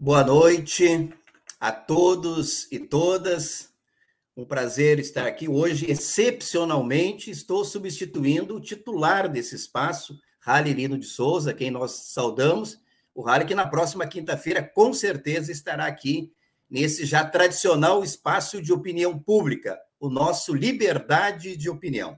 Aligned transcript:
Boa 0.00 0.22
noite 0.22 1.12
a 1.58 1.72
todos 1.72 2.70
e 2.70 2.78
todas. 2.78 3.70
Um 4.36 4.44
prazer 4.44 5.00
estar 5.00 5.26
aqui 5.26 5.48
hoje. 5.48 5.90
Excepcionalmente, 5.90 7.32
estou 7.32 7.64
substituindo 7.64 8.54
o 8.54 8.60
titular 8.60 9.28
desse 9.28 9.56
espaço, 9.56 10.16
Rally 10.38 10.72
Lino 10.72 10.96
de 10.96 11.06
Souza, 11.06 11.52
quem 11.52 11.72
nós 11.72 12.12
saudamos. 12.12 12.78
O 13.12 13.22
Rally 13.22 13.44
que 13.44 13.56
na 13.56 13.66
próxima 13.66 14.06
quinta-feira, 14.06 14.62
com 14.62 14.94
certeza, 14.94 15.50
estará 15.50 15.86
aqui 15.86 16.32
nesse 16.70 17.04
já 17.04 17.24
tradicional 17.24 18.04
espaço 18.04 18.62
de 18.62 18.72
opinião 18.72 19.18
pública, 19.18 19.76
o 19.98 20.08
nosso 20.08 20.54
Liberdade 20.54 21.56
de 21.56 21.68
Opinião. 21.68 22.16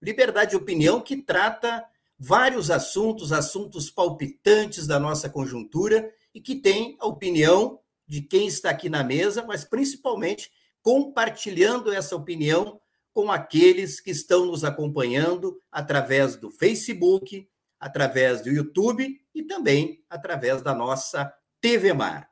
Liberdade 0.00 0.50
de 0.52 0.56
Opinião 0.56 1.00
que 1.00 1.16
trata 1.16 1.84
vários 2.16 2.70
assuntos, 2.70 3.32
assuntos 3.32 3.90
palpitantes 3.90 4.86
da 4.86 5.00
nossa 5.00 5.28
conjuntura 5.28 6.08
e 6.36 6.40
que 6.42 6.54
tem 6.54 6.98
a 7.00 7.06
opinião 7.06 7.80
de 8.06 8.20
quem 8.20 8.46
está 8.46 8.68
aqui 8.68 8.90
na 8.90 9.02
mesa, 9.02 9.42
mas 9.42 9.64
principalmente 9.64 10.50
compartilhando 10.82 11.90
essa 11.90 12.14
opinião 12.14 12.78
com 13.10 13.32
aqueles 13.32 14.02
que 14.02 14.10
estão 14.10 14.44
nos 14.44 14.62
acompanhando 14.62 15.58
através 15.72 16.36
do 16.36 16.50
Facebook, 16.50 17.48
através 17.80 18.42
do 18.42 18.50
YouTube 18.50 19.18
e 19.34 19.42
também 19.44 20.04
através 20.10 20.60
da 20.60 20.74
nossa 20.74 21.32
TV 21.58 21.94
Mar. 21.94 22.28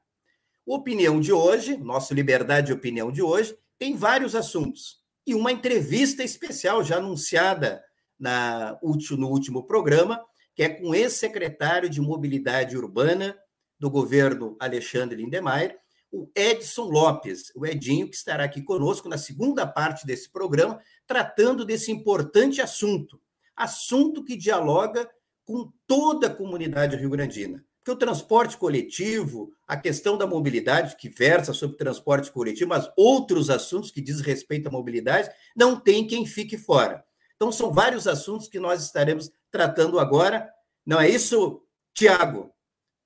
O 0.67 0.75
opinião 0.75 1.19
de 1.19 1.33
hoje, 1.33 1.79
nosso 1.79 2.13
Liberdade 2.13 2.67
de 2.67 2.73
Opinião 2.75 3.11
de 3.11 3.23
hoje, 3.23 3.57
tem 3.79 3.97
vários 3.97 4.35
assuntos. 4.35 4.99
E 5.27 5.35
uma 5.35 5.51
entrevista 5.51 6.23
especial 6.23 6.85
já 6.85 6.99
anunciada 6.99 7.83
na, 8.21 8.79
no 8.83 9.29
último 9.29 9.67
programa, 9.67 10.23
que 10.55 10.63
é 10.63 10.69
com 10.69 10.95
ex-secretário 10.95 11.89
de 11.89 12.03
Mobilidade 12.03 12.77
Urbana 12.77 13.35
do 13.79 13.91
governo 13.91 14.57
Alexandre 14.61 15.17
Lindemeyer, 15.17 15.79
o 16.11 16.31
Edson 16.35 16.85
Lopes, 16.85 17.51
o 17.57 17.67
Edinho, 17.67 18.09
que 18.09 18.15
estará 18.15 18.45
aqui 18.45 18.63
conosco 18.63 19.09
na 19.09 19.19
segunda 19.19 19.67
parte 19.67 20.07
desse 20.07 20.31
programa, 20.31 20.81
tratando 21.07 21.65
desse 21.65 21.91
importante 21.91 22.61
assunto. 22.61 23.21
Assunto 23.57 24.23
que 24.23 24.37
dialoga 24.37 25.09
com 25.45 25.73
toda 25.87 26.29
a 26.29 26.35
comunidade 26.35 26.97
rio-grandina. 26.97 27.65
Porque 27.79 27.91
o 27.91 27.97
transporte 27.97 28.57
coletivo, 28.57 29.53
a 29.69 29.77
questão 29.77 30.17
da 30.17 30.27
mobilidade, 30.27 30.97
que 30.97 31.09
versa 31.09 31.53
sobre 31.53 31.77
transporte 31.77 32.33
coletivo, 32.33 32.71
mas 32.71 32.89
outros 32.97 33.51
assuntos 33.51 33.91
que 33.91 34.01
diz 34.01 34.21
respeito 34.21 34.69
à 34.69 34.71
mobilidade, 34.71 35.31
não 35.55 35.79
tem 35.79 36.07
quem 36.07 36.25
fique 36.25 36.57
fora. 36.57 37.05
Então, 37.37 37.53
são 37.53 37.73
vários 37.73 38.07
assuntos 38.07 38.49
que 38.49 38.59
nós 38.59 38.83
estaremos 38.83 39.31
tratando 39.51 39.99
agora. 39.99 40.49
Não 40.87 40.99
é 40.99 41.11
isso, 41.11 41.61
Tiago? 41.93 42.54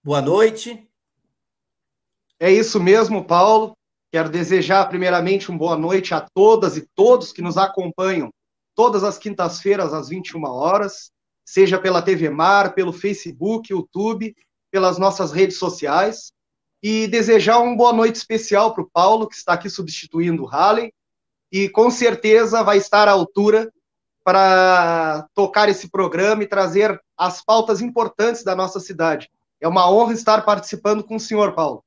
Boa 0.09 0.23
noite. 0.23 0.89
É 2.41 2.51
isso 2.51 2.81
mesmo, 2.81 3.27
Paulo. 3.27 3.77
Quero 4.11 4.31
desejar, 4.31 4.89
primeiramente, 4.89 5.51
uma 5.51 5.59
boa 5.59 5.77
noite 5.77 6.15
a 6.15 6.27
todas 6.33 6.79
e 6.79 6.89
todos 6.95 7.31
que 7.31 7.43
nos 7.43 7.59
acompanham 7.59 8.31
todas 8.75 9.05
as 9.05 9.19
quintas-feiras, 9.19 9.93
às 9.93 10.09
21 10.09 10.43
horas, 10.45 11.11
seja 11.45 11.79
pela 11.79 12.01
TV 12.01 12.31
Mar, 12.31 12.73
pelo 12.73 12.91
Facebook, 12.91 13.71
YouTube, 13.71 14.35
pelas 14.71 14.97
nossas 14.97 15.31
redes 15.31 15.59
sociais. 15.59 16.33
E 16.83 17.07
desejar 17.07 17.59
uma 17.59 17.77
boa 17.77 17.93
noite 17.93 18.17
especial 18.17 18.73
para 18.73 18.85
o 18.85 18.91
Paulo, 18.91 19.29
que 19.29 19.37
está 19.37 19.53
aqui 19.53 19.69
substituindo 19.69 20.45
o 20.45 20.47
Halley, 20.47 20.91
e 21.53 21.69
com 21.69 21.91
certeza 21.91 22.63
vai 22.63 22.79
estar 22.79 23.09
à 23.09 23.13
altura 23.13 23.71
para 24.25 25.29
tocar 25.35 25.69
esse 25.69 25.91
programa 25.91 26.45
e 26.45 26.49
trazer 26.49 26.99
as 27.15 27.45
pautas 27.45 27.83
importantes 27.83 28.43
da 28.43 28.57
nossa 28.57 28.81
cidade. 28.81 29.29
É 29.61 29.67
uma 29.67 29.91
honra 29.91 30.13
estar 30.13 30.43
participando 30.43 31.03
com 31.03 31.17
o 31.17 31.21
senhor, 31.21 31.55
Paulo. 31.55 31.85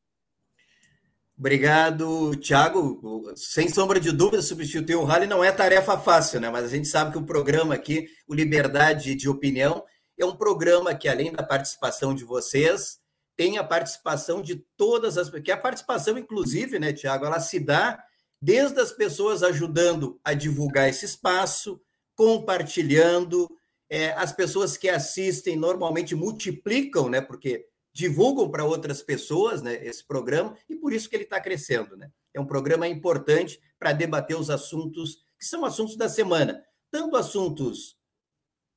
Obrigado, 1.38 2.36
Thiago. 2.38 3.34
Sem 3.36 3.68
sombra 3.68 4.00
de 4.00 4.12
dúvida, 4.12 4.42
substituir 4.42 4.96
o 4.96 5.04
Rally 5.04 5.26
não 5.26 5.44
é 5.44 5.52
tarefa 5.52 5.98
fácil, 5.98 6.40
né? 6.40 6.50
Mas 6.50 6.66
a 6.66 6.68
gente 6.68 6.88
sabe 6.88 7.12
que 7.12 7.18
o 7.18 7.26
programa 7.26 7.74
aqui, 7.74 8.08
o 8.28 8.36
Liberdade 8.36 9.16
de 9.16 9.28
Opinião, 9.28 9.84
é 10.20 10.26
um 10.26 10.36
programa 10.36 10.94
que, 10.94 11.10
além 11.10 11.32
da 11.32 11.42
participação 11.42 12.14
de 12.14 12.24
vocês, 12.24 13.00
tem 13.36 13.58
a 13.58 13.64
participação 13.64 14.40
de 14.42 14.64
todas 14.78 15.18
as 15.18 15.30
que 15.30 15.52
a 15.52 15.58
participação, 15.58 16.16
inclusive, 16.16 16.78
né, 16.78 16.94
Tiago, 16.94 17.26
ela 17.26 17.40
se 17.40 17.60
dá 17.60 18.04
desde 18.40 18.80
as 18.80 18.92
pessoas 18.92 19.42
ajudando 19.42 20.20
a 20.24 20.34
divulgar 20.34 20.90
esse 20.90 21.06
espaço, 21.06 21.82
compartilhando, 22.16 23.50
é, 23.92 24.14
as 24.14 24.32
pessoas 24.32 24.78
que 24.78 24.88
assistem 24.88 25.58
normalmente 25.58 26.16
multiplicam, 26.16 27.10
né? 27.10 27.20
Porque 27.20 27.68
divulgam 27.94 28.50
para 28.50 28.64
outras 28.64 29.04
pessoas 29.04 29.62
né, 29.62 29.86
esse 29.86 30.02
programa 30.02 30.56
e 30.70 30.78
por 30.78 30.94
isso 30.94 31.10
que 31.10 31.16
ele 31.18 31.26
está 31.26 31.42
crescendo. 31.42 31.98
Né? 31.98 32.10
É 32.34 32.40
um 32.40 32.46
programa 32.46 32.88
importante 32.88 33.60
para 33.78 33.92
debater 33.92 34.38
os 34.38 34.50
assuntos 34.50 35.26
que 35.38 35.46
são 35.46 35.66
assuntos 35.66 35.98
da 35.98 36.08
semana, 36.08 36.64
tanto 36.90 37.18
assuntos 37.18 37.98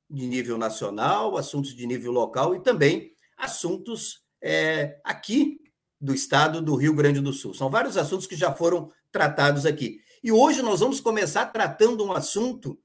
de 0.09 0.27
nível 0.27 0.57
nacional, 0.57 1.37
assuntos 1.37 1.73
de 1.73 1.87
nível 1.87 2.11
local 2.11 2.53
e 2.53 2.59
também 2.59 3.13
assuntos 3.37 4.25
é, 4.41 4.99
aqui 5.01 5.61
do 6.01 6.13
estado 6.13 6.61
do 6.61 6.75
Rio 6.75 6.93
Grande 6.93 7.21
do 7.21 7.31
Sul. 7.31 7.53
São 7.53 7.69
vários 7.69 7.95
assuntos 7.95 8.27
que 8.27 8.35
já 8.35 8.53
foram 8.53 8.91
tratados 9.13 9.65
aqui. 9.65 10.01
E 10.21 10.29
hoje 10.29 10.61
nós 10.61 10.81
vamos 10.81 10.99
começar 10.99 11.45
tratando 11.45 12.03
um 12.03 12.11
assunto 12.11 12.77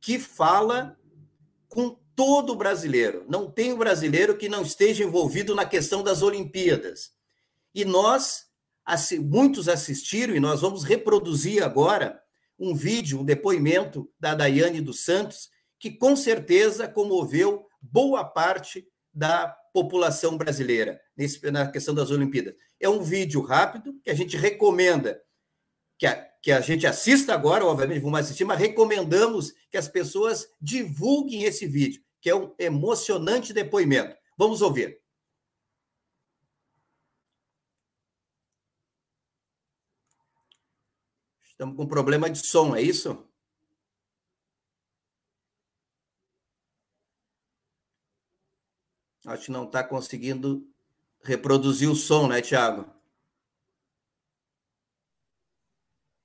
que 0.00 0.20
fala 0.20 0.96
com 1.72 1.98
todo 2.14 2.54
brasileiro. 2.54 3.24
Não 3.30 3.50
tem 3.50 3.72
um 3.72 3.78
brasileiro 3.78 4.36
que 4.36 4.46
não 4.46 4.60
esteja 4.60 5.02
envolvido 5.02 5.54
na 5.54 5.64
questão 5.64 6.02
das 6.02 6.20
Olimpíadas. 6.20 7.12
E 7.74 7.82
nós, 7.82 8.42
muitos 9.22 9.70
assistiram, 9.70 10.34
e 10.34 10.40
nós 10.40 10.60
vamos 10.60 10.84
reproduzir 10.84 11.62
agora 11.62 12.20
um 12.58 12.74
vídeo, 12.74 13.20
um 13.20 13.24
depoimento 13.24 14.06
da 14.20 14.34
Daiane 14.34 14.82
dos 14.82 15.02
Santos, 15.02 15.48
que 15.80 15.90
com 15.90 16.14
certeza 16.14 16.86
comoveu 16.86 17.66
boa 17.80 18.22
parte 18.22 18.86
da 19.10 19.48
população 19.72 20.36
brasileira 20.36 21.00
nesse, 21.16 21.50
na 21.50 21.66
questão 21.66 21.94
das 21.94 22.10
Olimpíadas. 22.10 22.54
É 22.78 22.86
um 22.86 23.02
vídeo 23.02 23.40
rápido 23.40 23.98
que 24.04 24.10
a 24.10 24.14
gente 24.14 24.36
recomenda 24.36 25.18
que 26.02 26.06
a, 26.08 26.16
que 26.42 26.50
a 26.50 26.60
gente 26.60 26.84
assista 26.84 27.32
agora, 27.32 27.64
obviamente 27.64 28.00
vamos 28.00 28.18
assistir, 28.18 28.44
mas 28.44 28.58
recomendamos 28.58 29.52
que 29.70 29.76
as 29.76 29.86
pessoas 29.86 30.48
divulguem 30.60 31.44
esse 31.44 31.64
vídeo, 31.64 32.02
que 32.20 32.28
é 32.28 32.34
um 32.34 32.52
emocionante 32.58 33.52
depoimento. 33.52 34.16
Vamos 34.36 34.62
ouvir. 34.62 35.00
Estamos 41.44 41.76
com 41.76 41.86
problema 41.86 42.28
de 42.28 42.44
som, 42.44 42.74
é 42.74 42.82
isso? 42.82 43.24
Acho 49.24 49.44
que 49.44 49.52
não 49.52 49.66
está 49.66 49.84
conseguindo 49.84 50.68
reproduzir 51.22 51.88
o 51.88 51.94
som, 51.94 52.26
né, 52.26 52.42
Tiago? 52.42 52.91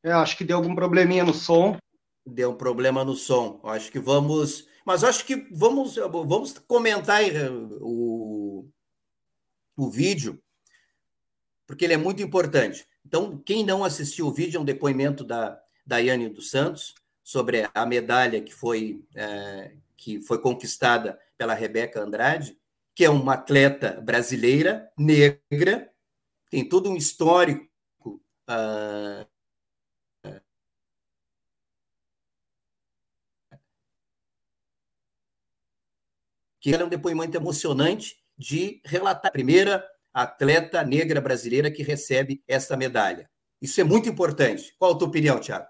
É, 0.03 0.11
acho 0.11 0.37
que 0.37 0.43
deu 0.43 0.57
algum 0.57 0.75
probleminha 0.75 1.23
no 1.23 1.33
som. 1.33 1.77
Deu 2.25 2.55
problema 2.55 3.03
no 3.03 3.15
som. 3.15 3.59
Acho 3.63 3.91
que 3.91 3.99
vamos. 3.99 4.67
Mas 4.85 5.03
acho 5.03 5.25
que 5.25 5.47
vamos, 5.51 5.95
vamos 5.95 6.53
comentar 6.59 7.21
o, 7.81 8.69
o 9.75 9.89
vídeo, 9.89 10.41
porque 11.65 11.85
ele 11.85 11.93
é 11.93 11.97
muito 11.97 12.23
importante. 12.23 12.87
Então, 13.05 13.37
quem 13.37 13.65
não 13.65 13.83
assistiu 13.83 14.27
o 14.27 14.33
vídeo, 14.33 14.57
é 14.57 14.61
um 14.61 14.65
depoimento 14.65 15.23
da 15.23 15.61
Daiane 15.85 16.29
dos 16.29 16.49
Santos 16.49 16.95
sobre 17.23 17.69
a 17.73 17.85
medalha 17.85 18.41
que 18.41 18.53
foi, 18.53 19.03
é, 19.13 19.73
que 19.97 20.21
foi 20.21 20.39
conquistada 20.39 21.19
pela 21.37 21.53
Rebeca 21.53 22.01
Andrade, 22.01 22.57
que 22.95 23.05
é 23.05 23.09
uma 23.09 23.33
atleta 23.33 24.01
brasileira, 24.01 24.89
negra, 24.97 25.91
tem 26.49 26.67
todo 26.67 26.89
um 26.89 26.95
histórico 26.95 27.67
uh, 28.49 29.27
que 36.67 36.75
é 36.75 36.83
um 36.83 36.89
depoimento 36.89 37.37
emocionante 37.37 38.21
de 38.37 38.81
relatar 38.83 39.29
a 39.29 39.31
primeira 39.31 39.89
atleta 40.13 40.83
negra 40.83 41.21
brasileira 41.21 41.71
que 41.71 41.81
recebe 41.81 42.43
essa 42.45 42.75
medalha. 42.75 43.31
Isso 43.61 43.79
é 43.79 43.85
muito 43.85 44.09
importante. 44.09 44.75
Qual 44.77 44.91
a 44.91 44.97
tua 44.97 45.07
opinião, 45.07 45.39
Tiago? 45.39 45.65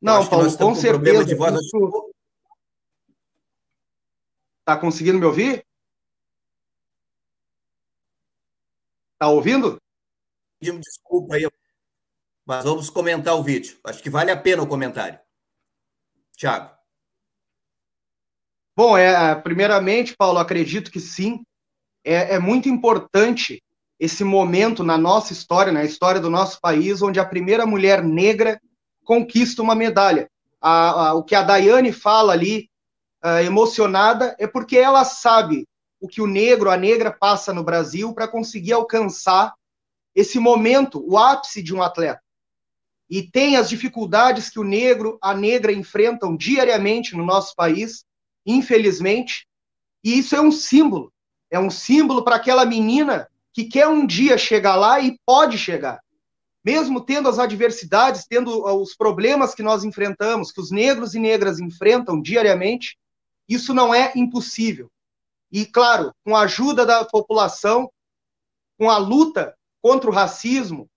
Não, 0.00 0.26
Paulo, 0.26 0.50
com, 0.50 0.68
com 0.68 0.74
certeza. 0.74 1.26
de 1.26 1.34
voz. 1.34 1.54
Isso... 1.60 2.14
Tá 4.64 4.78
conseguindo 4.78 5.18
me 5.18 5.26
ouvir? 5.26 5.62
Tá 9.18 9.28
ouvindo? 9.28 9.78
Desculpa 10.58 11.34
aí, 11.34 11.46
mas 12.46 12.64
vamos 12.64 12.88
comentar 12.88 13.34
o 13.34 13.42
vídeo. 13.42 13.78
Acho 13.84 14.02
que 14.02 14.08
vale 14.08 14.30
a 14.30 14.40
pena 14.40 14.62
o 14.62 14.66
comentário. 14.66 15.20
Tiago. 16.34 16.75
Bom, 18.76 18.94
é, 18.98 19.34
primeiramente, 19.36 20.14
Paulo, 20.14 20.38
acredito 20.38 20.90
que 20.90 21.00
sim. 21.00 21.42
É, 22.04 22.34
é 22.34 22.38
muito 22.38 22.68
importante 22.68 23.62
esse 23.98 24.22
momento 24.22 24.84
na 24.84 24.98
nossa 24.98 25.32
história, 25.32 25.72
na 25.72 25.82
história 25.82 26.20
do 26.20 26.28
nosso 26.28 26.60
país, 26.60 27.00
onde 27.00 27.18
a 27.18 27.24
primeira 27.24 27.64
mulher 27.64 28.04
negra 28.04 28.60
conquista 29.02 29.62
uma 29.62 29.74
medalha. 29.74 30.28
A, 30.60 31.08
a, 31.08 31.14
o 31.14 31.24
que 31.24 31.34
a 31.34 31.42
Daiane 31.42 31.90
fala 31.90 32.34
ali, 32.34 32.68
uh, 33.24 33.42
emocionada, 33.42 34.36
é 34.38 34.46
porque 34.46 34.76
ela 34.76 35.04
sabe 35.04 35.66
o 35.98 36.06
que 36.06 36.20
o 36.20 36.26
negro, 36.26 36.70
a 36.70 36.76
negra 36.76 37.10
passa 37.10 37.54
no 37.54 37.64
Brasil 37.64 38.12
para 38.12 38.28
conseguir 38.28 38.74
alcançar 38.74 39.54
esse 40.14 40.38
momento, 40.38 41.02
o 41.06 41.16
ápice 41.16 41.62
de 41.62 41.74
um 41.74 41.82
atleta. 41.82 42.20
E 43.08 43.22
tem 43.22 43.56
as 43.56 43.70
dificuldades 43.70 44.50
que 44.50 44.60
o 44.60 44.64
negro, 44.64 45.18
a 45.22 45.32
negra 45.32 45.72
enfrentam 45.72 46.36
diariamente 46.36 47.16
no 47.16 47.24
nosso 47.24 47.54
país, 47.54 48.04
infelizmente, 48.46 49.46
e 50.04 50.18
isso 50.18 50.36
é 50.36 50.40
um 50.40 50.52
símbolo. 50.52 51.12
É 51.50 51.58
um 51.58 51.70
símbolo 51.70 52.22
para 52.22 52.36
aquela 52.36 52.64
menina 52.64 53.28
que 53.52 53.64
quer 53.64 53.88
um 53.88 54.06
dia 54.06 54.38
chegar 54.38 54.76
lá 54.76 55.00
e 55.00 55.18
pode 55.26 55.58
chegar. 55.58 56.00
Mesmo 56.64 57.00
tendo 57.00 57.28
as 57.28 57.38
adversidades, 57.38 58.26
tendo 58.26 58.64
os 58.80 58.94
problemas 58.94 59.54
que 59.54 59.62
nós 59.62 59.84
enfrentamos, 59.84 60.52
que 60.52 60.60
os 60.60 60.70
negros 60.70 61.14
e 61.14 61.18
negras 61.18 61.58
enfrentam 61.58 62.20
diariamente, 62.20 62.98
isso 63.48 63.72
não 63.72 63.94
é 63.94 64.12
impossível. 64.16 64.90
E, 65.50 65.64
claro, 65.64 66.12
com 66.24 66.34
a 66.34 66.42
ajuda 66.42 66.84
da 66.84 67.04
população, 67.04 67.90
com 68.78 68.90
a 68.90 68.98
luta 68.98 69.56
contra 69.80 70.10
o 70.10 70.12
racismo, 70.12 70.88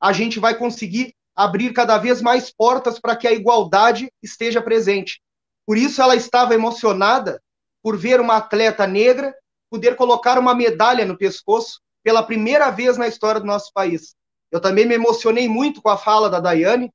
a 0.00 0.12
gente 0.12 0.40
vai 0.40 0.56
conseguir 0.56 1.14
abrir 1.36 1.72
cada 1.72 1.98
vez 1.98 2.20
mais 2.20 2.50
portas 2.50 2.98
para 2.98 3.14
que 3.14 3.28
a 3.28 3.32
igualdade 3.32 4.10
esteja 4.22 4.60
presente. 4.60 5.20
Por 5.68 5.76
isso, 5.76 6.00
ela 6.00 6.16
estava 6.16 6.54
emocionada 6.54 7.42
por 7.82 7.94
ver 7.94 8.22
uma 8.22 8.38
atleta 8.38 8.86
negra 8.86 9.36
poder 9.70 9.96
colocar 9.96 10.38
uma 10.38 10.54
medalha 10.54 11.04
no 11.04 11.14
pescoço 11.14 11.82
pela 12.02 12.22
primeira 12.22 12.70
vez 12.70 12.96
na 12.96 13.06
história 13.06 13.38
do 13.38 13.46
nosso 13.46 13.70
país. 13.74 14.16
Eu 14.50 14.62
também 14.62 14.86
me 14.86 14.94
emocionei 14.94 15.46
muito 15.46 15.82
com 15.82 15.90
a 15.90 15.98
fala 15.98 16.30
da 16.30 16.40
Daiane, 16.40 16.90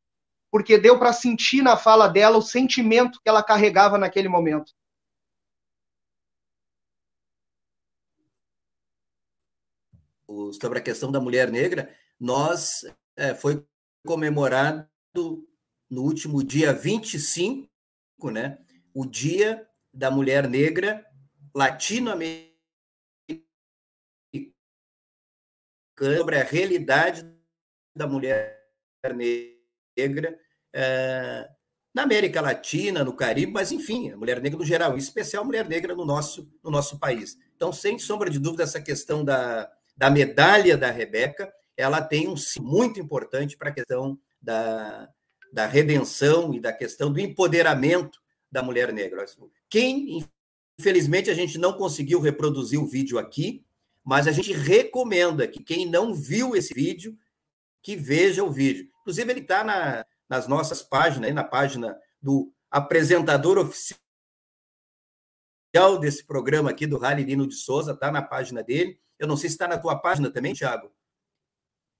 porque 0.51 0.75
deu 0.79 0.97
para 0.97 1.13
sentir 1.13 1.61
na 1.61 1.77
fala 1.77 2.07
dela 2.07 2.39
o 2.39 2.41
sentimento 2.41 3.19
que 3.21 3.29
ela 3.29 3.43
carregava 3.43 3.95
naquele 3.95 4.27
momento. 4.27 4.73
Sobre 10.59 10.79
a 10.79 10.81
questão 10.81 11.11
da 11.11 11.19
mulher 11.21 11.51
negra, 11.51 11.95
nós 12.19 12.83
é, 13.15 13.35
foi 13.35 13.63
comemorado 14.03 14.87
no 15.87 16.01
último 16.01 16.43
dia 16.43 16.73
25, 16.73 17.71
né, 18.31 18.57
o 18.93 19.05
Dia 19.05 19.67
da 19.93 20.09
Mulher 20.09 20.47
Negra 20.47 21.05
Latino-Americana 21.53 22.53
sobre 25.97 26.37
a 26.37 26.43
realidade 26.43 27.25
da 27.95 28.07
mulher 28.07 28.59
negra 29.95 30.39
é, 30.73 31.47
na 31.93 32.03
América 32.03 32.41
Latina, 32.41 33.03
no 33.03 33.15
Caribe, 33.15 33.51
mas 33.51 33.71
enfim, 33.71 34.11
a 34.11 34.17
mulher 34.17 34.41
negra 34.41 34.57
no 34.57 34.65
geral, 34.65 34.95
em 34.95 34.97
especial 34.97 35.43
a 35.43 35.45
mulher 35.45 35.67
negra 35.67 35.95
no 35.95 36.03
nosso, 36.03 36.51
no 36.63 36.71
nosso 36.71 36.97
país. 36.97 37.37
Então, 37.55 37.71
sem 37.71 37.99
sombra 37.99 38.29
de 38.29 38.39
dúvida, 38.39 38.63
essa 38.63 38.81
questão 38.81 39.23
da, 39.23 39.71
da 39.95 40.09
medalha 40.09 40.75
da 40.75 40.89
Rebeca, 40.89 41.53
ela 41.77 42.01
tem 42.01 42.27
um 42.27 42.35
sim 42.35 42.61
muito 42.61 42.99
importante 42.99 43.55
para 43.55 43.69
a 43.69 43.73
questão 43.73 44.19
da, 44.41 45.07
da 45.53 45.67
redenção 45.67 46.51
e 46.51 46.59
da 46.59 46.73
questão 46.73 47.13
do 47.13 47.19
empoderamento 47.19 48.19
da 48.51 48.63
mulher 48.63 48.91
negra. 48.91 49.23
Quem, 49.69 50.25
infelizmente, 50.79 51.29
a 51.29 51.33
gente 51.35 51.59
não 51.59 51.73
conseguiu 51.73 52.19
reproduzir 52.19 52.81
o 52.81 52.87
vídeo 52.87 53.19
aqui, 53.19 53.63
mas 54.03 54.27
a 54.27 54.31
gente 54.31 54.51
recomenda 54.51 55.47
que 55.47 55.63
quem 55.63 55.85
não 55.85 56.11
viu 56.11 56.55
esse 56.55 56.73
vídeo, 56.73 57.15
que 57.83 57.95
veja 57.95 58.43
o 58.43 58.51
vídeo. 58.51 58.89
Inclusive, 59.01 59.31
ele 59.31 59.41
está 59.41 59.63
na, 59.63 60.03
nas 60.27 60.47
nossas 60.47 60.81
páginas, 60.81 61.31
na 61.31 61.43
página 61.43 61.95
do 62.19 62.51
apresentador 62.71 63.59
oficial 63.59 63.99
desse 65.99 66.25
programa 66.25 66.71
aqui, 66.71 66.87
do 66.87 66.97
Rally 66.97 67.25
Lino 67.25 67.47
de 67.47 67.55
Souza, 67.55 67.91
está 67.91 68.11
na 68.11 68.23
página 68.23 68.63
dele. 68.63 68.99
Eu 69.19 69.27
não 69.27 69.37
sei 69.37 69.49
se 69.49 69.55
está 69.55 69.67
na 69.67 69.77
tua 69.77 69.99
página 69.99 70.31
também, 70.31 70.55
Thiago. 70.55 70.91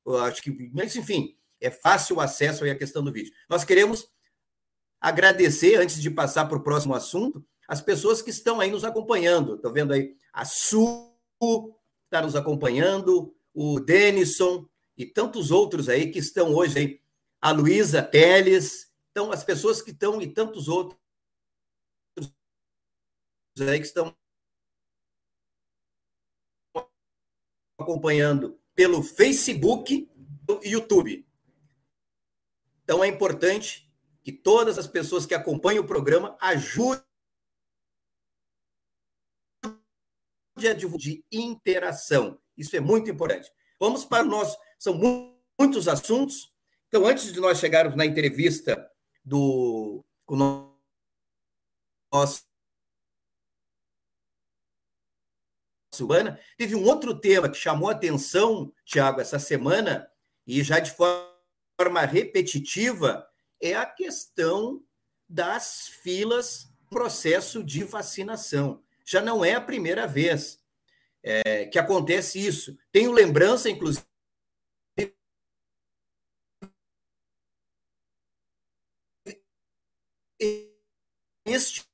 Eu 0.06 0.18
acho 0.24 0.42
que, 0.42 0.72
mas 0.74 0.96
enfim, 0.96 1.38
é 1.63 1.71
fácil 1.71 2.18
o 2.18 2.21
acesso 2.21 2.63
aí 2.63 2.69
à 2.69 2.77
questão 2.77 3.04
do 3.04 3.12
vídeo. 3.12 3.33
Nós 3.50 3.63
queremos 3.63 4.07
agradecer, 5.00 5.75
antes 5.75 6.01
de 6.01 6.12
passar 6.12 6.45
para 6.45 6.57
o 6.57 6.63
próximo 6.63 6.94
assunto, 6.94 7.45
as 7.68 7.81
pessoas 7.81 8.21
que 8.21 8.30
estão 8.30 8.60
aí 8.60 8.69
nos 8.69 8.83
acompanhando. 8.83 9.56
Estou 9.56 9.71
vendo 9.71 9.94
aí 9.94 10.15
a 10.31 10.45
Su, 10.45 11.13
está 12.04 12.21
nos 12.21 12.36
acompanhando, 12.36 13.36
o 13.54 13.80
Denison 13.80 14.68
e 14.98 15.06
tantos 15.06 15.51
outros 15.51 15.88
aí 15.89 16.12
que 16.12 16.19
estão 16.19 16.54
hoje 16.54 16.77
aí, 16.77 17.01
a 17.42 17.51
Luísa 17.51 18.04
Teles, 18.04 18.92
então 19.12 19.31
as 19.31 19.44
pessoas 19.44 19.81
que 19.81 19.92
estão 19.92 20.21
e 20.21 20.27
tantos 20.27 20.68
outros 20.68 21.00
aí 23.59 23.80
que 23.80 23.86
estão 23.86 24.16
acompanhando 27.80 28.59
pelo 28.75 29.01
Facebook 29.04 30.09
e 30.63 30.69
YouTube. 30.69 31.25
Então 32.83 33.03
é 33.03 33.07
importante 33.07 33.89
que 34.21 34.31
todas 34.31 34.77
as 34.77 34.88
pessoas 34.88 35.25
que 35.25 35.33
acompanham 35.33 35.83
o 35.83 35.88
programa 35.88 36.38
ajudem 36.39 37.03
de 40.97 41.25
interação. 41.31 42.39
Isso 42.57 42.75
é 42.75 42.80
muito 42.80 43.09
importante. 43.09 43.52
Vamos 43.80 44.06
para 44.06 44.23
o 44.23 44.30
nosso. 44.30 44.57
São 44.78 44.94
muitos 45.59 45.87
assuntos. 45.87 46.54
Então, 46.87 47.06
antes 47.06 47.33
de 47.33 47.40
nós 47.40 47.59
chegarmos 47.59 47.95
na 47.95 48.06
entrevista 48.06 48.90
do 49.25 50.06
com 50.25 50.35
o 50.35 50.78
nosso 52.13 52.44
Urbana, 55.99 56.40
teve 56.57 56.75
um 56.75 56.85
outro 56.85 57.19
tema 57.19 57.49
que 57.49 57.57
chamou 57.57 57.90
a 57.90 57.92
atenção, 57.92 58.73
Tiago, 58.83 59.21
essa 59.21 59.37
semana, 59.37 60.09
e 60.45 60.63
já 60.63 60.80
de 60.80 60.92
forma 60.92 61.32
repetitiva, 62.09 63.27
é 63.61 63.73
a 63.73 63.85
questão 63.85 64.83
das 65.27 65.87
filas 65.87 66.69
processo 66.89 67.63
de 67.63 67.83
vacinação 67.83 68.83
já 69.06 69.21
não 69.21 69.44
é 69.44 69.53
a 69.53 69.61
primeira 69.61 70.07
vez 70.07 70.61
é, 71.21 71.65
que 71.65 71.77
acontece 71.77 72.39
isso. 72.39 72.77
Tenho 72.92 73.11
lembrança, 73.11 73.69
inclusive, 73.69 74.06
este 81.45 81.85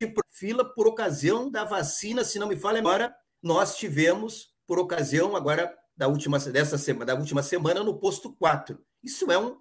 tipo 0.00 0.20
fila 0.30 0.64
por 0.64 0.86
ocasião 0.86 1.50
da 1.50 1.64
vacina, 1.64 2.24
se 2.24 2.38
não 2.38 2.48
me 2.48 2.56
falha 2.56 2.78
agora, 2.78 3.16
nós 3.42 3.76
tivemos 3.76 4.54
por 4.66 4.78
ocasião 4.78 5.34
agora 5.36 5.76
da 5.96 6.08
última 6.08 6.38
dessa 6.38 6.76
semana, 6.76 7.06
da 7.06 7.14
última 7.14 7.42
semana 7.42 7.82
no 7.82 7.98
posto 7.98 8.32
4. 8.34 8.84
Isso 9.06 9.30
é 9.30 9.38
um, 9.38 9.56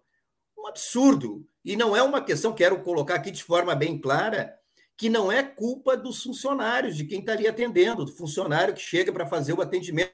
um 0.57 0.67
absurdo 0.67 1.47
e 1.63 1.75
não 1.75 1.95
é 1.95 2.01
uma 2.01 2.23
questão 2.23 2.53
quero 2.53 2.81
colocar 2.83 3.13
aqui 3.15 3.29
de 3.29 3.43
forma 3.43 3.75
bem 3.75 3.99
clara, 4.01 4.59
que 4.97 5.07
não 5.07 5.31
é 5.31 5.43
culpa 5.43 5.95
dos 5.95 6.23
funcionários, 6.23 6.97
de 6.97 7.05
quem 7.05 7.19
está 7.19 7.33
ali 7.33 7.47
atendendo, 7.47 8.05
do 8.05 8.11
funcionário 8.15 8.73
que 8.73 8.81
chega 8.81 9.13
para 9.13 9.27
fazer 9.27 9.53
o 9.53 9.61
atendimento. 9.61 10.11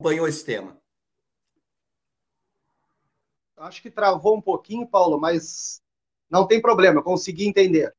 Acompanhou 0.00 0.26
esse 0.26 0.44
tema. 0.44 0.80
Acho 3.56 3.82
que 3.82 3.90
travou 3.90 4.36
um 4.36 4.40
pouquinho, 4.42 4.88
Paulo, 4.88 5.20
mas 5.20 5.80
não 6.28 6.46
tem 6.46 6.60
problema, 6.60 7.02
consegui 7.02 7.46
entender. 7.46 7.94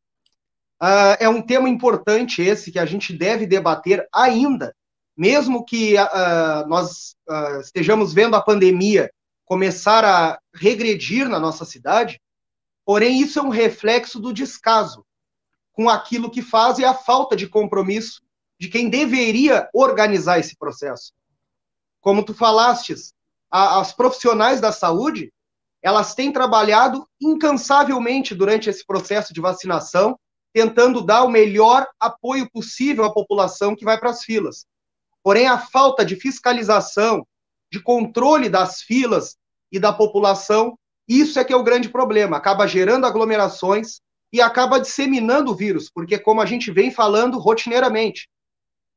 Uh, 0.81 1.15
é 1.19 1.29
um 1.29 1.41
tema 1.41 1.69
importante 1.69 2.41
esse 2.41 2.71
que 2.71 2.79
a 2.79 2.85
gente 2.85 3.13
deve 3.15 3.45
debater 3.45 4.07
ainda 4.11 4.73
mesmo 5.15 5.63
que 5.63 5.95
uh, 5.95 6.67
nós 6.67 7.15
uh, 7.29 7.59
estejamos 7.61 8.13
vendo 8.13 8.35
a 8.35 8.41
pandemia 8.41 9.11
começar 9.45 10.03
a 10.05 10.39
regredir 10.53 11.27
na 11.29 11.39
nossa 11.39 11.65
cidade, 11.65 12.19
porém 12.85 13.21
isso 13.21 13.37
é 13.37 13.41
um 13.41 13.49
reflexo 13.49 14.19
do 14.19 14.33
descaso 14.33 15.05
com 15.73 15.89
aquilo 15.89 16.31
que 16.31 16.41
faz 16.41 16.79
e 16.79 16.85
a 16.85 16.93
falta 16.93 17.35
de 17.35 17.47
compromisso 17.47 18.21
de 18.59 18.69
quem 18.69 18.89
deveria 18.89 19.69
organizar 19.73 20.39
esse 20.39 20.55
processo. 20.57 21.13
Como 21.99 22.23
tu 22.23 22.33
falastes, 22.33 23.13
a, 23.49 23.79
as 23.79 23.93
profissionais 23.93 24.61
da 24.61 24.71
saúde, 24.71 25.31
elas 25.83 26.15
têm 26.15 26.31
trabalhado 26.31 27.07
incansavelmente 27.19 28.33
durante 28.33 28.69
esse 28.69 28.85
processo 28.85 29.33
de 29.33 29.41
vacinação, 29.41 30.17
tentando 30.53 31.01
dar 31.01 31.23
o 31.23 31.29
melhor 31.29 31.87
apoio 31.99 32.49
possível 32.51 33.05
à 33.05 33.13
população 33.13 33.75
que 33.75 33.85
vai 33.85 33.99
para 33.99 34.09
as 34.09 34.23
filas. 34.23 34.65
Porém, 35.23 35.47
a 35.47 35.57
falta 35.57 36.03
de 36.03 36.15
fiscalização, 36.15 37.25
de 37.71 37.79
controle 37.79 38.49
das 38.49 38.81
filas 38.81 39.37
e 39.71 39.79
da 39.79 39.93
população, 39.93 40.77
Isso 41.07 41.37
é 41.39 41.43
que 41.43 41.51
é 41.51 41.55
o 41.57 41.63
grande 41.63 41.89
problema, 41.89 42.37
acaba 42.37 42.65
gerando 42.65 43.05
aglomerações 43.05 43.99
e 44.31 44.39
acaba 44.41 44.79
disseminando 44.79 45.51
o 45.51 45.55
vírus, 45.55 45.91
porque 45.93 46.17
como 46.17 46.39
a 46.39 46.45
gente 46.45 46.71
vem 46.71 46.89
falando 46.89 47.37
rotineiramente, 47.37 48.29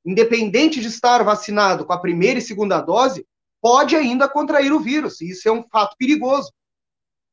independente 0.07 0.81
de 0.81 0.87
estar 0.87 1.25
vacinado 1.25 1.85
com 1.85 1.93
a 1.93 1.99
primeira 1.99 2.39
e 2.39 2.43
segunda 2.43 2.81
dose, 2.81 3.27
pode 3.61 3.97
ainda 3.97 4.29
contrair 4.29 4.73
o 4.73 4.79
vírus, 4.79 5.21
e 5.21 5.31
isso 5.31 5.49
é 5.49 5.53
um 5.53 5.65
fato 5.69 5.97
perigoso. 5.99 6.53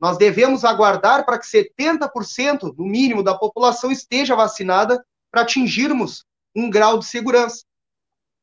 Nós 0.02 0.18
devemos 0.18 0.66
aguardar 0.66 1.24
para 1.26 1.38
que 1.38 1.46
70%, 1.46 2.76
no 2.76 2.86
mínimo, 2.86 3.22
da 3.22 3.38
população 3.38 3.92
esteja 3.92 4.36
vacinada 4.36 5.06
para 5.30 5.44
atingirmos 5.44 6.26
um 6.56 6.72
grau 6.72 6.98
de 6.98 7.06
segurança. 7.06 7.64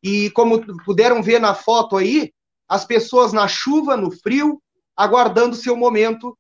E 0.01 0.31
como 0.31 0.65
puderam 0.85 1.21
ver 1.21 1.41
na 1.41 1.57
foto 1.57 1.97
aí, 1.97 2.33
as 2.69 2.85
pessoas 2.85 3.33
na 3.33 3.49
chuva, 3.49 3.97
no 3.97 4.13
frio, 4.13 4.63
aguardando 4.97 5.57
seu 5.57 5.77
momento 5.77 6.39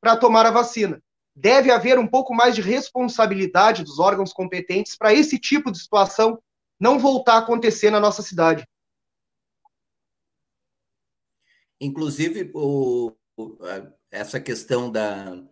para 0.00 0.16
tomar 0.16 0.44
a 0.46 0.50
vacina. 0.50 1.00
Deve 1.32 1.70
haver 1.70 1.96
um 1.96 2.06
pouco 2.06 2.34
mais 2.34 2.56
de 2.56 2.60
responsabilidade 2.60 3.84
dos 3.84 4.00
órgãos 4.00 4.32
competentes 4.32 4.96
para 4.96 5.14
esse 5.14 5.38
tipo 5.38 5.70
de 5.70 5.78
situação 5.78 6.42
não 6.80 6.98
voltar 6.98 7.34
a 7.34 7.38
acontecer 7.38 7.90
na 7.90 8.00
nossa 8.00 8.22
cidade. 8.22 8.66
Inclusive, 11.80 12.50
o, 12.54 13.12
essa 14.10 14.40
questão 14.40 14.90
da. 14.90 15.42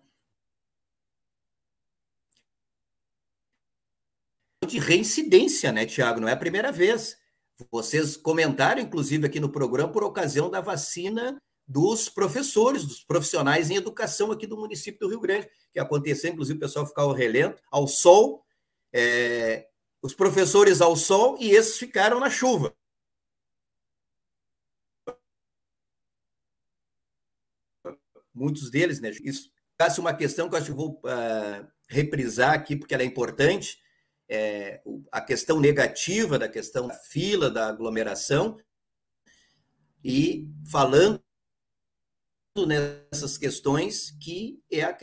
de 4.67 4.79
reincidência, 4.79 5.71
né, 5.71 5.85
Tiago? 5.85 6.21
Não 6.21 6.29
é 6.29 6.33
a 6.33 6.37
primeira 6.37 6.73
vez. 6.73 7.19
Vocês 7.71 8.17
comentaram, 8.17 8.81
inclusive, 8.81 9.27
aqui 9.27 9.39
no 9.39 9.51
programa, 9.51 9.93
por 9.93 10.03
ocasião 10.03 10.51
da 10.51 10.61
vacina 10.61 11.41
dos 11.67 12.09
professores, 12.09 12.85
dos 12.85 13.01
profissionais 13.01 13.71
em 13.71 13.77
educação 13.77 14.33
aqui 14.33 14.47
do 14.47 14.57
município 14.57 15.01
do 15.01 15.09
Rio 15.09 15.21
Grande, 15.21 15.49
que 15.71 15.79
aconteceu, 15.79 16.31
inclusive, 16.31 16.57
o 16.57 16.61
pessoal 16.61 16.87
ficar 16.87 17.03
ao 17.03 17.13
relento, 17.13 17.63
ao 17.71 17.87
sol, 17.87 18.43
é, 18.93 19.69
os 20.03 20.15
professores 20.15 20.81
ao 20.81 20.97
sol 20.97 21.37
e 21.41 21.51
esses 21.51 21.79
ficaram 21.79 22.21
na 22.21 22.31
chuva. 22.31 22.75
Muitos 28.35 28.71
deles, 28.71 29.01
né? 29.01 29.11
Isso 29.23 29.51
é 29.79 30.01
uma 30.01 30.15
questão 30.15 30.49
que 30.49 30.55
eu 30.55 30.59
acho 30.59 30.71
que 30.71 30.77
vou 30.77 31.01
uh, 31.05 31.67
reprisar 31.89 32.55
aqui, 32.55 32.77
porque 32.77 32.95
ela 32.95 33.03
é 33.03 33.07
importante. 33.07 33.79
É, 34.29 34.83
a 35.13 35.21
questão 35.21 35.61
negativa 35.61 36.39
da 36.39 36.49
questão 36.49 36.89
da 36.89 36.95
fila, 36.95 37.51
da 37.51 37.69
aglomeração, 37.69 38.57
e 40.03 40.49
falando 40.71 41.23
nessas 42.67 43.37
questões 43.37 44.13
que 44.21 44.63
é 44.71 44.83
a, 44.83 44.97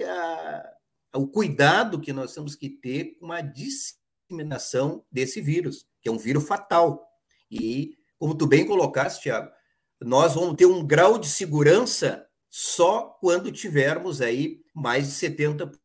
a, 1.14 1.20
o 1.20 1.28
cuidado 1.28 2.00
que 2.00 2.14
nós 2.14 2.34
temos 2.34 2.56
que 2.56 2.70
ter 2.70 3.18
com 3.20 3.32
a 3.32 3.42
disseminação 3.42 5.06
desse 5.12 5.42
vírus, 5.42 5.86
que 6.02 6.10
é 6.10 6.12
um 6.12 6.18
vírus 6.18 6.48
fatal. 6.48 7.06
E, 7.50 7.98
como 8.18 8.36
tu 8.36 8.48
bem 8.48 8.66
colocaste, 8.66 9.24
Tiago, 9.24 9.52
nós 10.00 10.34
vamos 10.34 10.56
ter 10.56 10.66
um 10.66 10.86
grau 10.86 11.20
de 11.20 11.28
segurança 11.28 12.26
só 12.52 13.12
quando 13.22 13.50
tivermos 13.50 14.20
aí 14.20 14.62
mais 14.76 15.08
de 15.08 15.14
70% 15.14 15.80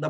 da 0.00 0.08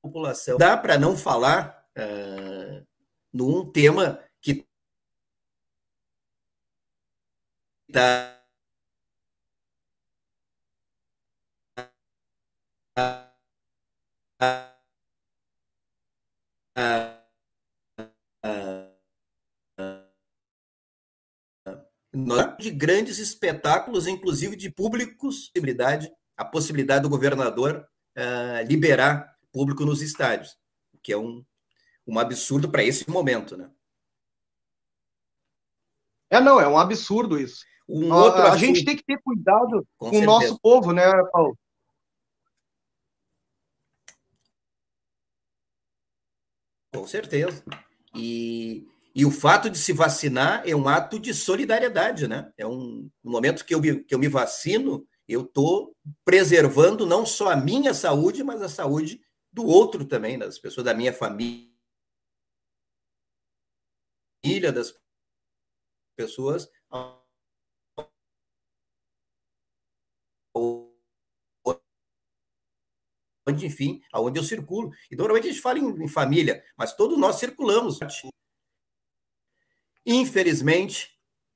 população. 0.00 0.56
Dá 0.56 0.76
para 0.76 0.96
não 0.96 1.16
falar 1.16 1.84
uh, 1.98 2.86
num 3.32 3.68
tema 3.72 4.24
que 4.40 4.64
está 7.88 8.38
de 22.58 22.70
grandes 22.70 23.18
espetáculos, 23.18 24.06
inclusive 24.06 24.56
de 24.56 24.70
públicos, 24.70 25.48
possibilidade, 25.48 26.10
a 26.36 26.44
possibilidade 26.44 27.02
do 27.02 27.08
governador 27.08 27.86
uh, 28.16 28.66
liberar 28.66 29.36
público 29.52 29.84
nos 29.84 30.00
estádios, 30.00 30.56
o 30.92 30.98
que 30.98 31.12
é 31.12 31.18
um, 31.18 31.44
um 32.06 32.18
absurdo 32.18 32.70
para 32.70 32.82
esse 32.82 33.08
momento, 33.10 33.56
né? 33.56 33.70
É, 36.30 36.40
não, 36.40 36.60
é 36.60 36.68
um 36.68 36.78
absurdo 36.78 37.38
isso. 37.38 37.64
Um 37.88 38.12
a, 38.12 38.52
a 38.52 38.56
gente 38.58 38.84
tem 38.84 38.96
que 38.96 39.02
ter 39.02 39.18
cuidado 39.22 39.86
com, 39.96 40.10
com 40.10 40.18
o 40.18 40.24
nosso 40.24 40.58
povo, 40.60 40.92
né, 40.92 41.04
Paulo? 41.32 41.58
Com 46.92 47.06
certeza. 47.06 47.64
E, 48.14 48.86
e 49.18 49.26
o 49.26 49.32
fato 49.32 49.68
de 49.68 49.76
se 49.76 49.92
vacinar 49.92 50.62
é 50.64 50.76
um 50.76 50.86
ato 50.88 51.18
de 51.18 51.34
solidariedade, 51.34 52.28
né? 52.28 52.52
É 52.56 52.64
um 52.64 53.10
momento 53.20 53.64
que 53.64 53.74
eu, 53.74 53.80
me, 53.80 54.04
que 54.04 54.14
eu 54.14 54.18
me 54.18 54.28
vacino, 54.28 55.04
eu 55.26 55.42
estou 55.42 55.92
preservando 56.24 57.04
não 57.04 57.26
só 57.26 57.50
a 57.50 57.56
minha 57.56 57.92
saúde, 57.92 58.44
mas 58.44 58.62
a 58.62 58.68
saúde 58.68 59.20
do 59.52 59.66
outro 59.66 60.04
também, 60.04 60.38
das 60.38 60.56
pessoas 60.56 60.84
da 60.84 60.94
minha 60.94 61.12
família, 61.12 61.66
das 64.72 64.94
pessoas 66.16 66.70
onde, 73.48 73.66
enfim, 73.66 74.00
aonde 74.12 74.38
eu 74.38 74.44
circulo. 74.44 74.92
E 75.10 75.16
normalmente 75.16 75.48
a 75.48 75.50
gente 75.50 75.60
fala 75.60 75.80
em, 75.80 76.04
em 76.04 76.08
família, 76.08 76.62
mas 76.76 76.94
todos 76.94 77.18
nós 77.18 77.40
circulamos. 77.40 77.98
Infelizmente, 80.10 81.10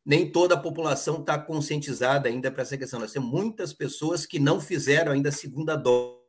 nem 0.04 0.30
toda 0.30 0.56
a 0.56 0.60
população 0.60 1.20
está 1.20 1.38
conscientizada 1.38 2.28
ainda 2.28 2.52
para 2.52 2.60
essa 2.60 2.76
questão. 2.76 3.00
Nós 3.00 3.10
temos 3.10 3.30
muitas 3.30 3.72
pessoas 3.72 4.26
que 4.26 4.38
não 4.38 4.60
fizeram 4.60 5.12
ainda 5.12 5.30
a 5.30 5.32
segunda 5.32 5.74
dose 5.74 6.20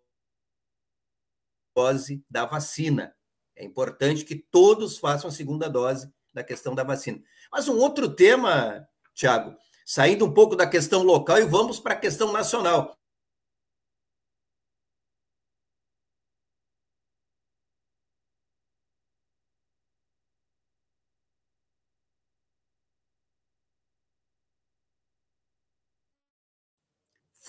da 2.30 2.46
vacina. 2.46 3.14
É 3.58 3.66
importante 3.66 4.24
que 4.24 4.38
todos 4.38 4.98
façam 4.98 5.30
a 5.30 5.34
segunda 5.34 5.70
dose 5.70 6.10
da 6.34 6.46
questão 6.46 6.74
da 6.74 6.86
vacina. 6.86 7.22
Mas 7.52 7.68
um 7.68 7.78
outro 7.78 8.08
tema, 8.10 8.88
Tiago, 9.14 9.58
saindo 9.86 10.24
um 10.26 10.34
pouco 10.34 10.56
da 10.56 10.66
questão 10.66 11.04
local 11.04 11.40
e 11.40 11.44
vamos 11.44 11.78
para 11.78 11.94
a 11.94 12.00
questão 12.00 12.32
nacional. 12.32 12.98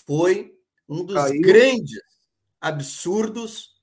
Foi 0.06 0.56
um 0.88 1.04
dos 1.04 1.16
Caiu. 1.16 1.40
grandes 1.40 2.00
absurdos 2.60 3.74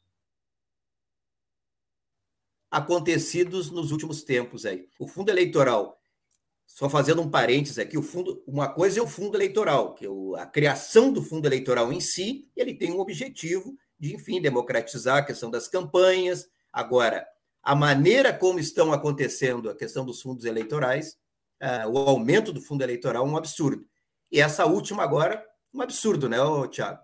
acontecidos 2.69 3.69
nos 3.69 3.91
últimos 3.91 4.23
tempos 4.23 4.65
aí. 4.65 4.87
O 4.97 5.07
fundo 5.07 5.29
eleitoral, 5.29 5.99
só 6.65 6.89
fazendo 6.89 7.21
um 7.21 7.29
parênteses 7.29 7.77
aqui, 7.77 7.97
o 7.97 8.01
fundo, 8.01 8.41
uma 8.47 8.69
coisa 8.69 8.99
é 8.99 9.03
o 9.03 9.07
fundo 9.07 9.35
eleitoral, 9.35 9.93
que 9.93 10.05
é 10.05 10.09
a 10.39 10.45
criação 10.45 11.11
do 11.11 11.21
fundo 11.21 11.45
eleitoral 11.45 11.91
em 11.91 11.99
si, 11.99 12.49
ele 12.55 12.73
tem 12.73 12.91
um 12.91 12.99
objetivo 12.99 13.75
de, 13.99 14.15
enfim, 14.15 14.41
democratizar 14.41 15.17
a 15.17 15.25
questão 15.25 15.51
das 15.51 15.67
campanhas. 15.67 16.49
Agora, 16.71 17.27
a 17.61 17.75
maneira 17.75 18.33
como 18.33 18.57
estão 18.57 18.93
acontecendo 18.93 19.69
a 19.69 19.75
questão 19.75 20.05
dos 20.05 20.21
fundos 20.21 20.45
eleitorais, 20.45 21.17
uh, 21.61 21.89
o 21.89 21.97
aumento 21.97 22.53
do 22.53 22.61
fundo 22.61 22.83
eleitoral 22.83 23.27
é 23.27 23.29
um 23.29 23.37
absurdo. 23.37 23.85
E 24.31 24.39
essa 24.39 24.65
última 24.65 25.03
agora 25.03 25.45
um 25.73 25.81
absurdo, 25.81 26.27
né, 26.27 26.37
Tiago? 26.69 26.99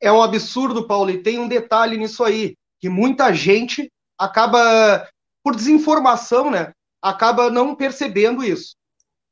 É 0.00 0.12
um 0.12 0.22
absurdo, 0.22 0.86
Paulo, 0.86 1.10
e 1.10 1.22
tem 1.22 1.38
um 1.38 1.48
detalhe 1.48 1.96
nisso 1.96 2.22
aí, 2.22 2.56
que 2.78 2.88
muita 2.88 3.32
gente 3.32 3.90
acaba, 4.18 5.08
por 5.42 5.56
desinformação, 5.56 6.50
né, 6.50 6.72
acaba 7.02 7.50
não 7.50 7.74
percebendo 7.74 8.44
isso. 8.44 8.76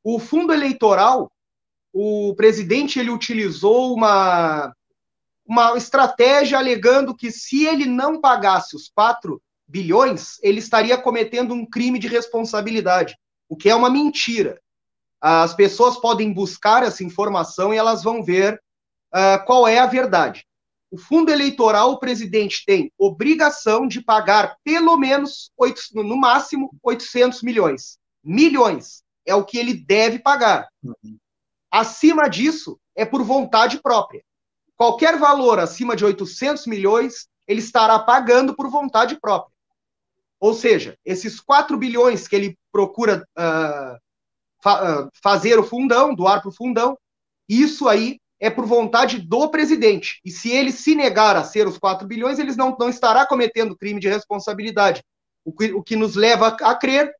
O 0.03 0.19
fundo 0.19 0.53
eleitoral, 0.53 1.31
o 1.93 2.33
presidente 2.35 2.99
ele 2.99 3.09
utilizou 3.09 3.93
uma, 3.93 4.73
uma 5.45 5.77
estratégia 5.77 6.57
alegando 6.57 7.15
que 7.15 7.31
se 7.31 7.65
ele 7.65 7.85
não 7.85 8.19
pagasse 8.19 8.75
os 8.75 8.89
4 8.89 9.41
bilhões, 9.67 10.37
ele 10.43 10.59
estaria 10.59 10.97
cometendo 10.97 11.53
um 11.53 11.65
crime 11.65 11.97
de 11.97 12.07
responsabilidade, 12.07 13.15
o 13.47 13.55
que 13.55 13.69
é 13.69 13.75
uma 13.75 13.89
mentira 13.89 14.59
as 15.21 15.53
pessoas 15.53 15.97
podem 15.97 16.31
buscar 16.31 16.83
essa 16.83 17.03
informação 17.03 17.73
e 17.73 17.77
elas 17.77 18.03
vão 18.03 18.23
ver 18.23 18.61
uh, 19.13 19.43
qual 19.45 19.67
é 19.67 19.79
a 19.79 19.85
verdade. 19.85 20.45
O 20.91 20.97
fundo 20.97 21.31
eleitoral, 21.31 21.91
o 21.91 21.99
presidente 21.99 22.63
tem 22.65 22.91
obrigação 22.97 23.87
de 23.87 24.01
pagar 24.01 24.55
pelo 24.63 24.95
menos, 24.97 25.51
8, 25.57 25.81
no 25.95 26.15
máximo, 26.15 26.69
800 26.81 27.41
milhões. 27.41 27.97
Milhões 28.23 29.03
é 29.25 29.33
o 29.35 29.43
que 29.43 29.57
ele 29.57 29.73
deve 29.73 30.19
pagar. 30.19 30.69
Uhum. 30.83 31.17
Acima 31.71 32.29
disso, 32.29 32.79
é 32.95 33.03
por 33.03 33.23
vontade 33.23 33.81
própria. 33.81 34.23
Qualquer 34.77 35.17
valor 35.17 35.59
acima 35.59 35.95
de 35.95 36.05
800 36.05 36.67
milhões, 36.67 37.27
ele 37.47 37.59
estará 37.59 37.97
pagando 37.99 38.55
por 38.55 38.69
vontade 38.69 39.19
própria. 39.19 39.53
Ou 40.39 40.53
seja, 40.53 40.97
esses 41.03 41.39
4 41.39 41.77
bilhões 41.77 42.27
que 42.27 42.35
ele 42.35 42.57
procura 42.71 43.27
uh, 43.37 43.99
fa 44.65 45.03
uh, 45.03 45.11
fazer 45.21 45.59
o 45.59 45.63
fundão, 45.63 46.15
doar 46.15 46.41
para 46.41 46.49
o 46.49 46.55
fundão, 46.55 46.97
isso 47.47 47.87
aí 47.87 48.19
é 48.39 48.49
por 48.49 48.65
vontade 48.65 49.19
do 49.19 49.47
presidente. 49.49 50.19
E 50.25 50.31
se 50.31 50.49
ele 50.49 50.71
se 50.71 50.95
negar 50.95 51.35
a 51.35 51.43
ser 51.43 51.67
os 51.67 51.77
4 51.77 52.07
bilhões, 52.07 52.39
ele 52.39 52.53
não, 52.55 52.75
não 52.77 52.89
estará 52.89 53.27
cometendo 53.27 53.77
crime 53.77 53.99
de 53.99 54.09
responsabilidade. 54.09 55.03
O 55.45 55.53
que, 55.53 55.71
o 55.71 55.83
que 55.83 55.95
nos 55.95 56.15
leva 56.15 56.47
a, 56.47 56.71
a 56.71 56.75
crer 56.75 57.13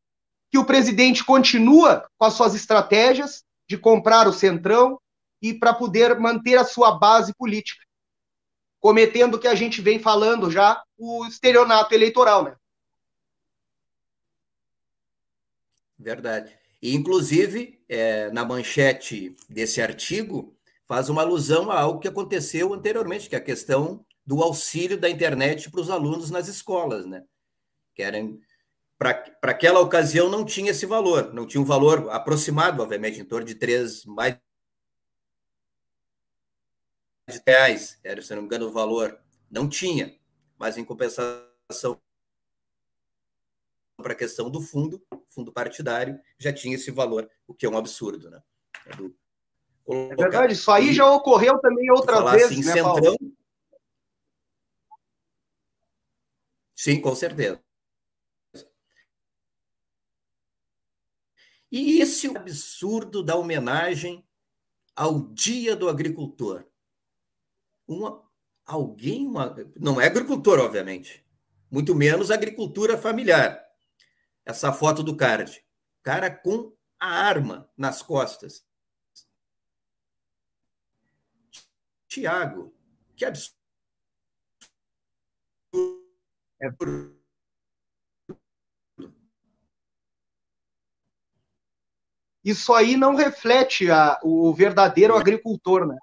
que 0.51 0.57
o 0.57 0.65
presidente 0.65 1.23
continua 1.23 2.09
com 2.17 2.25
as 2.25 2.33
suas 2.33 2.55
estratégias 2.55 3.43
de 3.69 3.77
comprar 3.77 4.27
o 4.27 4.33
centrão 4.33 4.99
e 5.39 5.53
para 5.53 5.73
poder 5.73 6.19
manter 6.19 6.57
a 6.57 6.65
sua 6.65 6.97
base 6.97 7.31
política, 7.35 7.83
cometendo 8.79 9.35
o 9.35 9.39
que 9.39 9.47
a 9.47 9.55
gente 9.55 9.81
vem 9.81 9.99
falando 9.99 10.49
já, 10.49 10.81
o 10.97 11.27
estelionato 11.27 11.93
eleitoral, 11.93 12.43
né? 12.43 12.55
Verdade. 15.99 16.64
Inclusive, 16.93 17.83
é, 17.89 18.29
na 18.31 18.45
manchete 18.45 19.35
desse 19.49 19.81
artigo, 19.81 20.55
faz 20.85 21.09
uma 21.09 21.21
alusão 21.21 21.71
a 21.71 21.79
algo 21.79 21.99
que 21.99 22.07
aconteceu 22.07 22.73
anteriormente, 22.73 23.27
que 23.27 23.35
é 23.35 23.39
a 23.39 23.43
questão 23.43 24.05
do 24.25 24.43
auxílio 24.43 24.99
da 24.99 25.09
internet 25.09 25.69
para 25.71 25.81
os 25.81 25.89
alunos 25.89 26.29
nas 26.29 26.47
escolas, 26.47 27.05
né? 27.05 27.23
Para 28.97 29.51
aquela 29.51 29.79
ocasião 29.79 30.29
não 30.29 30.45
tinha 30.45 30.71
esse 30.71 30.85
valor, 30.85 31.33
não 31.33 31.45
tinha 31.45 31.61
um 31.61 31.65
valor 31.65 32.09
aproximado, 32.09 32.81
obviamente, 32.81 33.19
em 33.19 33.25
torno 33.25 33.45
de 33.45 33.55
três 33.55 34.05
mais 34.05 34.37
de 37.27 37.41
reais, 37.45 37.99
era, 38.03 38.21
se 38.21 38.33
não 38.33 38.43
me 38.43 38.47
engano, 38.47 38.67
o 38.67 38.71
valor. 38.71 39.19
Não 39.49 39.67
tinha, 39.67 40.15
mas 40.57 40.77
em 40.77 40.83
compensação 40.83 41.99
para 44.05 44.13
a 44.13 44.15
questão 44.15 44.51
do 44.51 44.61
fundo, 44.61 45.03
fundo 45.27 45.51
partidário, 45.51 46.21
já 46.37 46.53
tinha 46.53 46.75
esse 46.75 46.91
valor, 46.91 47.27
o 47.47 47.55
que 47.55 47.65
é 47.65 47.69
um 47.69 47.75
absurdo, 47.75 48.29
né? 48.29 48.39
É, 48.85 48.95
do... 48.95 49.17
é 49.89 50.15
verdade, 50.15 50.53
isso 50.53 50.69
aí 50.69 50.93
já 50.93 51.11
ocorreu 51.11 51.57
também 51.57 51.89
outras 51.89 52.31
vezes, 52.33 52.51
assim, 52.51 52.67
né, 52.67 52.73
centrão... 52.73 52.93
Paulo? 52.93 53.17
Sim, 56.75 57.01
com 57.01 57.15
certeza. 57.15 57.59
E 61.71 61.99
esse 61.99 62.27
absurdo 62.37 63.23
da 63.23 63.35
homenagem 63.35 64.23
ao 64.95 65.19
Dia 65.19 65.75
do 65.75 65.89
Agricultor. 65.89 66.63
Uma, 67.87 68.23
alguém, 68.63 69.25
uma, 69.25 69.55
não 69.79 69.99
é 69.99 70.05
agricultor, 70.05 70.59
obviamente, 70.59 71.25
muito 71.71 71.95
menos 71.95 72.29
agricultura 72.29 72.99
familiar. 72.99 73.64
Essa 74.45 74.71
foto 74.71 75.01
do 75.01 75.17
card. 75.17 75.65
Cara 76.03 76.29
com 76.29 76.75
a 76.99 77.07
arma 77.07 77.69
nas 77.75 78.01
costas. 78.01 78.63
Tiago, 82.07 82.73
que 83.15 83.25
absurdo. 83.25 83.55
É 86.61 86.69
isso 92.45 92.71
aí 92.75 92.95
não 92.95 93.15
reflete 93.15 93.89
a, 93.89 94.19
o 94.21 94.53
verdadeiro 94.53 95.17
agricultor, 95.17 95.87
né? 95.87 95.97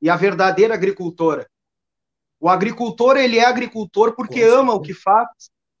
E 0.00 0.08
a 0.08 0.14
verdadeira 0.14 0.72
agricultora. 0.72 1.50
O 2.38 2.48
agricultor, 2.48 3.16
ele 3.16 3.38
é 3.38 3.44
agricultor 3.44 4.14
porque 4.14 4.40
ama 4.40 4.72
o 4.72 4.80
que 4.80 4.94
faz, 4.94 5.28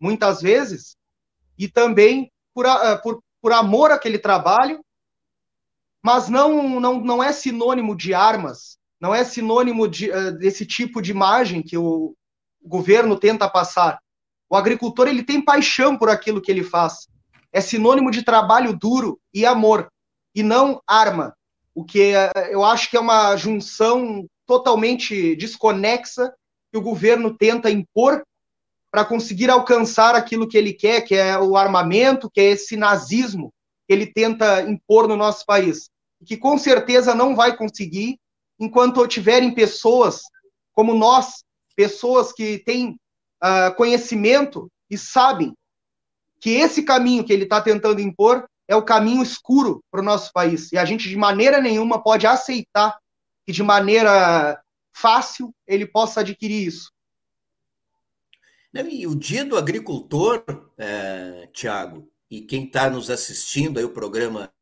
muitas 0.00 0.42
vezes, 0.42 0.96
e 1.60 1.68
também 1.68 2.32
por, 2.54 2.64
por, 3.02 3.22
por 3.42 3.52
amor 3.52 3.90
àquele 3.90 4.18
trabalho, 4.18 4.82
mas 6.02 6.30
não, 6.30 6.80
não, 6.80 6.98
não 6.98 7.22
é 7.22 7.32
sinônimo 7.32 7.94
de 7.94 8.14
armas, 8.14 8.78
não 8.98 9.14
é 9.14 9.22
sinônimo 9.22 9.86
de, 9.86 10.10
uh, 10.10 10.32
desse 10.32 10.64
tipo 10.64 11.02
de 11.02 11.10
imagem 11.10 11.62
que 11.62 11.76
o 11.76 12.14
governo 12.64 13.18
tenta 13.18 13.48
passar. 13.48 14.00
O 14.48 14.56
agricultor 14.56 15.06
ele 15.06 15.22
tem 15.22 15.44
paixão 15.44 15.98
por 15.98 16.08
aquilo 16.08 16.40
que 16.40 16.50
ele 16.50 16.64
faz. 16.64 17.06
É 17.52 17.60
sinônimo 17.60 18.10
de 18.10 18.22
trabalho 18.22 18.72
duro 18.72 19.20
e 19.32 19.44
amor 19.44 19.92
e 20.34 20.42
não 20.42 20.80
arma, 20.86 21.36
o 21.74 21.84
que 21.84 22.14
é, 22.14 22.30
eu 22.50 22.64
acho 22.64 22.88
que 22.88 22.96
é 22.96 23.00
uma 23.00 23.36
junção 23.36 24.26
totalmente 24.46 25.36
desconexa 25.36 26.32
que 26.72 26.78
o 26.78 26.82
governo 26.82 27.36
tenta 27.36 27.70
impor 27.70 28.24
para 28.90 29.04
conseguir 29.04 29.50
alcançar 29.50 30.14
aquilo 30.14 30.48
que 30.48 30.58
ele 30.58 30.72
quer, 30.72 31.02
que 31.02 31.14
é 31.14 31.38
o 31.38 31.56
armamento, 31.56 32.30
que 32.30 32.40
é 32.40 32.50
esse 32.50 32.76
nazismo 32.76 33.52
que 33.86 33.92
ele 33.92 34.06
tenta 34.06 34.62
impor 34.62 35.06
no 35.06 35.16
nosso 35.16 35.44
país, 35.46 35.90
e 36.20 36.24
que 36.24 36.36
com 36.36 36.58
certeza 36.58 37.14
não 37.14 37.34
vai 37.34 37.56
conseguir 37.56 38.18
enquanto 38.58 39.06
tiverem 39.06 39.54
pessoas 39.54 40.22
como 40.72 40.94
nós, 40.94 41.44
pessoas 41.74 42.32
que 42.32 42.58
têm 42.58 42.98
uh, 43.42 43.74
conhecimento 43.76 44.70
e 44.90 44.98
sabem 44.98 45.54
que 46.40 46.50
esse 46.50 46.82
caminho 46.82 47.24
que 47.24 47.32
ele 47.32 47.44
está 47.44 47.60
tentando 47.60 48.00
impor 48.00 48.46
é 48.66 48.76
o 48.76 48.84
caminho 48.84 49.22
escuro 49.22 49.82
para 49.90 50.00
o 50.00 50.04
nosso 50.04 50.32
país. 50.32 50.72
E 50.72 50.78
a 50.78 50.84
gente, 50.84 51.08
de 51.08 51.16
maneira 51.16 51.60
nenhuma, 51.60 52.02
pode 52.02 52.26
aceitar 52.26 52.96
que, 53.44 53.52
de 53.52 53.62
maneira 53.62 54.60
fácil, 54.92 55.52
ele 55.66 55.86
possa 55.86 56.20
adquirir 56.20 56.66
isso. 56.66 56.90
E 58.72 59.04
o 59.04 59.16
dia 59.16 59.44
do 59.44 59.56
agricultor, 59.56 60.44
é, 60.78 61.48
Tiago, 61.52 62.08
e 62.30 62.40
quem 62.40 62.66
está 62.66 62.88
nos 62.88 63.10
assistindo 63.10 63.78
aí 63.78 63.84
o 63.84 63.92
programa, 63.92 64.52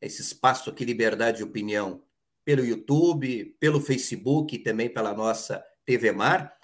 esse 0.00 0.22
espaço 0.22 0.70
aqui, 0.70 0.84
Liberdade 0.84 1.38
de 1.38 1.42
Opinião, 1.42 2.04
pelo 2.44 2.64
YouTube, 2.64 3.56
pelo 3.58 3.80
Facebook 3.80 4.54
e 4.54 4.60
também 4.60 4.88
pela 4.88 5.12
nossa 5.12 5.64
TV 5.84 6.12
Mar, 6.12 6.56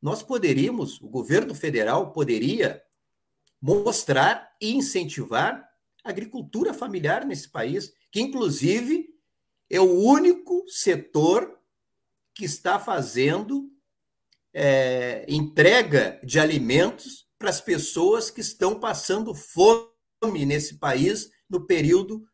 nós 0.00 0.22
poderíamos, 0.22 1.00
o 1.00 1.08
governo 1.08 1.54
federal 1.54 2.12
poderia 2.12 2.82
mostrar 3.60 4.54
e 4.60 4.74
incentivar 4.74 5.70
agricultura 6.04 6.74
familiar 6.74 7.24
nesse 7.24 7.48
país, 7.48 7.94
que 8.10 8.20
inclusive 8.20 9.08
é 9.70 9.80
o 9.80 10.00
único 10.00 10.64
setor 10.68 11.58
que 12.34 12.44
está 12.44 12.78
fazendo 12.78 13.70
é, 14.52 15.24
entrega 15.28 16.20
de 16.22 16.38
alimentos 16.38 17.28
para 17.38 17.50
as 17.50 17.60
pessoas 17.60 18.30
que 18.30 18.40
estão 18.40 18.78
passando 18.78 19.34
fome 19.34 20.44
nesse 20.44 20.78
país 20.78 21.30
no 21.48 21.66
período 21.66 22.26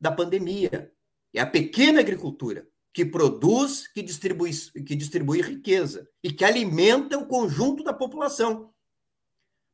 da 0.00 0.10
pandemia. 0.10 0.92
É 1.34 1.40
a 1.40 1.46
pequena 1.46 2.00
agricultura 2.00 2.66
que 2.92 3.04
produz, 3.04 3.86
que 3.86 4.02
distribui, 4.02 4.50
que 4.84 4.96
distribui 4.96 5.42
riqueza 5.42 6.08
e 6.22 6.32
que 6.32 6.44
alimenta 6.44 7.18
o 7.18 7.26
conjunto 7.26 7.84
da 7.84 7.92
população. 7.92 8.72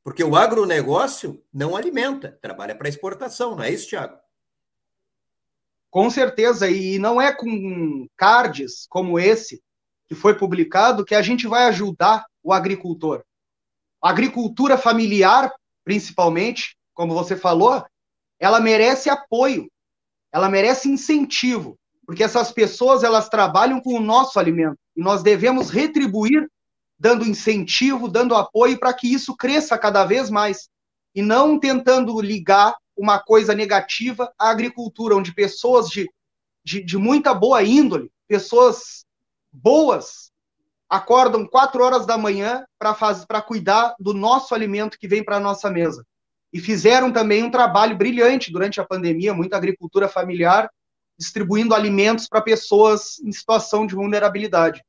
Porque 0.03 0.23
o 0.23 0.37
agronegócio 0.37 1.43
não 1.53 1.77
alimenta, 1.77 2.39
trabalha 2.43 2.77
para 2.77 2.89
exportação, 2.89 3.57
não 3.57 3.63
é 3.63 3.71
isso, 3.71 3.89
Tiago? 3.89 4.19
Com 5.91 6.11
certeza, 6.11 6.69
e 6.69 6.99
não 6.99 7.21
é 7.21 7.33
com 7.33 8.07
cards 8.17 8.87
como 8.89 9.19
esse 9.19 9.63
que 10.09 10.15
foi 10.15 10.35
publicado 10.35 11.05
que 11.05 11.15
a 11.15 11.23
gente 11.23 11.47
vai 11.47 11.65
ajudar 11.65 12.25
o 12.43 12.53
agricultor. 12.53 13.23
A 14.03 14.11
agricultura 14.11 14.77
familiar, 14.77 15.53
principalmente, 15.85 16.77
como 16.93 17.15
você 17.15 17.37
falou, 17.37 17.85
ela 18.39 18.61
merece 18.61 19.09
apoio, 19.09 19.71
ela 20.33 20.49
merece 20.49 20.89
incentivo, 20.89 21.79
porque 22.05 22.23
essas 22.23 22.53
pessoas 22.53 23.03
elas 23.03 23.29
trabalham 23.29 23.81
com 23.81 23.95
o 23.95 24.01
nosso 24.01 24.39
alimento 24.39 24.79
e 24.97 25.03
nós 25.03 25.23
devemos 25.23 25.71
retribuir 25.71 26.49
dando 26.99 27.27
incentivo, 27.27 28.09
dando 28.09 28.35
apoio 28.35 28.79
para 28.79 28.93
que 28.93 29.13
isso 29.13 29.37
cresça 29.37 29.79
cada 29.79 30.05
vez 30.05 30.31
mais 30.31 30.69
e 31.15 31.23
não 31.23 31.59
tentando 31.59 32.21
ligar 32.21 32.75
uma 32.97 33.19
coisa 33.19 33.55
negativa 33.55 34.33
à 34.39 34.51
agricultura, 34.51 35.17
onde 35.17 35.35
pessoas 35.35 35.89
de, 35.89 36.09
de, 36.65 36.83
de 36.83 36.97
muita 36.97 37.35
boa 37.35 37.63
índole, 37.63 38.11
pessoas 38.29 39.04
boas, 39.55 40.33
acordam 40.89 41.47
quatro 41.47 41.83
horas 41.83 42.05
da 42.05 42.19
manhã 42.19 42.67
para 42.79 43.41
cuidar 43.41 43.95
do 43.99 44.13
nosso 44.13 44.55
alimento 44.55 44.99
que 44.99 45.09
vem 45.09 45.25
para 45.25 45.37
a 45.37 45.41
nossa 45.41 45.71
mesa. 45.71 46.05
E 46.53 46.61
fizeram 46.61 47.13
também 47.13 47.43
um 47.43 47.51
trabalho 47.51 47.97
brilhante 47.97 48.53
durante 48.53 48.81
a 48.81 48.87
pandemia, 48.87 49.33
muita 49.33 49.57
agricultura 49.57 50.09
familiar, 50.09 50.71
distribuindo 51.17 51.75
alimentos 51.75 52.29
para 52.29 52.43
pessoas 52.43 53.19
em 53.21 53.33
situação 53.33 53.87
de 53.87 53.95
vulnerabilidade. 53.95 54.85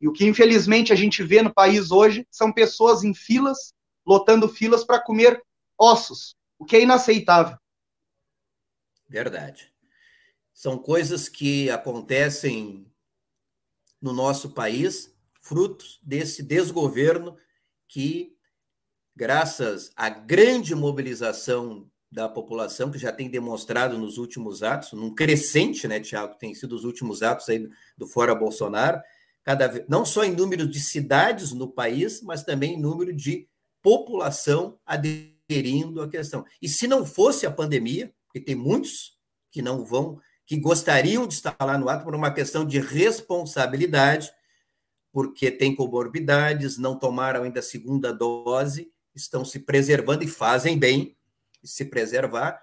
E 0.00 0.08
o 0.08 0.12
que 0.12 0.26
infelizmente 0.26 0.92
a 0.92 0.96
gente 0.96 1.22
vê 1.22 1.42
no 1.42 1.52
país 1.52 1.90
hoje 1.90 2.26
são 2.30 2.52
pessoas 2.52 3.02
em 3.04 3.14
filas, 3.14 3.72
lotando 4.06 4.48
filas 4.48 4.84
para 4.84 5.00
comer 5.00 5.42
ossos, 5.78 6.34
o 6.58 6.64
que 6.64 6.76
é 6.76 6.82
inaceitável. 6.82 7.56
Verdade. 9.08 9.72
São 10.52 10.78
coisas 10.78 11.28
que 11.28 11.70
acontecem 11.70 12.85
no 14.00 14.12
nosso 14.12 14.50
país, 14.50 15.14
frutos 15.40 16.00
desse 16.02 16.42
desgoverno 16.42 17.36
que, 17.88 18.34
graças 19.14 19.92
à 19.96 20.08
grande 20.08 20.74
mobilização 20.74 21.88
da 22.10 22.28
população, 22.28 22.90
que 22.90 22.98
já 22.98 23.12
tem 23.12 23.28
demonstrado 23.28 23.98
nos 23.98 24.18
últimos 24.18 24.62
atos, 24.62 24.92
num 24.92 25.14
crescente, 25.14 25.86
né, 25.86 26.00
Tiago, 26.00 26.36
tem 26.38 26.54
sido 26.54 26.74
os 26.74 26.84
últimos 26.84 27.22
atos 27.22 27.48
aí 27.48 27.68
do 27.96 28.06
Fora 28.06 28.34
Bolsonaro, 28.34 29.00
cada 29.42 29.66
vez, 29.66 29.84
não 29.88 30.04
só 30.04 30.24
em 30.24 30.34
número 30.34 30.66
de 30.66 30.80
cidades 30.80 31.52
no 31.52 31.68
país, 31.68 32.22
mas 32.22 32.42
também 32.42 32.74
em 32.74 32.80
número 32.80 33.14
de 33.14 33.48
população 33.82 34.78
aderindo 34.84 36.02
à 36.02 36.08
questão. 36.08 36.44
E 36.60 36.68
se 36.68 36.88
não 36.88 37.04
fosse 37.04 37.46
a 37.46 37.50
pandemia, 37.50 38.12
porque 38.26 38.40
tem 38.40 38.54
muitos 38.54 39.16
que 39.50 39.62
não 39.62 39.84
vão, 39.84 40.20
que 40.46 40.56
gostariam 40.56 41.26
de 41.26 41.34
estar 41.34 41.56
lá 41.60 41.76
no 41.76 41.88
ato 41.88 42.04
por 42.04 42.14
uma 42.14 42.32
questão 42.32 42.64
de 42.64 42.78
responsabilidade, 42.78 44.30
porque 45.12 45.50
têm 45.50 45.74
comorbidades, 45.74 46.78
não 46.78 46.96
tomaram 46.96 47.42
ainda 47.42 47.60
a 47.60 47.62
segunda 47.62 48.12
dose, 48.12 48.92
estão 49.14 49.44
se 49.44 49.60
preservando 49.60 50.22
e 50.22 50.28
fazem 50.28 50.78
bem 50.78 51.16
se 51.64 51.84
preservar, 51.86 52.62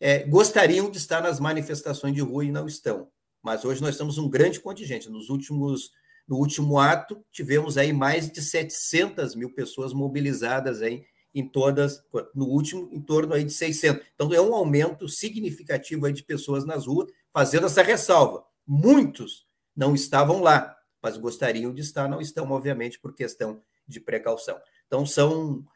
é, 0.00 0.20
gostariam 0.20 0.90
de 0.90 0.98
estar 0.98 1.22
nas 1.22 1.40
manifestações 1.40 2.14
de 2.14 2.20
rua 2.20 2.44
e 2.44 2.52
não 2.52 2.66
estão. 2.66 3.08
Mas 3.42 3.64
hoje 3.64 3.82
nós 3.82 3.96
temos 3.96 4.16
um 4.16 4.28
grande 4.28 4.60
contingente. 4.60 5.10
Nos 5.10 5.28
últimos, 5.28 5.90
no 6.26 6.36
último 6.36 6.78
ato, 6.78 7.24
tivemos 7.32 7.76
aí 7.76 7.92
mais 7.92 8.30
de 8.30 8.40
700 8.40 9.34
mil 9.34 9.52
pessoas 9.52 9.92
mobilizadas 9.92 10.82
aí 10.82 11.04
em 11.34 11.48
todas, 11.48 12.00
no 12.34 12.46
último, 12.46 12.88
em 12.92 13.00
torno 13.00 13.34
aí 13.34 13.42
de 13.42 13.52
600. 13.52 14.06
Então, 14.14 14.32
é 14.32 14.40
um 14.40 14.54
aumento 14.54 15.08
significativo 15.08 16.06
aí 16.06 16.12
de 16.12 16.22
pessoas 16.22 16.64
nas 16.64 16.86
ruas, 16.86 17.10
fazendo 17.34 17.66
essa 17.66 17.82
ressalva. 17.82 18.46
Muitos 18.64 19.44
não 19.76 19.92
estavam 19.92 20.40
lá, 20.40 20.78
mas 21.02 21.16
gostariam 21.18 21.74
de 21.74 21.80
estar, 21.80 22.08
não 22.08 22.20
estão, 22.20 22.48
obviamente, 22.52 22.98
por 23.00 23.12
questão 23.12 23.60
de 23.86 24.00
precaução. 24.00 24.58
Então, 24.86 25.04
são 25.04 25.66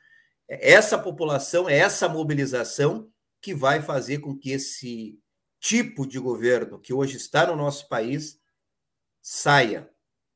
essa 0.47 0.97
população, 0.97 1.69
é 1.69 1.77
essa 1.77 2.09
mobilização 2.09 3.11
que 3.43 3.53
vai 3.55 3.83
fazer 3.83 4.21
com 4.21 4.39
que 4.39 4.53
esse 4.53 5.21
tipo 5.61 6.07
de 6.07 6.19
governo 6.21 6.79
que 6.79 6.95
hoje 6.95 7.17
está 7.17 7.47
no 7.47 7.57
nosso 7.57 7.89
país 7.89 8.41
saia, 9.21 9.91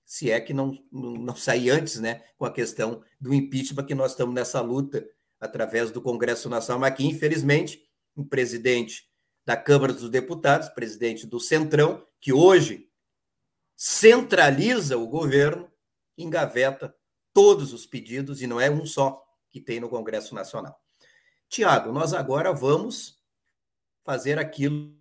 se 0.04 0.30
é 0.30 0.40
que 0.40 0.52
não, 0.52 0.76
não 0.90 1.37
sair 1.37 1.70
antes, 1.70 2.00
né, 2.00 2.24
com 2.37 2.44
a 2.44 2.52
questão 2.52 3.02
do 3.20 3.32
impeachment, 3.32 3.87
que 3.87 3.94
nós 3.94 4.11
estamos 4.11 4.35
nessa 4.35 4.61
luta 4.61 5.08
através 5.40 5.90
do 5.90 6.02
Congresso 6.02 6.50
Nacional, 6.50 6.80
mas 6.80 6.94
que, 6.94 7.06
infelizmente, 7.06 7.82
o 8.14 8.24
presidente 8.24 9.12
da 9.44 9.57
Câmara 9.57 9.92
dos 9.92 10.09
Deputados, 10.09 10.68
presidente 10.68 11.26
do 11.26 11.40
Centrão, 11.40 12.07
que 12.20 12.33
hoje 12.33 12.90
centraliza 13.76 14.96
o 14.96 15.09
governo, 15.09 15.70
engaveta 16.16 16.94
todos 17.33 17.72
os 17.72 17.87
pedidos, 17.87 18.40
e 18.40 18.46
não 18.46 18.61
é 18.61 18.70
um 18.70 18.87
só 18.87 19.22
que 19.50 19.61
tem 19.61 19.81
no 19.81 19.88
Congresso 19.88 20.35
Nacional. 20.35 20.78
Tiago, 21.48 21.92
nós 21.92 22.14
agora 22.14 22.52
vamos 22.52 23.20
fazer 24.05 24.38
aquilo 24.38 24.96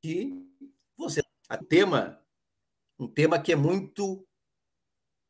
que 0.00 0.32
você 0.96 1.20
a 1.48 1.58
tema 1.58 2.25
um 2.98 3.06
tema 3.06 3.38
que 3.38 3.52
é 3.52 3.56
muito 3.56 4.26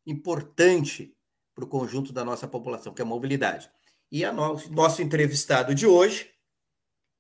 importante 0.07 1.17
para 1.55 1.65
o 1.65 1.69
conjunto 1.69 2.13
da 2.13 2.25
nossa 2.25 2.47
população, 2.47 2.95
que 2.95 3.03
é 3.03 3.05
a 3.05 3.09
mobilidade. 3.09 3.71
E 4.11 4.25
a 4.25 4.33
no, 4.33 4.57
nosso 4.71 5.03
entrevistado 5.03 5.75
de 5.75 5.87
hoje 5.87 6.33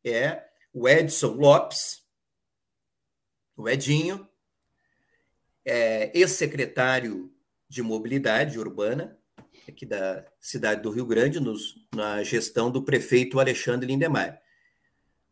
é 0.04 0.44
o 0.72 0.88
Edson 0.88 1.32
Lopes, 1.32 2.02
o 3.56 3.68
Edinho, 3.68 4.28
é 5.64 6.16
ex-secretário 6.16 7.34
de 7.68 7.82
Mobilidade 7.82 8.58
Urbana, 8.58 9.18
aqui 9.66 9.84
da 9.84 10.24
cidade 10.38 10.82
do 10.82 10.90
Rio 10.90 11.06
Grande, 11.06 11.40
nos, 11.40 11.74
na 11.92 12.22
gestão 12.22 12.70
do 12.70 12.84
prefeito 12.84 13.40
Alexandre 13.40 13.86
Lindemeyer 13.86 14.40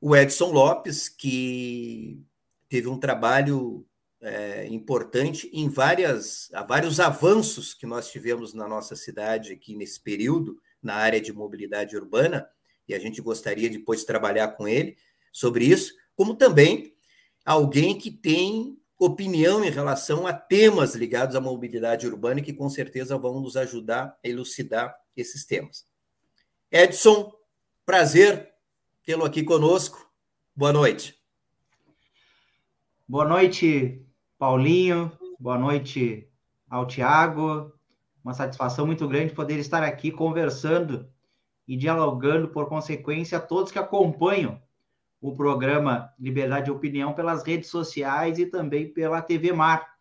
o 0.07 0.15
Edson 0.15 0.53
Lopes, 0.53 1.09
que 1.09 2.23
teve 2.69 2.89
um 2.89 3.01
trabalho 3.01 3.87
é, 4.25 4.67
importante 4.69 5.51
em 5.53 5.69
várias, 5.69 6.51
vários 6.67 6.99
avanços 6.99 7.75
que 7.75 7.87
nós 7.87 8.11
tivemos 8.11 8.55
na 8.55 8.67
nossa 8.67 8.97
cidade 8.97 9.53
aqui 9.53 9.77
nesse 9.77 10.01
período, 10.01 10.59
na 10.83 10.95
área 10.95 11.21
de 11.21 11.33
mobilidade 11.33 11.97
urbana, 11.97 12.49
e 12.89 12.95
a 12.95 12.99
gente 12.99 13.21
gostaria 13.21 13.69
depois 13.69 14.01
de 14.01 14.07
trabalhar 14.07 14.49
com 14.49 14.67
ele 14.67 14.97
sobre 15.31 15.67
isso, 15.67 15.95
como 16.17 16.35
também 16.35 16.95
alguém 17.45 17.99
que 17.99 18.11
tem 18.11 18.79
opinião 18.99 19.63
em 19.63 19.71
relação 19.71 20.27
a 20.27 20.33
temas 20.33 20.95
ligados 20.95 21.37
à 21.37 21.41
mobilidade 21.41 22.07
urbana 22.07 22.41
e 22.41 22.43
que 22.43 22.53
com 22.53 22.71
certeza 22.71 23.19
vão 23.19 23.41
nos 23.41 23.57
ajudar 23.57 24.19
a 24.25 24.29
elucidar 24.29 24.95
esses 25.17 25.45
temas. 25.45 25.87
Edson, 26.71 27.33
prazer 27.85 28.55
tê-lo 29.05 29.25
aqui 29.25 29.43
conosco. 29.43 30.11
Boa 30.57 30.73
noite. 30.73 31.21
Boa 33.07 33.29
noite, 33.29 34.03
Paulinho. 34.45 35.11
Boa 35.41 35.57
noite 35.57 36.29
ao 36.69 36.87
Tiago. 36.87 37.73
Uma 38.23 38.35
satisfação 38.35 38.85
muito 38.85 39.09
grande 39.09 39.33
poder 39.33 39.59
estar 39.59 39.83
aqui 39.83 40.11
conversando 40.11 41.09
e 41.67 41.75
dialogando, 41.79 42.49
por 42.49 42.69
consequência, 42.69 43.39
a 43.39 43.41
todos 43.41 43.73
que 43.73 43.79
acompanham 43.79 44.61
o 45.19 45.35
programa 45.35 46.13
Liberdade 46.19 46.67
de 46.67 46.71
Opinião 46.71 47.15
pelas 47.15 47.43
redes 47.43 47.71
sociais 47.71 48.39
e 48.39 48.45
também 48.45 48.93
pela 48.93 49.23
TV 49.23 49.51
Mar. 49.51 49.95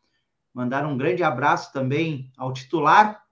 Mandar 0.54 0.86
um 0.86 0.98
grande 0.98 1.24
abraço 1.24 1.72
também 1.72 2.30
ao 2.36 2.52
titular, 2.52 3.24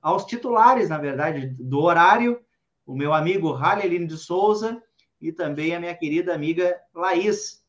aos 0.00 0.24
titulares, 0.24 0.88
na 0.88 0.96
verdade, 0.96 1.46
do 1.60 1.82
horário, 1.82 2.40
o 2.86 2.96
meu 2.96 3.12
amigo 3.12 3.52
Raleline 3.52 4.06
de 4.06 4.16
Souza 4.16 4.82
e 5.20 5.30
também 5.30 5.76
a 5.76 5.80
minha 5.80 5.94
querida 5.94 6.34
amiga 6.34 6.74
Laís, 6.94 7.62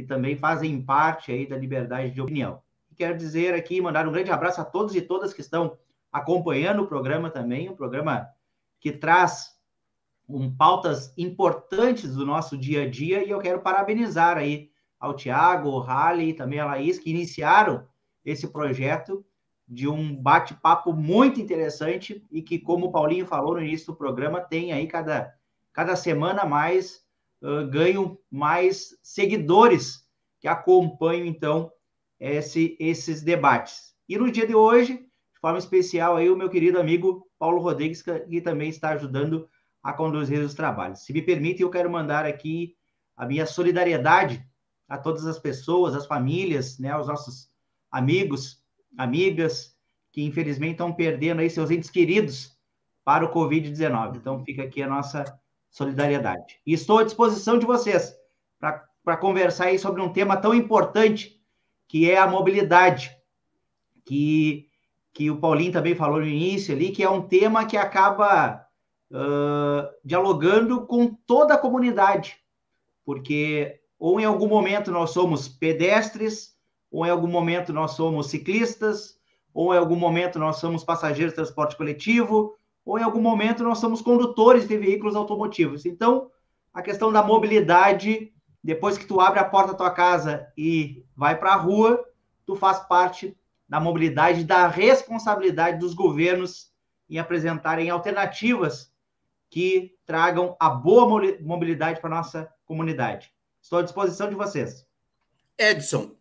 que 0.00 0.06
também 0.06 0.36
fazem 0.36 0.80
parte 0.80 1.30
aí 1.30 1.46
da 1.46 1.56
liberdade 1.56 2.10
de 2.10 2.20
opinião. 2.20 2.62
Quero 2.96 3.16
dizer 3.16 3.54
aqui, 3.54 3.80
mandar 3.80 4.06
um 4.06 4.12
grande 4.12 4.30
abraço 4.30 4.60
a 4.60 4.64
todos 4.64 4.94
e 4.94 5.00
todas 5.00 5.32
que 5.32 5.40
estão 5.40 5.76
acompanhando 6.12 6.82
o 6.82 6.86
programa 6.86 7.30
também, 7.30 7.68
um 7.68 7.76
programa 7.76 8.28
que 8.78 8.92
traz 8.92 9.56
um, 10.28 10.54
pautas 10.54 11.12
importantes 11.16 12.14
do 12.14 12.26
nosso 12.26 12.56
dia 12.56 12.82
a 12.82 12.90
dia, 12.90 13.24
e 13.24 13.30
eu 13.30 13.38
quero 13.38 13.60
parabenizar 13.60 14.36
aí 14.36 14.70
ao 14.98 15.14
Tiago, 15.14 15.70
ao 15.70 15.80
Raleigh 15.80 16.30
e 16.30 16.34
também 16.34 16.60
a 16.60 16.66
Laís, 16.66 16.98
que 16.98 17.10
iniciaram 17.10 17.86
esse 18.24 18.48
projeto 18.48 19.24
de 19.66 19.88
um 19.88 20.14
bate-papo 20.14 20.92
muito 20.92 21.40
interessante 21.40 22.26
e 22.30 22.42
que, 22.42 22.58
como 22.58 22.86
o 22.86 22.92
Paulinho 22.92 23.26
falou 23.26 23.54
no 23.54 23.62
início 23.62 23.86
do 23.86 23.96
programa, 23.96 24.40
tem 24.40 24.72
aí 24.72 24.86
cada 24.86 25.32
cada 25.72 25.94
semana 25.94 26.44
mais 26.44 27.04
uh, 27.42 27.66
ganho 27.68 28.18
mais 28.30 28.96
seguidores 29.02 30.04
que 30.40 30.48
acompanham, 30.48 31.26
então, 31.26 31.70
esse, 32.18 32.76
esses 32.80 33.22
debates. 33.22 33.94
E 34.08 34.18
no 34.18 34.30
dia 34.30 34.46
de 34.46 34.54
hoje, 34.54 34.96
de 34.96 35.40
forma 35.40 35.58
especial, 35.58 36.16
aí, 36.16 36.28
o 36.28 36.36
meu 36.36 36.50
querido 36.50 36.78
amigo 36.78 37.26
Paulo 37.38 37.60
Rodrigues, 37.60 38.02
que 38.02 38.40
também 38.40 38.68
está 38.68 38.90
ajudando 38.90 39.48
a 39.82 39.92
conduzir 39.92 40.40
os 40.40 40.54
trabalhos. 40.54 41.00
Se 41.00 41.12
me 41.12 41.22
permite, 41.22 41.62
eu 41.62 41.70
quero 41.70 41.90
mandar 41.90 42.26
aqui 42.26 42.76
a 43.16 43.26
minha 43.26 43.46
solidariedade 43.46 44.44
a 44.88 44.98
todas 44.98 45.26
as 45.26 45.38
pessoas, 45.38 45.94
as 45.94 46.06
famílias, 46.06 46.78
né, 46.78 46.90
aos 46.90 47.06
nossos 47.06 47.50
amigos, 47.90 48.62
amigas, 48.98 49.76
que 50.12 50.22
infelizmente 50.22 50.72
estão 50.72 50.92
perdendo 50.92 51.40
aí 51.40 51.48
seus 51.48 51.70
entes 51.70 51.88
queridos 51.88 52.58
para 53.04 53.24
o 53.24 53.32
Covid-19. 53.32 54.16
Então, 54.16 54.44
fica 54.44 54.62
aqui 54.62 54.82
a 54.82 54.88
nossa 54.88 55.24
solidariedade. 55.70 56.60
E 56.66 56.72
estou 56.72 56.98
à 56.98 57.04
disposição 57.04 57.58
de 57.58 57.64
vocês 57.64 58.14
para 58.58 59.16
conversar 59.16 59.66
aí 59.66 59.78
sobre 59.78 60.02
um 60.02 60.12
tema 60.12 60.36
tão 60.36 60.54
importante 60.54 61.40
que 61.88 62.10
é 62.10 62.18
a 62.18 62.26
mobilidade, 62.26 63.16
que, 64.04 64.68
que 65.12 65.30
o 65.30 65.38
Paulinho 65.38 65.72
também 65.72 65.94
falou 65.94 66.20
no 66.20 66.26
início 66.26 66.74
ali, 66.74 66.90
que 66.90 67.02
é 67.02 67.10
um 67.10 67.22
tema 67.22 67.64
que 67.64 67.76
acaba 67.76 68.66
uh, 69.10 69.88
dialogando 70.04 70.86
com 70.86 71.14
toda 71.26 71.54
a 71.54 71.58
comunidade, 71.58 72.36
porque 73.04 73.80
ou 73.98 74.20
em 74.20 74.24
algum 74.24 74.48
momento 74.48 74.90
nós 74.90 75.10
somos 75.10 75.48
pedestres, 75.48 76.56
ou 76.90 77.06
em 77.06 77.10
algum 77.10 77.28
momento 77.28 77.72
nós 77.72 77.92
somos 77.92 78.28
ciclistas, 78.28 79.18
ou 79.52 79.74
em 79.74 79.78
algum 79.78 79.96
momento 79.96 80.38
nós 80.38 80.56
somos 80.56 80.84
passageiros 80.84 81.32
de 81.32 81.36
transporte 81.36 81.76
coletivo, 81.76 82.56
ou 82.84 82.98
em 82.98 83.02
algum 83.02 83.20
momento 83.20 83.62
nós 83.62 83.78
somos 83.78 84.00
condutores 84.00 84.66
de 84.66 84.76
veículos 84.76 85.14
automotivos. 85.14 85.86
Então, 85.86 86.30
a 86.72 86.82
questão 86.82 87.12
da 87.12 87.22
mobilidade, 87.22 88.32
depois 88.62 88.96
que 88.96 89.06
tu 89.06 89.20
abre 89.20 89.38
a 89.38 89.44
porta 89.44 89.72
da 89.72 89.78
tua 89.78 89.90
casa 89.90 90.46
e 90.56 91.04
vai 91.16 91.38
para 91.38 91.52
a 91.52 91.56
rua, 91.56 92.04
tu 92.46 92.54
faz 92.54 92.80
parte 92.80 93.36
da 93.68 93.78
mobilidade, 93.78 94.44
da 94.44 94.66
responsabilidade 94.66 95.78
dos 95.78 95.94
governos 95.94 96.70
em 97.08 97.18
apresentarem 97.18 97.90
alternativas 97.90 98.92
que 99.48 99.96
tragam 100.06 100.56
a 100.58 100.70
boa 100.70 101.06
mobilidade 101.40 102.00
para 102.00 102.10
nossa 102.10 102.52
comunidade. 102.64 103.32
Estou 103.60 103.80
à 103.80 103.82
disposição 103.82 104.28
de 104.28 104.34
vocês. 104.34 104.86
Edson, 105.58 106.12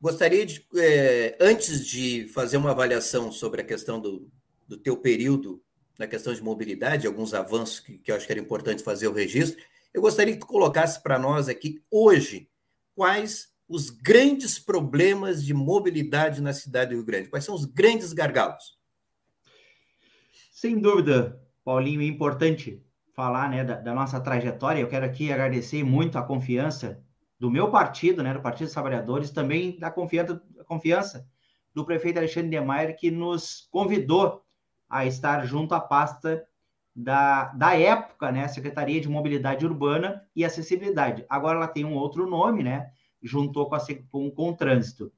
gostaria 0.00 0.44
de, 0.44 0.66
é, 0.76 1.36
antes 1.40 1.86
de 1.86 2.26
fazer 2.28 2.56
uma 2.56 2.70
avaliação 2.70 3.30
sobre 3.30 3.60
a 3.60 3.64
questão 3.64 4.00
do, 4.00 4.30
do 4.66 4.76
teu 4.76 4.96
período 4.96 5.62
na 5.98 6.06
questão 6.06 6.32
de 6.32 6.42
mobilidade, 6.42 7.06
alguns 7.06 7.34
avanços 7.34 7.80
que, 7.80 7.98
que 7.98 8.12
eu 8.12 8.16
acho 8.16 8.24
que 8.24 8.32
era 8.32 8.40
importante 8.40 8.84
fazer 8.84 9.08
o 9.08 9.12
registro, 9.12 9.62
eu 9.92 10.00
gostaria 10.00 10.32
que 10.32 10.40
tu 10.40 10.46
colocasse 10.46 11.02
para 11.02 11.18
nós 11.18 11.48
aqui, 11.48 11.82
hoje, 11.90 12.48
quais 12.94 13.52
os 13.68 13.90
grandes 13.90 14.58
problemas 14.58 15.44
de 15.44 15.52
mobilidade 15.52 16.40
na 16.40 16.52
cidade 16.52 16.90
do 16.90 16.96
Rio 16.96 17.04
Grande, 17.04 17.28
quais 17.28 17.44
são 17.44 17.54
os 17.54 17.64
grandes 17.64 18.12
gargalos? 18.12 18.78
Sem 20.52 20.78
dúvida, 20.78 21.40
Paulinho, 21.64 22.00
é 22.00 22.06
importante 22.06 22.82
falar 23.12 23.50
né, 23.50 23.64
da, 23.64 23.74
da, 23.74 23.94
nossa 23.94 24.20
trajetória. 24.20 24.80
Eu 24.80 24.88
quero 24.88 25.04
aqui 25.04 25.32
agradecer 25.32 25.82
muito 25.84 26.16
a 26.16 26.22
confiança 26.22 27.02
do 27.38 27.50
meu 27.50 27.70
partido, 27.70 28.22
né, 28.22 28.32
do 28.32 28.40
Partido 28.40 28.66
dos 28.66 28.72
Trabalhadores, 28.72 29.30
também 29.30 29.78
da 29.78 29.90
confiança, 29.90 30.42
confiança 30.66 31.28
do 31.74 31.84
prefeito 31.84 32.18
Alexandre 32.18 32.50
de 32.50 32.60
Maia, 32.60 32.92
que 32.92 33.10
nos 33.10 33.68
convidou 33.70 34.44
a 34.88 35.06
estar 35.06 35.46
junto 35.46 35.74
à 35.74 35.80
pasta 35.80 36.44
da, 36.94 37.44
da 37.52 37.78
época, 37.78 38.32
né, 38.32 38.48
Secretaria 38.48 39.00
de 39.00 39.08
Mobilidade 39.08 39.64
Urbana 39.64 40.24
e 40.34 40.44
Acessibilidade. 40.44 41.24
Agora 41.28 41.58
ela 41.58 41.68
tem 41.68 41.84
um 41.84 41.94
outro 41.94 42.28
nome, 42.28 42.62
né, 42.62 42.90
juntou 43.22 43.68
com, 43.68 43.74
a, 43.74 43.80
com, 44.10 44.30
com 44.30 44.50
o 44.50 44.56
trânsito. 44.56 45.12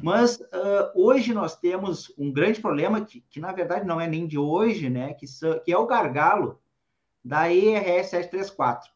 Mas 0.00 0.36
uh, 0.36 0.90
hoje 0.94 1.34
nós 1.34 1.56
temos 1.56 2.12
um 2.16 2.32
grande 2.32 2.60
problema 2.60 3.04
que, 3.04 3.20
que, 3.28 3.40
na 3.40 3.52
verdade, 3.52 3.86
não 3.86 4.00
é 4.00 4.06
nem 4.06 4.26
de 4.26 4.38
hoje, 4.38 4.88
né? 4.88 5.12
Que, 5.12 5.26
que 5.64 5.72
é 5.72 5.76
o 5.76 5.86
gargalo 5.86 6.60
da 7.22 7.52
ERS 7.52 8.08
734. 8.08 8.90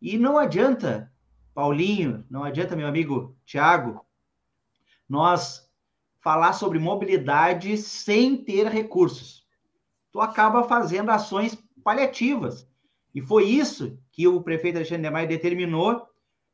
E 0.00 0.16
não 0.18 0.38
adianta, 0.38 1.12
Paulinho, 1.54 2.24
não 2.30 2.42
adianta, 2.42 2.76
meu 2.76 2.86
amigo 2.86 3.36
Tiago, 3.44 4.04
nós 5.08 5.65
falar 6.26 6.54
sobre 6.54 6.80
mobilidade 6.80 7.78
sem 7.78 8.36
ter 8.36 8.66
recursos. 8.66 9.46
Tu 10.10 10.20
acaba 10.20 10.64
fazendo 10.64 11.10
ações 11.10 11.56
paliativas. 11.84 12.68
E 13.14 13.20
foi 13.20 13.44
isso 13.44 13.96
que 14.10 14.26
o 14.26 14.40
prefeito 14.40 14.74
Alexandre 14.74 15.04
de 15.04 15.10
Maia 15.10 15.28
determinou, 15.28 16.04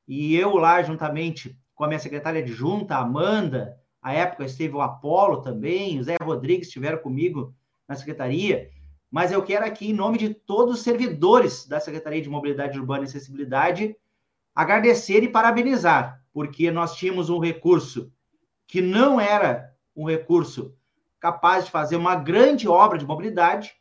e 0.07 0.37
eu 0.37 0.59
lá, 0.59 0.83
juntamente 0.83 1.59
com 1.75 1.85
a 1.85 1.89
minha 1.89 1.99
secretária 1.99 2.43
de 2.43 2.53
junta, 2.53 2.99
Amanda, 2.99 3.75
a 4.03 4.13
época 4.13 4.45
esteve 4.45 4.77
o 4.77 4.83
Apolo 4.83 5.41
também, 5.41 5.99
o 5.99 6.05
Zé 6.05 6.19
Rodrigues 6.23 6.67
estiveram 6.67 6.99
comigo 6.99 7.55
na 7.89 7.95
secretaria, 7.95 8.69
mas 9.11 9.33
eu 9.33 9.43
quero 9.43 9.65
aqui, 9.65 9.89
em 9.89 9.95
nome 9.95 10.19
de 10.19 10.35
todos 10.35 10.75
os 10.75 10.83
servidores 10.83 11.67
da 11.67 11.81
Secretaria 11.81 12.21
de 12.21 12.29
Mobilidade 12.29 12.79
Urbana 12.79 13.05
e 13.05 13.07
Acessibilidade, 13.07 13.97
agradecer 14.55 15.23
e 15.23 15.31
parabenizar, 15.31 16.23
porque 16.31 16.71
nós 16.71 16.95
tínhamos 16.95 17.31
um 17.31 17.39
recurso 17.39 18.13
que 18.67 18.81
não 18.81 19.21
era 19.21 19.75
um 19.95 20.07
recurso 20.07 20.75
capaz 21.21 21.67
de 21.67 21.71
fazer 21.71 21.97
uma 21.97 22.17
grande 22.17 22.69
obra 22.69 22.99
de 22.99 23.07
mobilidade, 23.07 23.75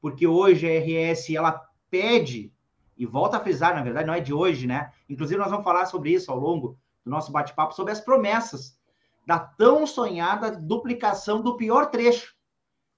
porque 0.00 0.26
hoje 0.26 0.66
a 0.66 0.80
RS 0.80 1.30
ela 1.30 1.60
pede 1.90 2.52
e 2.96 3.04
volta 3.04 3.36
a 3.36 3.40
frisar, 3.40 3.74
na 3.74 3.82
verdade, 3.82 4.06
não 4.06 4.14
é 4.14 4.20
de 4.20 4.32
hoje, 4.32 4.66
né? 4.66 4.92
Inclusive 5.08 5.40
nós 5.40 5.50
vamos 5.50 5.64
falar 5.64 5.86
sobre 5.86 6.12
isso 6.12 6.30
ao 6.30 6.38
longo 6.38 6.78
do 7.04 7.10
nosso 7.10 7.32
bate-papo 7.32 7.74
sobre 7.74 7.92
as 7.92 8.00
promessas 8.00 8.78
da 9.26 9.38
tão 9.38 9.86
sonhada 9.86 10.50
duplicação 10.50 11.40
do 11.40 11.56
pior 11.56 11.86
trecho, 11.86 12.34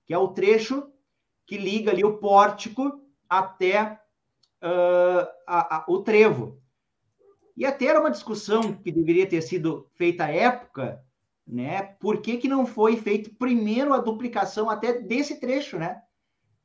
que 0.04 0.12
é 0.12 0.18
o 0.18 0.28
trecho 0.28 0.90
que 1.46 1.56
liga 1.56 1.90
ali 1.90 2.04
o 2.04 2.18
pórtico 2.18 3.00
até 3.28 4.00
uh, 4.62 5.26
a, 5.46 5.76
a, 5.76 5.84
o 5.88 6.02
trevo. 6.02 6.60
E 7.56 7.64
até 7.64 7.86
era 7.86 8.00
uma 8.00 8.10
discussão 8.10 8.74
que 8.74 8.92
deveria 8.92 9.26
ter 9.26 9.40
sido 9.40 9.88
feita 9.94 10.24
à 10.24 10.30
época, 10.30 11.02
né? 11.46 11.82
Por 11.82 12.20
que, 12.20 12.36
que 12.36 12.48
não 12.48 12.66
foi 12.66 12.96
feito 12.96 13.30
primeiro 13.34 13.94
a 13.94 13.98
duplicação 13.98 14.68
até 14.68 14.92
desse 15.00 15.38
trecho, 15.38 15.78
né? 15.78 16.02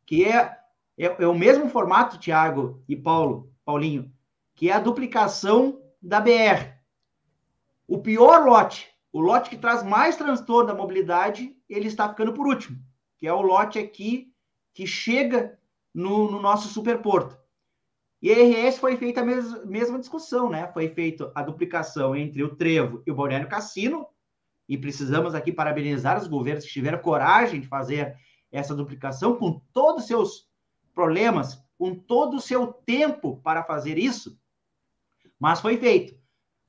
Que 0.05 0.25
é, 0.25 0.57
é, 0.97 1.23
é 1.23 1.27
o 1.27 1.37
mesmo 1.37 1.69
formato, 1.69 2.17
Tiago 2.17 2.83
e 2.87 2.95
Paulo, 2.95 3.53
Paulinho, 3.63 4.11
que 4.55 4.69
é 4.69 4.73
a 4.73 4.79
duplicação 4.79 5.81
da 6.01 6.19
BR. 6.19 6.73
O 7.87 7.99
pior 7.99 8.45
lote, 8.45 8.89
o 9.13 9.19
lote 9.19 9.49
que 9.49 9.57
traz 9.57 9.83
mais 9.83 10.15
transtorno 10.15 10.67
da 10.67 10.73
mobilidade, 10.73 11.55
ele 11.69 11.87
está 11.87 12.09
ficando 12.09 12.33
por 12.33 12.47
último, 12.47 12.79
que 13.17 13.27
é 13.27 13.33
o 13.33 13.41
lote 13.41 13.77
aqui 13.77 14.33
que 14.73 14.87
chega 14.87 15.59
no, 15.93 16.31
no 16.31 16.41
nosso 16.41 16.69
superporto. 16.69 17.37
E 18.21 18.31
a 18.31 18.35
RS 18.35 18.77
foi 18.77 18.95
feita 18.97 19.21
a 19.21 19.25
mes 19.25 19.65
mesma 19.65 19.99
discussão, 19.99 20.49
né? 20.49 20.67
Foi 20.71 20.87
feita 20.89 21.31
a 21.33 21.41
duplicação 21.41 22.15
entre 22.15 22.43
o 22.43 22.55
Trevo 22.55 23.01
e 23.05 23.11
o 23.11 23.15
Balneário 23.15 23.49
Cassino, 23.49 24.07
e 24.71 24.77
precisamos 24.77 25.35
aqui 25.35 25.51
parabenizar 25.51 26.17
os 26.17 26.27
governos 26.27 26.65
que 26.65 26.71
tiveram 26.71 26.99
coragem 26.99 27.59
de 27.59 27.67
fazer 27.67 28.15
essa 28.51 28.73
duplicação 28.73 29.35
com 29.35 29.61
todos 29.73 30.03
os 30.03 30.07
seus 30.07 30.47
problemas, 30.93 31.61
com 31.77 31.93
todo 31.93 32.37
o 32.37 32.41
seu 32.41 32.67
tempo 32.67 33.41
para 33.43 33.63
fazer 33.63 33.97
isso, 33.97 34.39
mas 35.39 35.59
foi 35.59 35.77
feito 35.77 36.21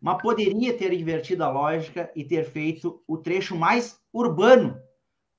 mas 0.03 0.21
poderia 0.21 0.77
ter 0.77 0.93
invertido 0.93 1.45
a 1.45 1.51
lógica 1.51 2.11
e 2.17 2.25
ter 2.25 2.45
feito 2.45 3.01
o 3.07 3.17
trecho 3.17 3.55
mais 3.55 4.01
urbano, 4.13 4.77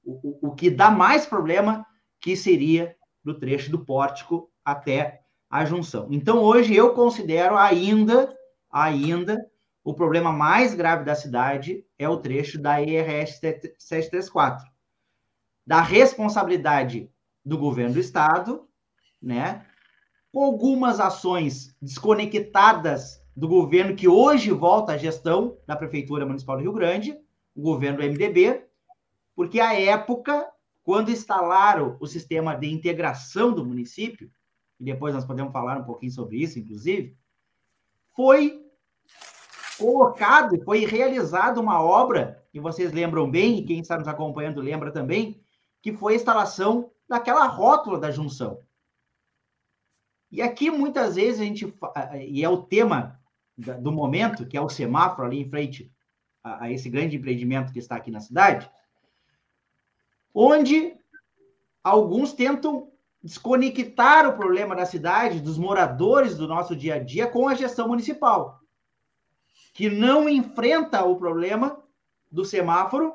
o, 0.01 0.47
o, 0.47 0.49
o 0.49 0.55
que 0.55 0.69
dá 0.69 0.89
mais 0.89 1.25
problema, 1.25 1.85
que 2.21 2.33
seria 2.37 2.95
do 3.21 3.37
trecho 3.37 3.69
do 3.69 3.83
pórtico 3.83 4.49
até 4.63 5.19
a 5.49 5.65
junção. 5.65 6.07
Então, 6.09 6.39
hoje 6.39 6.73
eu 6.73 6.93
considero 6.93 7.57
ainda, 7.57 8.33
ainda, 8.71 9.37
o 9.83 9.93
problema 9.93 10.31
mais 10.31 10.73
grave 10.73 11.03
da 11.03 11.13
cidade 11.13 11.85
é 11.99 12.07
o 12.07 12.17
trecho 12.17 12.57
da 12.57 12.81
ERS 12.81 13.39
734. 13.39 14.65
Da 15.65 15.81
responsabilidade 15.81 17.09
do 17.43 17.57
governo 17.57 17.93
do 17.93 17.99
estado, 17.99 18.67
né? 19.21 19.65
Com 20.31 20.43
algumas 20.43 20.99
ações 20.99 21.75
desconectadas 21.81 23.21
do 23.35 23.47
governo 23.47 23.95
que 23.95 24.07
hoje 24.07 24.51
volta 24.51 24.93
à 24.93 24.97
gestão 24.97 25.57
da 25.67 25.75
Prefeitura 25.75 26.25
Municipal 26.25 26.57
do 26.57 26.63
Rio 26.63 26.73
Grande, 26.73 27.17
o 27.55 27.61
governo 27.61 27.99
do 27.99 28.03
MDB, 28.05 28.65
porque 29.35 29.59
à 29.59 29.73
época, 29.79 30.47
quando 30.83 31.11
instalaram 31.11 31.97
o 31.99 32.07
sistema 32.07 32.55
de 32.55 32.71
integração 32.71 33.53
do 33.53 33.65
município, 33.65 34.31
e 34.79 34.83
depois 34.85 35.13
nós 35.13 35.25
podemos 35.25 35.51
falar 35.51 35.77
um 35.77 35.83
pouquinho 35.83 36.11
sobre 36.11 36.37
isso, 36.37 36.57
inclusive, 36.57 37.17
foi 38.15 38.62
colocado, 39.77 40.61
foi 40.63 40.85
realizada 40.85 41.59
uma 41.59 41.81
obra, 41.81 42.43
que 42.51 42.59
vocês 42.59 42.91
lembram 42.91 43.29
bem, 43.29 43.57
e 43.57 43.63
quem 43.63 43.79
está 43.79 43.97
nos 43.97 44.07
acompanhando 44.07 44.61
lembra 44.61 44.91
também, 44.91 45.41
que 45.81 45.91
foi 45.93 46.13
a 46.13 46.15
instalação 46.15 46.91
daquela 47.07 47.45
rótula 47.45 47.99
da 47.99 48.11
junção. 48.11 48.59
E 50.31 50.41
aqui 50.41 50.71
muitas 50.71 51.15
vezes 51.15 51.41
a 51.41 51.43
gente, 51.43 51.73
e 52.27 52.43
é 52.43 52.49
o 52.49 52.63
tema 52.63 53.19
do 53.79 53.91
momento, 53.91 54.47
que 54.47 54.57
é 54.57 54.61
o 54.61 54.69
semáforo 54.69 55.27
ali 55.27 55.39
em 55.39 55.49
frente 55.49 55.91
a, 56.43 56.65
a 56.65 56.71
esse 56.71 56.89
grande 56.89 57.17
empreendimento 57.17 57.71
que 57.71 57.79
está 57.79 57.95
aqui 57.95 58.09
na 58.09 58.19
cidade, 58.19 58.69
onde 60.33 60.95
alguns 61.83 62.33
tentam 62.33 62.91
desconectar 63.21 64.27
o 64.27 64.35
problema 64.35 64.75
da 64.75 64.85
cidade, 64.85 65.39
dos 65.39 65.57
moradores 65.57 66.35
do 66.35 66.47
nosso 66.47 66.75
dia 66.75 66.95
a 66.95 66.99
dia, 66.99 67.27
com 67.27 67.47
a 67.47 67.55
gestão 67.55 67.87
municipal, 67.87 68.59
que 69.73 69.89
não 69.89 70.29
enfrenta 70.29 71.03
o 71.03 71.17
problema 71.17 71.83
do 72.31 72.45
semáforo, 72.45 73.13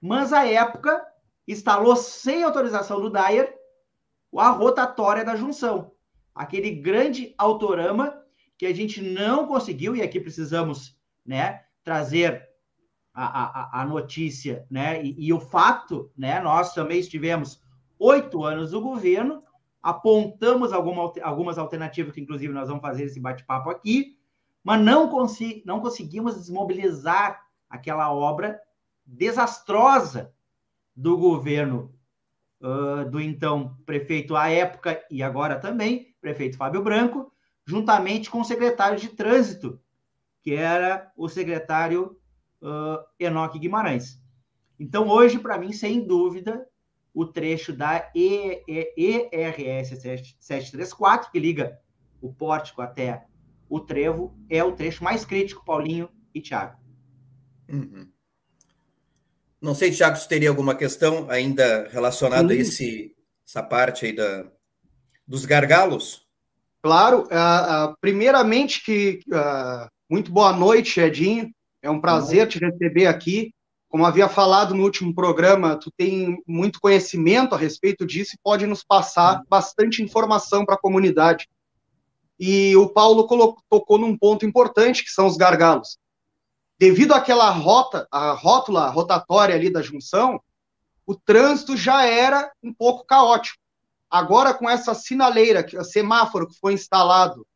mas 0.00 0.32
à 0.32 0.46
época 0.46 1.04
instalou 1.46 1.96
sem 1.96 2.42
autorização 2.42 3.00
do 3.00 3.10
Dyer 3.10 3.58
a 4.38 4.50
rotatória 4.50 5.24
da 5.24 5.34
junção, 5.34 5.92
aquele 6.34 6.70
grande 6.70 7.34
autorama 7.36 8.16
que 8.56 8.66
a 8.66 8.74
gente 8.74 9.02
não 9.02 9.46
conseguiu, 9.46 9.96
e 9.96 10.02
aqui 10.02 10.20
precisamos 10.20 10.96
né, 11.26 11.64
trazer 11.82 12.48
a, 13.12 13.78
a, 13.78 13.82
a 13.82 13.86
notícia 13.86 14.64
né, 14.70 15.02
e, 15.02 15.16
e, 15.18 15.32
o 15.32 15.40
fato, 15.40 16.12
né, 16.16 16.40
nós 16.40 16.72
também 16.72 17.00
estivemos 17.00 17.60
oito 17.98 18.44
anos 18.44 18.72
no 18.72 18.80
governo, 18.80 19.42
apontamos 19.82 20.72
alguma, 20.72 21.12
algumas 21.22 21.58
alternativas, 21.58 22.12
que 22.14 22.20
inclusive 22.20 22.52
nós 22.52 22.68
vamos 22.68 22.82
fazer 22.82 23.04
esse 23.04 23.18
bate-papo 23.18 23.70
aqui, 23.70 24.19
mas 24.62 24.80
não, 24.80 25.08
consi 25.08 25.62
não 25.64 25.80
conseguimos 25.80 26.36
desmobilizar 26.36 27.44
aquela 27.68 28.12
obra 28.12 28.60
desastrosa 29.04 30.32
do 30.94 31.16
governo 31.16 31.94
uh, 32.60 33.08
do 33.10 33.20
então 33.20 33.76
prefeito 33.86 34.36
à 34.36 34.48
época 34.48 35.02
e 35.10 35.22
agora 35.22 35.58
também, 35.58 36.14
prefeito 36.20 36.56
Fábio 36.56 36.82
Branco, 36.82 37.32
juntamente 37.64 38.30
com 38.30 38.40
o 38.40 38.44
secretário 38.44 38.98
de 38.98 39.08
trânsito, 39.08 39.80
que 40.42 40.54
era 40.54 41.10
o 41.16 41.28
secretário 41.28 42.18
uh, 42.62 43.04
Enoque 43.18 43.58
Guimarães. 43.58 44.20
Então, 44.78 45.08
hoje, 45.08 45.38
para 45.38 45.58
mim, 45.58 45.72
sem 45.72 46.06
dúvida, 46.06 46.66
o 47.12 47.26
trecho 47.26 47.72
da 47.72 48.10
ERS 48.14 49.88
734, 50.38 51.30
que 51.30 51.38
liga 51.38 51.78
o 52.20 52.32
pórtico 52.32 52.80
até 52.80 53.26
o 53.70 53.80
trevo, 53.80 54.36
é 54.50 54.62
o 54.64 54.72
trecho 54.72 55.04
mais 55.04 55.24
crítico, 55.24 55.64
Paulinho 55.64 56.08
e 56.34 56.40
Tiago. 56.40 56.76
Uhum. 57.68 58.08
Não 59.62 59.74
sei, 59.74 59.92
Tiago, 59.92 60.16
se 60.16 60.28
teria 60.28 60.48
alguma 60.48 60.74
questão 60.74 61.30
ainda 61.30 61.88
relacionada 61.90 62.52
a 62.52 62.56
esse, 62.56 63.14
essa 63.46 63.62
parte 63.62 64.06
aí 64.06 64.12
da, 64.12 64.50
dos 65.26 65.44
gargalos? 65.44 66.26
Claro, 66.82 67.24
uh, 67.24 67.90
uh, 67.90 67.96
primeiramente 68.00 68.82
que 68.82 69.20
uh, 69.28 69.88
muito 70.10 70.32
boa 70.32 70.52
noite, 70.52 70.98
Edinho. 70.98 71.50
É 71.82 71.88
um 71.90 72.00
prazer 72.00 72.48
te 72.48 72.58
receber 72.58 73.06
aqui. 73.06 73.52
Como 73.88 74.04
havia 74.04 74.28
falado 74.28 74.74
no 74.74 74.82
último 74.82 75.14
programa, 75.14 75.76
tu 75.76 75.90
tem 75.96 76.42
muito 76.46 76.80
conhecimento 76.80 77.54
a 77.54 77.58
respeito 77.58 78.06
disso 78.06 78.34
e 78.34 78.40
pode 78.42 78.66
nos 78.66 78.82
passar 78.82 79.42
bastante 79.48 80.02
informação 80.02 80.64
para 80.64 80.74
a 80.74 80.80
comunidade. 80.80 81.48
E 82.40 82.74
o 82.74 82.88
Paulo 82.88 83.26
colocou, 83.26 83.62
tocou 83.68 83.98
num 83.98 84.16
ponto 84.16 84.46
importante, 84.46 85.04
que 85.04 85.10
são 85.10 85.26
os 85.26 85.36
gargalos. 85.36 85.98
Devido 86.78 87.12
àquela 87.12 87.50
rota, 87.50 88.08
a 88.10 88.32
rótula 88.32 88.88
rotatória 88.88 89.54
ali 89.54 89.70
da 89.70 89.82
junção, 89.82 90.40
o 91.06 91.14
trânsito 91.14 91.76
já 91.76 92.06
era 92.06 92.50
um 92.62 92.72
pouco 92.72 93.04
caótico. 93.04 93.58
Agora, 94.10 94.54
com 94.54 94.70
essa 94.70 94.94
sinaleira, 94.94 95.66
semáforo 95.84 96.48
que 96.48 96.58
foi 96.58 96.72
instalado 96.72 97.46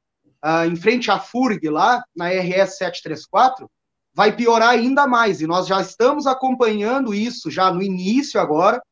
uh, 0.44 0.70
em 0.70 0.76
frente 0.76 1.10
à 1.10 1.18
FURG, 1.18 1.70
lá 1.70 2.04
na 2.14 2.28
RS 2.28 2.76
734, 2.76 3.70
vai 4.12 4.36
piorar 4.36 4.68
ainda 4.68 5.06
mais. 5.06 5.40
E 5.40 5.46
nós 5.46 5.66
já 5.66 5.80
estamos 5.80 6.26
acompanhando 6.26 7.14
isso 7.14 7.50
já 7.50 7.72
no 7.72 7.82
início 7.82 8.38
agora, 8.38 8.82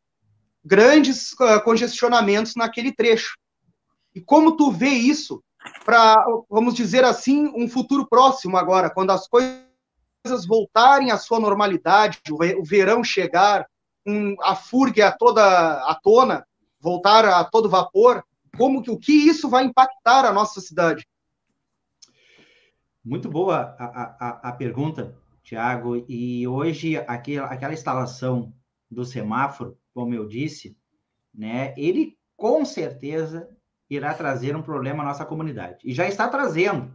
grandes 0.65 1.33
uh, 1.33 1.63
congestionamentos 1.63 2.55
naquele 2.57 2.93
trecho. 2.93 3.37
E 4.15 4.23
como 4.23 4.57
tu 4.57 4.73
vê 4.73 4.89
isso 4.89 5.43
para, 5.85 6.25
vamos 6.49 6.75
dizer 6.75 7.05
assim, 7.05 7.53
um 7.55 7.69
futuro 7.69 8.07
próximo 8.07 8.57
agora, 8.57 8.91
quando 8.91 9.11
as 9.11 9.29
coisas 9.29 10.47
voltarem 10.47 11.11
à 11.11 11.19
sua 11.19 11.41
normalidade, 11.41 12.21
o 12.31 12.65
verão 12.65 13.03
chegar, 13.03 13.67
um, 14.07 14.37
a 14.43 14.55
FURG 14.55 15.03
a 15.03 15.13
toda 15.13 15.43
a 15.43 15.95
tona, 16.03 16.47
voltar 16.81 17.25
a 17.25 17.45
todo 17.45 17.69
vapor, 17.69 18.25
como 18.57 18.83
que 18.83 18.91
o 18.91 18.99
que 18.99 19.13
isso 19.13 19.49
vai 19.49 19.65
impactar 19.65 20.25
a 20.25 20.33
nossa 20.33 20.61
cidade? 20.61 21.07
Muito 23.05 23.29
boa 23.29 23.75
a, 23.79 23.85
a, 24.21 24.51
a 24.51 24.53
pergunta, 24.53 25.17
Tiago. 25.43 26.05
E 26.09 26.47
hoje 26.47 26.97
aquela, 26.97 27.47
aquela 27.49 27.73
instalação 27.73 28.53
do 28.91 29.05
semáforo, 29.05 29.77
como 29.95 30.15
eu 30.15 30.29
disse, 30.29 30.77
né, 31.35 31.75
ele 31.77 32.17
com 32.37 32.65
certeza 32.65 33.49
irá 33.95 34.15
trazer 34.15 34.57
um 34.57 34.63
problema 34.63 35.03
à 35.03 35.07
nossa 35.07 35.25
comunidade. 35.25 35.79
E 35.85 35.93
já 35.93 36.07
está 36.07 36.29
trazendo, 36.29 36.93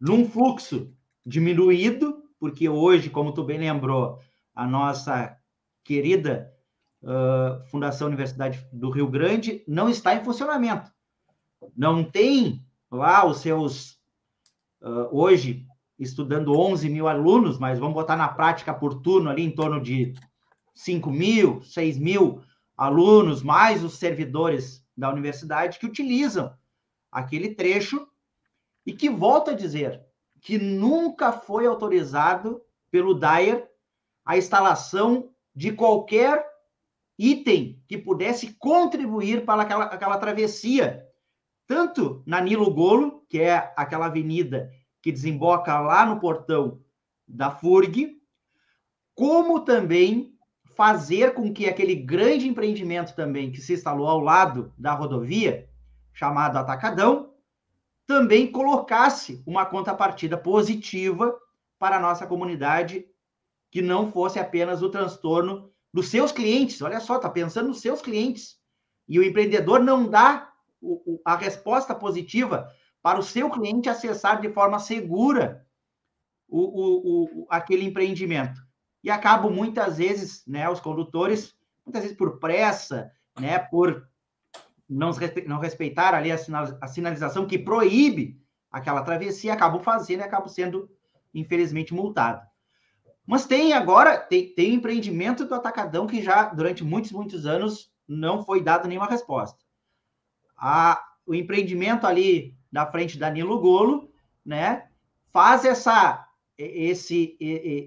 num 0.00 0.28
fluxo 0.28 0.92
diminuído, 1.24 2.22
porque 2.38 2.68
hoje, 2.68 3.10
como 3.10 3.32
tu 3.32 3.42
bem 3.42 3.58
lembrou, 3.58 4.20
a 4.54 4.66
nossa 4.66 5.36
querida 5.82 6.52
uh, 7.02 7.64
Fundação 7.70 8.08
Universidade 8.08 8.66
do 8.72 8.90
Rio 8.90 9.08
Grande 9.08 9.64
não 9.66 9.88
está 9.88 10.14
em 10.14 10.24
funcionamento. 10.24 10.90
Não 11.76 12.04
tem 12.04 12.64
lá 12.90 13.26
os 13.26 13.38
seus, 13.38 13.92
uh, 14.82 15.08
hoje, 15.10 15.66
estudando 15.98 16.58
11 16.58 16.88
mil 16.88 17.08
alunos, 17.08 17.58
mas 17.58 17.78
vamos 17.78 17.94
botar 17.94 18.16
na 18.16 18.28
prática 18.28 18.74
por 18.74 19.00
turno 19.00 19.30
ali 19.30 19.42
em 19.42 19.50
torno 19.50 19.80
de 19.80 20.12
5 20.74 21.10
mil, 21.10 21.62
6 21.62 21.98
mil 21.98 22.42
alunos, 22.76 23.42
mais 23.42 23.82
os 23.82 23.98
servidores 23.98 24.83
da 24.96 25.10
universidade 25.10 25.78
que 25.78 25.86
utilizam 25.86 26.56
aquele 27.10 27.54
trecho 27.54 28.08
e 28.86 28.92
que, 28.92 29.08
volto 29.08 29.50
a 29.50 29.54
dizer, 29.54 30.04
que 30.40 30.58
nunca 30.58 31.32
foi 31.32 31.66
autorizado 31.66 32.62
pelo 32.90 33.14
DAER 33.14 33.68
a 34.24 34.36
instalação 34.36 35.30
de 35.54 35.72
qualquer 35.72 36.44
item 37.18 37.82
que 37.86 37.96
pudesse 37.96 38.54
contribuir 38.54 39.44
para 39.44 39.62
aquela, 39.62 39.84
aquela 39.84 40.18
travessia, 40.18 41.06
tanto 41.66 42.22
na 42.26 42.40
Nilo 42.40 42.72
Golo, 42.72 43.24
que 43.28 43.40
é 43.40 43.72
aquela 43.76 44.06
avenida 44.06 44.70
que 45.00 45.12
desemboca 45.12 45.80
lá 45.80 46.04
no 46.04 46.18
portão 46.18 46.82
da 47.26 47.50
FURG, 47.50 48.20
como 49.14 49.60
também 49.60 50.33
fazer 50.74 51.34
com 51.34 51.52
que 51.52 51.66
aquele 51.68 51.94
grande 51.94 52.48
empreendimento 52.48 53.14
também 53.14 53.50
que 53.50 53.60
se 53.60 53.74
instalou 53.74 54.06
ao 54.08 54.20
lado 54.20 54.72
da 54.76 54.92
rodovia, 54.92 55.68
chamado 56.12 56.56
Atacadão, 56.56 57.32
também 58.06 58.50
colocasse 58.50 59.42
uma 59.46 59.64
contrapartida 59.64 60.36
positiva 60.36 61.36
para 61.78 61.96
a 61.96 62.00
nossa 62.00 62.26
comunidade, 62.26 63.06
que 63.70 63.82
não 63.82 64.10
fosse 64.10 64.38
apenas 64.38 64.82
o 64.82 64.90
transtorno 64.90 65.70
dos 65.92 66.08
seus 66.08 66.30
clientes. 66.30 66.80
Olha 66.82 67.00
só, 67.00 67.16
está 67.16 67.30
pensando 67.30 67.68
nos 67.68 67.80
seus 67.80 68.00
clientes. 68.00 68.58
E 69.08 69.18
o 69.18 69.22
empreendedor 69.22 69.80
não 69.80 70.08
dá 70.08 70.52
o, 70.80 71.14
o, 71.14 71.20
a 71.24 71.36
resposta 71.36 71.94
positiva 71.94 72.68
para 73.02 73.18
o 73.18 73.22
seu 73.22 73.50
cliente 73.50 73.88
acessar 73.88 74.40
de 74.40 74.50
forma 74.50 74.78
segura 74.78 75.66
o, 76.48 77.42
o, 77.42 77.46
aquele 77.50 77.84
empreendimento. 77.84 78.60
E 79.04 79.10
acabam 79.10 79.52
muitas 79.52 79.98
vezes, 79.98 80.42
né, 80.46 80.68
os 80.68 80.80
condutores, 80.80 81.54
muitas 81.84 82.02
vezes 82.02 82.16
por 82.16 82.40
pressa, 82.40 83.12
né, 83.38 83.58
por 83.58 84.08
não, 84.88 85.10
não 85.46 85.58
respeitar 85.58 86.14
ali 86.14 86.32
a, 86.32 86.38
sinal, 86.38 86.78
a 86.80 86.88
sinalização 86.88 87.46
que 87.46 87.58
proíbe 87.58 88.40
aquela 88.70 89.02
travessia, 89.02 89.52
acabam 89.52 89.80
fazendo 89.82 90.20
e 90.20 90.24
acabam 90.24 90.48
sendo, 90.48 90.90
infelizmente, 91.34 91.92
multados. 91.92 92.44
Mas 93.26 93.46
tem 93.46 93.72
agora, 93.74 94.18
tem, 94.18 94.54
tem 94.54 94.74
empreendimento 94.74 95.44
do 95.44 95.54
Atacadão 95.54 96.06
que 96.06 96.22
já, 96.22 96.46
durante 96.46 96.82
muitos, 96.82 97.12
muitos 97.12 97.46
anos, 97.46 97.92
não 98.08 98.42
foi 98.42 98.62
dado 98.62 98.88
nenhuma 98.88 99.06
resposta. 99.06 99.58
A, 100.56 101.00
o 101.26 101.34
empreendimento 101.34 102.06
ali 102.06 102.56
na 102.72 102.86
frente 102.86 103.18
da 103.18 103.30
Nilo 103.30 103.60
Golo, 103.60 104.10
né, 104.44 104.88
faz 105.32 105.64
essa, 105.64 106.23
esse, 106.56 107.36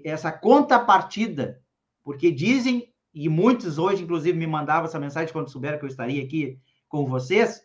essa 0.04 0.30
contrapartida, 0.30 1.62
porque 2.02 2.30
dizem, 2.30 2.92
e 3.12 3.28
muitos 3.28 3.78
hoje, 3.78 4.02
inclusive, 4.02 4.38
me 4.38 4.46
mandavam 4.46 4.84
essa 4.84 4.98
mensagem 4.98 5.32
quando 5.32 5.50
souberam 5.50 5.78
que 5.78 5.84
eu 5.84 5.88
estaria 5.88 6.22
aqui 6.22 6.58
com 6.88 7.06
vocês, 7.06 7.62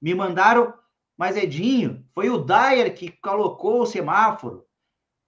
me 0.00 0.14
mandaram, 0.14 0.74
mas 1.16 1.36
Edinho, 1.36 2.04
foi 2.14 2.28
o 2.28 2.38
Dyer 2.38 2.94
que 2.94 3.10
colocou 3.10 3.82
o 3.82 3.86
semáforo, 3.86 4.66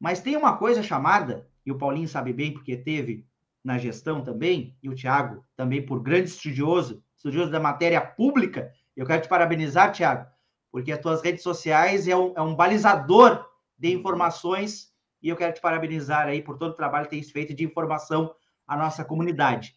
mas 0.00 0.20
tem 0.20 0.36
uma 0.36 0.56
coisa 0.56 0.82
chamada 0.82 1.48
e 1.64 1.72
o 1.72 1.78
Paulinho 1.78 2.08
sabe 2.08 2.32
bem 2.32 2.52
porque 2.52 2.76
teve 2.76 3.26
na 3.62 3.78
gestão 3.78 4.22
também, 4.22 4.76
e 4.82 4.90
o 4.90 4.94
Tiago 4.94 5.42
também 5.56 5.84
por 5.84 6.02
grande 6.02 6.28
estudioso, 6.28 7.02
estudioso 7.16 7.50
da 7.50 7.58
matéria 7.58 8.00
pública. 8.00 8.70
Eu 8.94 9.06
quero 9.06 9.22
te 9.22 9.28
parabenizar, 9.28 9.90
Tiago, 9.90 10.26
porque 10.70 10.92
as 10.92 10.98
tuas 10.98 11.22
redes 11.22 11.42
sociais 11.42 12.06
é 12.06 12.14
um, 12.14 12.34
é 12.36 12.42
um 12.42 12.54
balizador 12.54 13.42
de 13.78 13.90
informações 13.92 14.92
e 15.24 15.30
eu 15.30 15.36
quero 15.36 15.54
te 15.54 15.60
parabenizar 15.62 16.26
aí 16.26 16.42
por 16.42 16.58
todo 16.58 16.72
o 16.72 16.76
trabalho 16.76 17.06
que 17.06 17.16
tens 17.16 17.30
feito 17.30 17.54
de 17.54 17.64
informação 17.64 18.34
à 18.66 18.76
nossa 18.76 19.02
comunidade. 19.02 19.74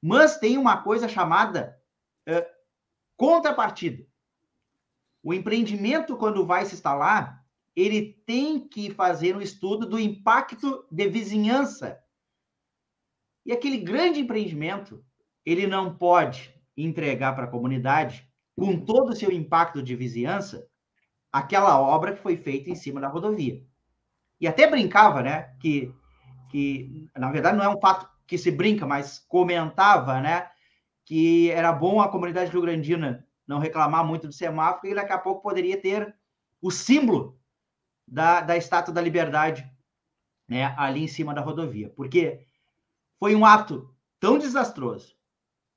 Mas 0.00 0.38
tem 0.38 0.56
uma 0.56 0.82
coisa 0.84 1.08
chamada 1.08 1.76
contrapartida. 3.16 4.06
O 5.20 5.34
empreendimento, 5.34 6.16
quando 6.16 6.46
vai 6.46 6.64
se 6.64 6.74
instalar, 6.74 7.44
ele 7.74 8.22
tem 8.24 8.68
que 8.68 8.92
fazer 8.92 9.36
um 9.36 9.40
estudo 9.40 9.84
do 9.84 9.98
impacto 9.98 10.86
de 10.88 11.08
vizinhança. 11.08 12.00
E 13.44 13.52
aquele 13.52 13.78
grande 13.78 14.20
empreendimento, 14.20 15.04
ele 15.44 15.66
não 15.66 15.92
pode 15.96 16.54
entregar 16.76 17.34
para 17.34 17.46
a 17.46 17.50
comunidade, 17.50 18.30
com 18.54 18.78
todo 18.84 19.10
o 19.10 19.16
seu 19.16 19.32
impacto 19.32 19.82
de 19.82 19.96
vizinhança, 19.96 20.68
aquela 21.32 21.80
obra 21.80 22.14
que 22.14 22.22
foi 22.22 22.36
feita 22.36 22.70
em 22.70 22.76
cima 22.76 23.00
da 23.00 23.08
rodovia. 23.08 23.60
E 24.40 24.46
até 24.46 24.66
brincava, 24.66 25.22
né, 25.22 25.54
que, 25.60 25.92
que 26.50 27.08
na 27.16 27.30
verdade 27.30 27.56
não 27.56 27.64
é 27.64 27.68
um 27.68 27.80
fato 27.80 28.08
que 28.26 28.36
se 28.38 28.50
brinca, 28.50 28.86
mas 28.86 29.18
comentava, 29.28 30.20
né, 30.20 30.50
que 31.04 31.50
era 31.50 31.72
bom 31.72 32.00
a 32.00 32.08
comunidade 32.08 32.50
rio-grandina 32.50 33.26
não 33.46 33.58
reclamar 33.58 34.04
muito 34.04 34.26
do 34.26 34.32
semáforo 34.32 34.88
e 34.88 34.94
daqui 34.94 35.12
a 35.12 35.18
pouco 35.18 35.42
poderia 35.42 35.80
ter 35.80 36.14
o 36.60 36.70
símbolo 36.70 37.38
da, 38.06 38.40
da 38.40 38.56
Estátua 38.56 38.92
da 38.92 39.00
Liberdade, 39.00 39.70
né, 40.48 40.74
ali 40.78 41.02
em 41.02 41.08
cima 41.08 41.34
da 41.34 41.40
rodovia. 41.40 41.90
Porque 41.90 42.46
foi 43.18 43.34
um 43.34 43.44
ato 43.44 43.94
tão 44.18 44.38
desastroso, 44.38 45.14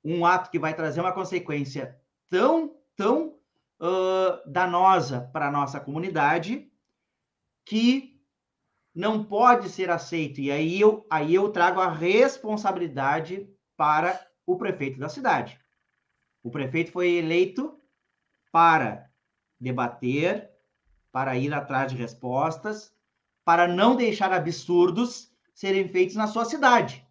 um 0.02 0.24
ato 0.24 0.50
que 0.50 0.58
vai 0.58 0.74
trazer 0.74 1.00
uma 1.00 1.12
consequência 1.12 1.98
tão, 2.30 2.74
tão 2.96 3.38
uh, 3.80 4.50
danosa 4.50 5.28
para 5.32 5.48
a 5.48 5.52
nossa 5.52 5.78
comunidade, 5.80 6.70
que 7.64 8.17
não 8.94 9.24
pode 9.24 9.68
ser 9.68 9.90
aceito. 9.90 10.40
E 10.40 10.50
aí 10.50 10.80
eu, 10.80 11.06
aí 11.10 11.34
eu 11.34 11.50
trago 11.50 11.80
a 11.80 11.90
responsabilidade 11.90 13.48
para 13.76 14.20
o 14.46 14.56
prefeito 14.56 14.98
da 14.98 15.08
cidade. 15.08 15.58
O 16.42 16.50
prefeito 16.50 16.92
foi 16.92 17.12
eleito 17.12 17.78
para 18.50 19.10
debater, 19.60 20.50
para 21.12 21.36
ir 21.36 21.52
atrás 21.52 21.92
de 21.92 21.98
respostas, 21.98 22.92
para 23.44 23.66
não 23.66 23.96
deixar 23.96 24.32
absurdos 24.32 25.32
serem 25.54 25.88
feitos 25.88 26.16
na 26.16 26.26
sua 26.26 26.44
cidade. 26.44 27.06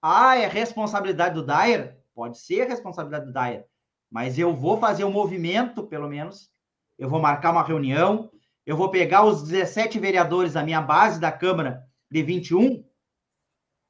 Ah, 0.00 0.36
é 0.36 0.46
responsabilidade 0.46 1.34
do 1.34 1.46
Dyer? 1.46 1.98
Pode 2.14 2.38
ser 2.38 2.68
responsabilidade 2.68 3.26
do 3.26 3.32
Dyer, 3.32 3.66
mas 4.10 4.38
eu 4.38 4.54
vou 4.54 4.78
fazer 4.78 5.04
um 5.04 5.10
movimento, 5.10 5.86
pelo 5.86 6.08
menos, 6.08 6.52
eu 6.98 7.08
vou 7.08 7.20
marcar 7.20 7.52
uma 7.52 7.62
reunião, 7.62 8.30
eu 8.66 8.76
vou 8.76 8.90
pegar 8.90 9.24
os 9.24 9.42
17 9.42 9.98
vereadores 9.98 10.54
da 10.54 10.62
minha 10.62 10.80
base 10.80 11.20
da 11.20 11.30
Câmara 11.30 11.86
de 12.10 12.22
21 12.22 12.84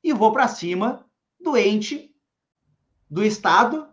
e 0.02 0.12
vou 0.12 0.32
para 0.32 0.48
cima 0.48 1.08
do 1.40 1.56
ente 1.56 2.14
do 3.08 3.22
Estado, 3.22 3.88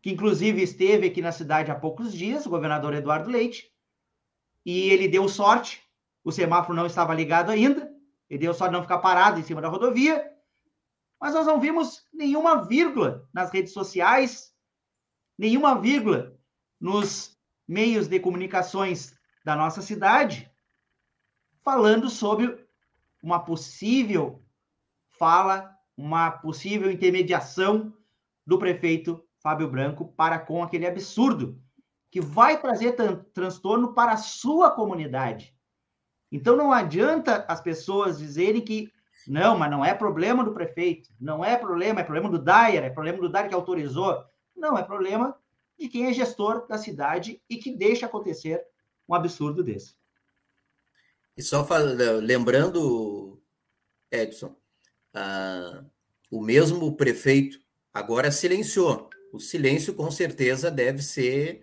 que 0.00 0.10
inclusive 0.10 0.62
esteve 0.62 1.06
aqui 1.06 1.20
na 1.20 1.32
cidade 1.32 1.70
há 1.70 1.74
poucos 1.74 2.12
dias, 2.12 2.46
o 2.46 2.50
governador 2.50 2.94
Eduardo 2.94 3.30
Leite, 3.30 3.70
e 4.64 4.90
ele 4.90 5.08
deu 5.08 5.28
sorte, 5.28 5.82
o 6.24 6.32
semáforo 6.32 6.74
não 6.74 6.86
estava 6.86 7.14
ligado 7.14 7.50
ainda, 7.50 7.92
ele 8.30 8.40
deu 8.40 8.54
sorte 8.54 8.70
de 8.70 8.76
não 8.76 8.82
ficar 8.82 8.98
parado 8.98 9.38
em 9.38 9.42
cima 9.42 9.60
da 9.60 9.68
rodovia, 9.68 10.32
mas 11.20 11.34
nós 11.34 11.46
não 11.46 11.60
vimos 11.60 12.04
nenhuma 12.12 12.64
vírgula 12.64 13.28
nas 13.32 13.52
redes 13.52 13.72
sociais, 13.72 14.52
nenhuma 15.38 15.80
vírgula 15.80 16.36
nos 16.80 17.36
meios 17.68 18.08
de 18.08 18.18
comunicações 18.18 19.14
da 19.44 19.56
nossa 19.56 19.82
cidade, 19.82 20.50
falando 21.62 22.08
sobre 22.08 22.64
uma 23.22 23.40
possível 23.40 24.42
fala, 25.18 25.76
uma 25.96 26.30
possível 26.30 26.90
intermediação 26.90 27.92
do 28.46 28.58
prefeito 28.58 29.22
Fábio 29.40 29.70
Branco 29.70 30.12
para 30.16 30.38
com 30.38 30.62
aquele 30.62 30.86
absurdo 30.86 31.60
que 32.10 32.20
vai 32.20 32.60
trazer 32.60 32.96
transtorno 33.32 33.94
para 33.94 34.12
a 34.12 34.16
sua 34.16 34.70
comunidade. 34.70 35.54
Então 36.30 36.56
não 36.56 36.72
adianta 36.72 37.44
as 37.48 37.60
pessoas 37.60 38.18
dizerem 38.18 38.60
que 38.60 38.90
não, 39.26 39.56
mas 39.56 39.70
não 39.70 39.84
é 39.84 39.94
problema 39.94 40.44
do 40.44 40.52
prefeito, 40.52 41.08
não 41.20 41.44
é 41.44 41.56
problema, 41.56 42.00
é 42.00 42.04
problema 42.04 42.28
do 42.28 42.38
Dyer, 42.38 42.82
é 42.82 42.90
problema 42.90 43.18
do 43.18 43.28
Dyer 43.28 43.48
que 43.48 43.54
autorizou. 43.54 44.24
Não, 44.56 44.76
é 44.76 44.82
problema 44.82 45.36
de 45.78 45.88
quem 45.88 46.06
é 46.06 46.12
gestor 46.12 46.66
da 46.66 46.76
cidade 46.76 47.40
e 47.48 47.56
que 47.56 47.76
deixa 47.76 48.06
acontecer 48.06 48.62
um 49.08 49.14
absurdo 49.14 49.62
desse. 49.62 49.94
E 51.36 51.42
só 51.42 51.66
lembrando, 52.20 53.42
Edson, 54.10 54.56
ah, 55.14 55.84
o 56.30 56.40
mesmo 56.40 56.96
prefeito 56.96 57.58
agora 57.92 58.30
silenciou. 58.30 59.08
O 59.32 59.40
silêncio, 59.40 59.94
com 59.94 60.10
certeza, 60.10 60.70
deve 60.70 61.02
ser 61.02 61.62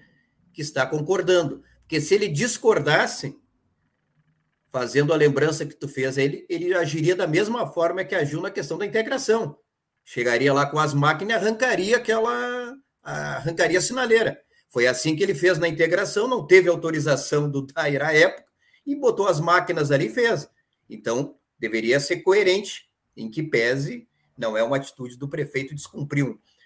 que 0.53 0.61
está 0.61 0.85
concordando. 0.85 1.63
Porque 1.81 2.01
se 2.01 2.15
ele 2.15 2.27
discordasse, 2.27 3.39
fazendo 4.71 5.13
a 5.13 5.17
lembrança 5.17 5.65
que 5.65 5.75
tu 5.75 5.87
fez, 5.87 6.17
ele, 6.17 6.45
ele 6.49 6.73
agiria 6.73 7.15
da 7.15 7.27
mesma 7.27 7.71
forma 7.71 8.03
que 8.03 8.15
agiu 8.15 8.41
na 8.41 8.51
questão 8.51 8.77
da 8.77 8.85
integração. 8.85 9.57
Chegaria 10.03 10.53
lá 10.53 10.65
com 10.65 10.79
as 10.79 10.93
máquinas 10.93 11.41
e 11.41 11.45
arrancaria 11.45 11.97
aquela 11.97 12.75
arrancaria 13.01 13.79
a 13.79 13.81
sinaleira. 13.81 14.39
Foi 14.69 14.87
assim 14.87 15.15
que 15.15 15.23
ele 15.23 15.33
fez 15.33 15.57
na 15.57 15.67
integração, 15.67 16.27
não 16.27 16.45
teve 16.45 16.69
autorização 16.69 17.49
do 17.49 17.63
Dair 17.63 18.03
à 18.03 18.13
época 18.13 18.45
e 18.85 18.95
botou 18.95 19.27
as 19.27 19.39
máquinas 19.39 19.91
ali 19.91 20.07
e 20.07 20.09
fez. 20.09 20.49
Então, 20.89 21.35
deveria 21.57 21.99
ser 21.99 22.17
coerente, 22.17 22.87
em 23.17 23.29
que 23.29 23.43
pese, 23.43 24.07
não 24.37 24.55
é 24.55 24.63
uma 24.63 24.77
atitude 24.77 25.17
do 25.17 25.27
prefeito 25.27 25.75
descumprir 25.75 26.25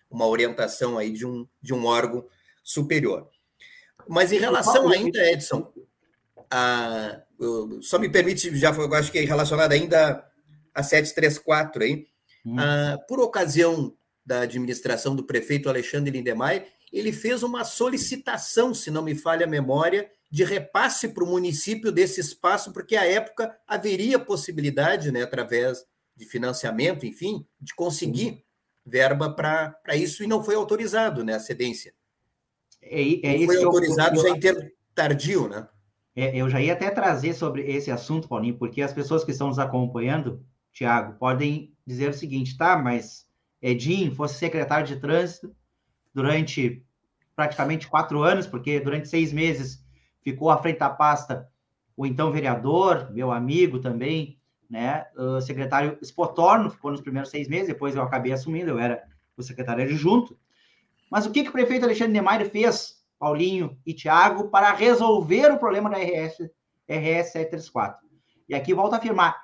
uma 0.10 0.28
orientação 0.28 0.98
aí 0.98 1.12
de 1.12 1.26
um, 1.26 1.48
de 1.62 1.74
um 1.74 1.86
órgão 1.86 2.26
superior. 2.64 3.28
Mas 4.08 4.32
em 4.32 4.38
relação 4.38 4.90
ainda, 4.90 5.20
Edson, 5.32 5.74
a, 6.52 7.22
só 7.82 7.98
me 7.98 8.10
permite, 8.10 8.56
já 8.56 8.72
eu 8.72 8.94
acho 8.94 9.12
que 9.12 9.18
é 9.18 9.22
relacionado 9.24 9.72
ainda 9.72 10.24
a 10.74 10.84
734 10.84 11.84
aí, 11.84 12.08
hum. 12.46 12.56
a, 12.60 12.98
por 13.08 13.20
ocasião 13.20 13.96
da 14.26 14.42
administração 14.42 15.16
do 15.16 15.24
prefeito 15.24 15.68
Alexandre 15.68 16.12
Lindemeyer, 16.12 16.68
ele 16.94 17.12
fez 17.12 17.42
uma 17.42 17.64
solicitação, 17.64 18.72
se 18.72 18.92
não 18.92 19.02
me 19.02 19.16
falha 19.16 19.48
a 19.48 19.50
memória, 19.50 20.10
de 20.30 20.44
repasse 20.44 21.10
para 21.10 21.24
o 21.24 21.28
município 21.28 21.92
desse 21.92 22.22
espaço, 22.22 22.72
porque 22.72 22.96
à 22.96 23.04
época 23.04 23.58
haveria 23.68 24.20
possibilidade, 24.20 25.12
né, 25.12 25.24
através 25.24 25.84
de 26.16 26.26
financiamento, 26.26 27.06
enfim, 27.06 27.46
de 27.60 27.74
conseguir 27.74 28.46
verba 28.86 29.32
para 29.32 29.96
isso 29.96 30.24
e 30.24 30.28
não 30.28 30.44
foi 30.44 30.54
autorizado, 30.54 31.24
né, 31.24 31.34
a 31.34 31.40
cedência. 31.40 31.94
É, 32.80 33.42
é 33.42 33.46
foi 33.46 33.64
autorizado 33.64 34.18
eu, 34.18 34.22
já 34.22 34.30
em 34.30 34.40
termo 34.40 34.70
tardio, 34.94 35.48
né? 35.48 35.68
É, 36.16 36.38
eu 36.38 36.48
já 36.48 36.62
ia 36.62 36.74
até 36.74 36.92
trazer 36.92 37.34
sobre 37.34 37.64
esse 37.72 37.90
assunto, 37.90 38.28
Paulinho, 38.28 38.58
porque 38.58 38.84
as 38.84 38.94
pessoas 38.94 39.24
que 39.24 39.32
estão 39.32 39.48
nos 39.48 39.58
acompanhando, 39.58 40.46
Tiago, 40.72 41.18
podem 41.18 41.74
dizer 41.88 42.10
o 42.10 42.14
seguinte, 42.14 42.56
tá, 42.56 42.78
mas 42.78 43.26
Edinho 43.60 44.14
fosse 44.14 44.38
secretário 44.38 44.86
de 44.86 44.98
trânsito 44.98 45.56
durante 46.14 46.86
praticamente 47.36 47.88
quatro 47.88 48.22
anos, 48.22 48.46
porque 48.46 48.80
durante 48.80 49.08
seis 49.08 49.34
meses 49.34 49.84
ficou 50.22 50.50
à 50.50 50.58
frente 50.58 50.80
da 50.80 50.90
pasta 50.90 51.50
o 51.96 52.06
então 52.06 52.32
vereador, 52.32 53.12
meu 53.12 53.32
amigo 53.32 53.80
também, 53.80 54.40
né, 54.70 55.06
o 55.16 55.40
secretário 55.40 55.98
Spotorno, 56.02 56.70
ficou 56.70 56.92
nos 56.92 57.02
primeiros 57.02 57.30
seis 57.30 57.48
meses, 57.48 57.68
depois 57.68 57.96
eu 57.96 58.02
acabei 58.02 58.32
assumindo, 58.32 58.72
eu 58.72 58.80
era 58.80 59.04
o 59.38 59.44
secretário 59.44 59.84
adjunto. 59.84 60.38
Mas 61.12 61.26
o 61.26 61.32
que, 61.32 61.44
que 61.44 61.50
o 61.50 61.54
prefeito 61.54 61.86
Alexandre 61.86 62.14
Neymar 62.14 62.44
fez, 62.46 63.04
Paulinho 63.20 63.78
e 63.86 63.94
Tiago, 63.94 64.50
para 64.50 64.74
resolver 64.74 65.52
o 65.52 65.60
problema 65.60 65.90
da 65.90 65.98
RS, 65.98 66.50
RS 66.90 67.32
734? 67.32 68.08
E 68.50 68.56
aqui 68.56 68.74
volto 68.74 68.94
a 68.94 68.98
afirmar, 68.98 69.40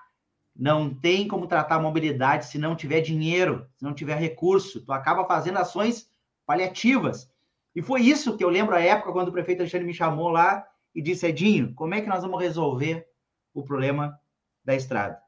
não 0.56 0.94
tem 0.94 1.28
como 1.28 1.48
tratar 1.48 1.76
a 1.76 1.82
mobilidade 1.82 2.48
se 2.48 2.58
não 2.58 2.76
tiver 2.76 3.02
dinheiro, 3.02 3.68
se 3.78 3.84
não 3.84 3.94
tiver 3.94 4.16
recurso. 4.16 4.82
Tu 4.84 4.92
acaba 4.92 5.26
fazendo 5.26 5.60
ações 5.60 6.10
paliativas. 6.50 7.30
E 7.76 7.82
foi 7.84 8.02
isso 8.02 8.36
que 8.36 8.44
eu 8.44 8.50
lembro 8.50 8.74
a 8.76 8.80
época 8.82 9.12
quando 9.12 9.28
o 9.28 9.32
prefeito 9.32 9.60
Alexandre 9.60 9.86
me 9.86 9.94
chamou 9.94 10.30
lá 10.30 10.66
e 10.96 11.00
disse: 11.00 11.28
Edinho, 11.28 11.76
como 11.76 11.94
é 11.94 12.02
que 12.02 12.10
nós 12.10 12.24
vamos 12.24 12.42
resolver 12.42 13.06
o 13.54 13.64
problema 13.64 14.20
da 14.66 14.74
estrada? 14.74 15.22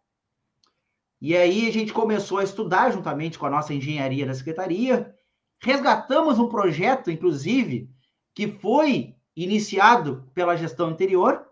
E 1.21 1.37
aí 1.37 1.67
a 1.67 1.71
gente 1.71 1.93
começou 1.93 2.39
a 2.39 2.43
estudar 2.43 2.89
juntamente 2.89 3.37
com 3.37 3.45
a 3.45 3.51
nossa 3.51 3.71
engenharia 3.71 4.25
da 4.25 4.33
secretaria. 4.33 5.15
Resgatamos 5.61 6.39
um 6.39 6.49
projeto, 6.49 7.11
inclusive, 7.11 7.87
que 8.33 8.47
foi 8.47 9.15
iniciado 9.35 10.27
pela 10.33 10.57
gestão 10.57 10.87
anterior, 10.87 11.45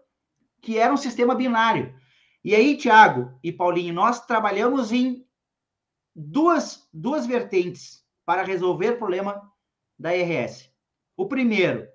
que 0.64 0.80
era 0.80 0.92
um 0.92 0.98
sistema 0.98 1.36
binário. 1.36 1.94
E 2.44 2.56
aí, 2.56 2.76
Tiago 2.76 3.38
e 3.44 3.52
Paulinho, 3.52 3.94
nós 3.94 4.26
trabalhamos 4.26 4.92
em 4.92 5.24
duas, 6.16 6.90
duas 6.92 7.28
vertentes 7.28 8.04
para 8.26 8.42
resolver 8.42 8.94
o 8.94 8.98
problema 8.98 9.48
da 10.00 10.16
IRS. 10.16 10.72
O 11.18 11.28
primeiro 11.28 11.86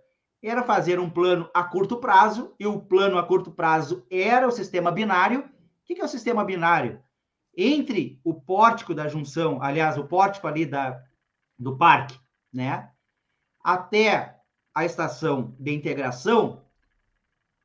era 0.43 0.63
fazer 0.63 1.01
um 1.01 1.09
plano 1.09 1.49
a 1.55 1.65
curto 1.65 1.97
prazo, 1.97 2.55
e 2.61 2.67
o 2.67 2.79
plano 2.79 3.17
a 3.17 3.23
curto 3.23 3.51
prazo 3.51 4.07
era 4.11 4.47
o 4.47 4.53
sistema 4.53 4.93
binário. 4.93 5.41
O 5.41 5.85
que 5.85 6.01
é 6.01 6.05
o 6.05 6.09
sistema 6.09 6.45
binário? 6.45 7.03
Entre 7.57 8.21
o 8.23 8.35
pórtico 8.35 8.95
da 8.95 9.09
junção, 9.09 9.63
aliás, 9.63 9.97
o 9.97 10.05
pórtico 10.05 10.47
ali 10.47 10.67
da, 10.67 11.01
do 11.59 11.79
parque, 11.79 12.19
né? 12.53 12.91
Até 13.63 14.39
a 14.75 14.85
estação 14.85 15.57
de 15.59 15.73
integração, 15.73 16.64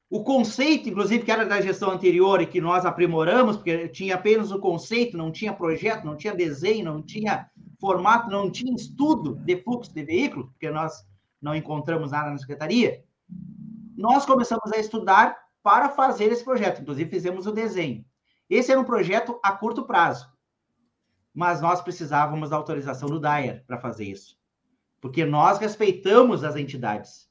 o 0.09 0.23
conceito, 0.23 0.89
inclusive, 0.89 1.23
que 1.23 1.31
era 1.31 1.45
da 1.45 1.61
gestão 1.61 1.91
anterior 1.91 2.41
e 2.41 2.47
que 2.47 2.59
nós 2.59 2.83
aprimoramos, 2.83 3.57
porque 3.57 3.87
tinha 3.89 4.15
apenas 4.15 4.51
o 4.51 4.59
conceito, 4.59 5.15
não 5.15 5.31
tinha 5.31 5.53
projeto, 5.53 6.03
não 6.03 6.17
tinha 6.17 6.33
desenho, 6.33 6.85
não 6.85 7.01
tinha 7.01 7.47
formato, 7.79 8.29
não 8.29 8.49
tinha 8.49 8.73
estudo 8.73 9.35
de 9.35 9.61
fluxo 9.61 9.93
de 9.93 10.03
veículo, 10.03 10.47
porque 10.47 10.71
nós 10.71 11.05
não 11.39 11.53
encontramos 11.53 12.11
nada 12.11 12.31
na 12.31 12.37
secretaria. 12.39 13.03
Nós 13.95 14.25
começamos 14.25 14.71
a 14.71 14.77
estudar 14.77 15.37
para 15.61 15.89
fazer 15.89 16.31
esse 16.31 16.43
projeto, 16.43 16.81
inclusive 16.81 17.09
fizemos 17.09 17.45
o 17.45 17.51
desenho. 17.51 18.03
Esse 18.49 18.71
era 18.71 18.81
um 18.81 18.85
projeto 18.85 19.39
a 19.43 19.51
curto 19.51 19.85
prazo, 19.85 20.27
mas 21.31 21.61
nós 21.61 21.81
precisávamos 21.81 22.49
da 22.49 22.55
autorização 22.55 23.07
do 23.09 23.19
DAER 23.19 23.63
para 23.67 23.77
fazer 23.77 24.05
isso, 24.05 24.35
porque 24.99 25.23
nós 25.23 25.59
respeitamos 25.59 26.43
as 26.43 26.55
entidades. 26.55 27.29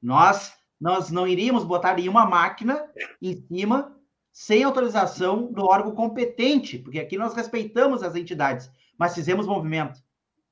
Nós 0.00 0.52
nós 0.84 1.10
não 1.10 1.26
iríamos 1.26 1.64
botar 1.64 1.94
nenhuma 1.94 2.26
máquina 2.26 2.86
em 3.22 3.34
cima 3.48 3.96
sem 4.30 4.62
autorização 4.62 5.50
do 5.50 5.64
órgão 5.64 5.94
competente, 5.94 6.78
porque 6.78 7.00
aqui 7.00 7.16
nós 7.16 7.32
respeitamos 7.32 8.02
as 8.02 8.14
entidades, 8.14 8.70
mas 8.98 9.14
fizemos 9.14 9.46
movimento. 9.46 9.98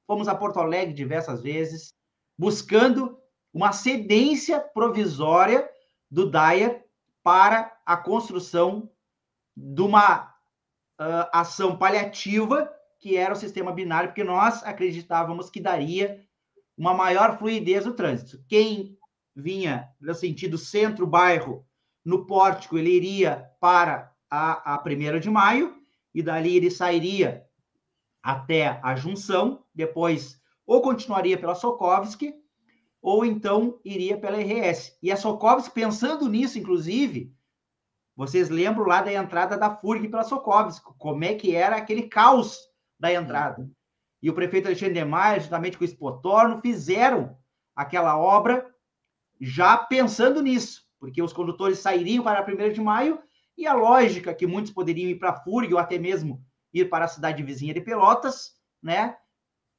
Fomos 0.06 0.28
a 0.28 0.34
Porto 0.34 0.58
Alegre 0.58 0.94
diversas 0.94 1.42
vezes, 1.42 1.92
buscando 2.38 3.18
uma 3.52 3.72
cedência 3.72 4.58
provisória 4.58 5.68
do 6.10 6.30
DAIA 6.30 6.82
para 7.22 7.70
a 7.84 7.94
construção 7.98 8.90
de 9.54 9.82
uma 9.82 10.34
uh, 10.98 11.28
ação 11.30 11.76
paliativa, 11.76 12.72
que 12.98 13.18
era 13.18 13.34
o 13.34 13.36
sistema 13.36 13.70
binário, 13.70 14.08
porque 14.08 14.24
nós 14.24 14.64
acreditávamos 14.64 15.50
que 15.50 15.60
daria 15.60 16.24
uma 16.74 16.94
maior 16.94 17.36
fluidez 17.36 17.84
no 17.84 17.92
trânsito. 17.92 18.42
Quem 18.48 18.96
vinha 19.34 19.88
no 20.00 20.14
sentido 20.14 20.58
centro-bairro, 20.58 21.64
no 22.04 22.26
pórtico, 22.26 22.76
ele 22.76 22.90
iria 22.90 23.48
para 23.60 24.12
a, 24.30 24.74
a 24.74 24.82
1 24.84 25.20
de 25.20 25.30
maio, 25.30 25.76
e 26.14 26.22
dali 26.22 26.56
ele 26.56 26.70
sairia 26.70 27.46
até 28.22 28.80
a 28.82 28.94
junção, 28.94 29.64
depois 29.74 30.40
ou 30.66 30.80
continuaria 30.80 31.38
pela 31.38 31.54
Sokovski, 31.54 32.34
ou 33.00 33.24
então 33.24 33.80
iria 33.84 34.16
pela 34.16 34.38
RS. 34.38 34.96
E 35.02 35.10
a 35.10 35.16
Sokovski, 35.16 35.74
pensando 35.74 36.28
nisso, 36.28 36.58
inclusive, 36.58 37.34
vocês 38.14 38.48
lembram 38.48 38.84
lá 38.84 39.02
da 39.02 39.12
entrada 39.12 39.56
da 39.56 39.74
FURG 39.74 40.08
pela 40.08 40.22
Sokovski, 40.22 40.86
como 40.98 41.24
é 41.24 41.34
que 41.34 41.54
era 41.54 41.76
aquele 41.76 42.02
caos 42.02 42.58
da 42.98 43.12
entrada. 43.12 43.68
E 44.22 44.30
o 44.30 44.34
prefeito 44.34 44.66
Alexandre 44.66 44.94
de 44.94 45.04
Maia, 45.04 45.40
juntamente 45.40 45.76
com 45.76 45.82
o 45.82 45.86
Espotorno, 45.86 46.60
fizeram 46.60 47.36
aquela 47.74 48.16
obra 48.16 48.71
já 49.44 49.76
pensando 49.76 50.40
nisso, 50.40 50.84
porque 51.00 51.20
os 51.20 51.32
condutores 51.32 51.80
sairiam 51.80 52.22
para 52.22 52.38
a 52.38 52.46
1 52.48 52.72
de 52.72 52.80
maio 52.80 53.18
e 53.58 53.66
a 53.66 53.74
lógica 53.74 54.32
que 54.32 54.46
muitos 54.46 54.70
poderiam 54.70 55.10
ir 55.10 55.18
para 55.18 55.34
FURG 55.34 55.74
ou 55.74 55.80
até 55.80 55.98
mesmo 55.98 56.40
ir 56.72 56.88
para 56.88 57.06
a 57.06 57.08
cidade 57.08 57.42
vizinha 57.42 57.74
de 57.74 57.80
Pelotas, 57.80 58.52
né? 58.80 59.16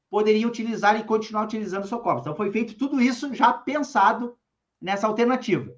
Poderiam 0.09 0.49
utilizar 0.49 0.99
e 0.99 1.05
continuar 1.05 1.45
utilizando 1.45 1.85
o 1.85 1.87
Socorro. 1.87 2.19
Então 2.19 2.35
foi 2.35 2.51
feito 2.51 2.75
tudo 2.75 2.99
isso 2.99 3.33
já 3.33 3.53
pensado 3.53 4.37
nessa 4.81 5.07
alternativa. 5.07 5.73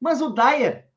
Mas 0.00 0.22
o 0.22 0.30
Dyer 0.30 0.88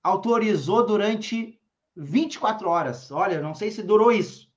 autorizou 0.00 0.86
durante 0.86 1.60
24 1.96 2.68
horas. 2.68 3.10
Olha, 3.10 3.42
não 3.42 3.52
sei 3.52 3.72
se 3.72 3.82
durou 3.82 4.12
isso. 4.12 4.48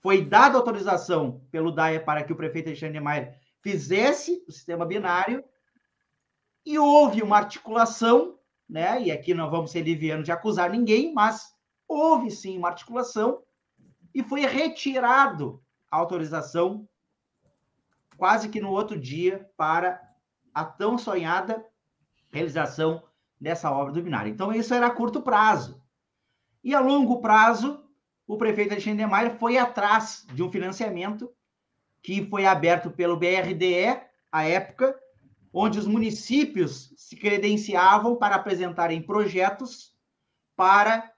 Foi 0.00 0.24
dada 0.24 0.58
autorização 0.58 1.46
pelo 1.52 1.70
Dyer 1.70 2.04
para 2.04 2.24
que 2.24 2.32
o 2.32 2.36
prefeito 2.36 2.66
Alexandre 2.66 2.98
Niemeyer 2.98 3.38
fizesse 3.62 4.44
o 4.48 4.52
sistema 4.52 4.84
binário 4.84 5.44
e 6.64 6.78
houve 6.78 7.22
uma 7.22 7.36
articulação, 7.36 8.38
né? 8.68 9.02
E 9.02 9.12
aqui 9.12 9.34
não 9.34 9.50
vamos 9.50 9.70
ser 9.70 9.82
livianos 9.82 10.24
de 10.24 10.32
acusar 10.32 10.70
ninguém, 10.70 11.12
mas 11.12 11.54
houve 11.86 12.30
sim 12.30 12.56
uma 12.58 12.68
articulação 12.68 13.42
e 14.14 14.22
foi 14.22 14.46
retirado 14.46 15.62
a 15.90 15.96
autorização 15.96 16.88
quase 18.16 18.48
que 18.48 18.60
no 18.60 18.70
outro 18.70 18.98
dia 18.98 19.48
para 19.56 20.00
a 20.52 20.64
tão 20.64 20.96
sonhada 20.96 21.64
realização 22.30 23.02
dessa 23.40 23.70
obra 23.70 23.92
do 23.92 24.02
binário. 24.02 24.30
Então, 24.30 24.52
isso 24.52 24.72
era 24.72 24.86
a 24.86 24.90
curto 24.90 25.20
prazo. 25.20 25.82
E 26.62 26.74
a 26.74 26.80
longo 26.80 27.20
prazo, 27.20 27.84
o 28.26 28.38
prefeito 28.38 28.72
Alexandre 28.72 29.06
Maia 29.06 29.36
foi 29.38 29.58
atrás 29.58 30.24
de 30.32 30.42
um 30.42 30.50
financiamento 30.50 31.30
que 32.02 32.24
foi 32.26 32.46
aberto 32.46 32.90
pelo 32.90 33.16
BRDE, 33.16 34.00
à 34.30 34.44
época, 34.44 34.98
onde 35.56 35.78
os 35.78 35.86
municípios 35.86 36.92
se 36.96 37.14
credenciavam 37.14 38.16
para 38.16 38.34
apresentarem 38.34 39.00
projetos 39.00 39.94
para 40.56 41.12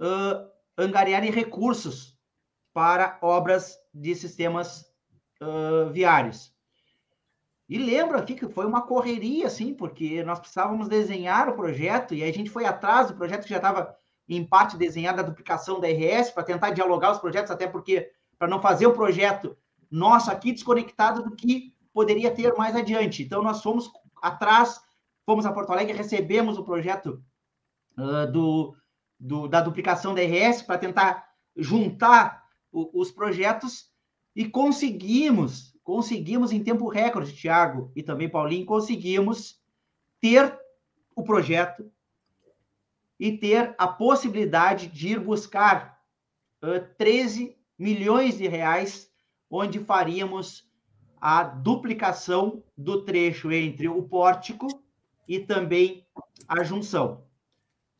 uh, 0.00 0.50
angariarem 0.76 1.30
recursos 1.30 2.18
para 2.74 3.16
obras 3.22 3.78
de 3.94 4.12
sistemas 4.16 4.84
uh, 5.40 5.88
viários. 5.92 6.52
E 7.68 7.78
lembro 7.78 8.18
aqui 8.18 8.34
que 8.34 8.48
foi 8.48 8.66
uma 8.66 8.82
correria, 8.82 9.46
assim, 9.46 9.72
porque 9.72 10.22
nós 10.24 10.40
precisávamos 10.40 10.88
desenhar 10.88 11.48
o 11.48 11.54
projeto 11.54 12.12
e 12.12 12.24
a 12.24 12.32
gente 12.32 12.50
foi 12.50 12.64
atrás 12.64 13.08
do 13.08 13.16
projeto 13.16 13.44
que 13.44 13.50
já 13.50 13.56
estava 13.56 13.96
em 14.28 14.44
parte 14.44 14.76
desenhado, 14.76 15.20
a 15.20 15.24
duplicação 15.24 15.78
da 15.78 15.86
RS, 15.86 16.32
para 16.32 16.42
tentar 16.42 16.70
dialogar 16.70 17.12
os 17.12 17.18
projetos, 17.18 17.52
até 17.52 17.68
porque, 17.68 18.10
para 18.36 18.48
não 18.48 18.60
fazer 18.60 18.86
o 18.86 18.92
projeto 18.92 19.56
nosso 19.88 20.28
aqui 20.28 20.52
desconectado 20.52 21.22
do 21.22 21.36
que 21.36 21.75
poderia 21.96 22.30
ter 22.30 22.52
mais 22.58 22.76
adiante. 22.76 23.22
Então, 23.22 23.42
nós 23.42 23.62
fomos 23.62 23.90
atrás, 24.20 24.82
fomos 25.24 25.46
a 25.46 25.52
Porto 25.52 25.72
Alegre, 25.72 25.96
recebemos 25.96 26.58
o 26.58 26.62
projeto 26.62 27.24
uh, 27.96 28.30
do, 28.30 28.76
do, 29.18 29.48
da 29.48 29.62
duplicação 29.62 30.14
da 30.14 30.20
RS 30.20 30.60
para 30.60 30.76
tentar 30.76 31.26
juntar 31.56 32.44
os 32.70 33.10
projetos 33.10 33.90
e 34.34 34.46
conseguimos, 34.46 35.74
conseguimos 35.82 36.52
em 36.52 36.62
tempo 36.62 36.86
recorde, 36.86 37.34
Tiago 37.34 37.90
e 37.96 38.02
também 38.02 38.28
Paulinho, 38.28 38.66
conseguimos 38.66 39.58
ter 40.20 40.54
o 41.14 41.22
projeto 41.22 41.90
e 43.18 43.38
ter 43.38 43.74
a 43.78 43.88
possibilidade 43.88 44.88
de 44.88 45.12
ir 45.12 45.20
buscar 45.20 45.98
uh, 46.62 46.94
13 46.98 47.56
milhões 47.78 48.36
de 48.36 48.46
reais, 48.46 49.10
onde 49.50 49.80
faríamos 49.80 50.66
a 51.20 51.42
duplicação 51.42 52.62
do 52.76 53.04
trecho 53.04 53.50
entre 53.52 53.88
o 53.88 54.02
pórtico 54.02 54.66
e 55.28 55.40
também 55.40 56.06
a 56.46 56.62
junção, 56.62 57.24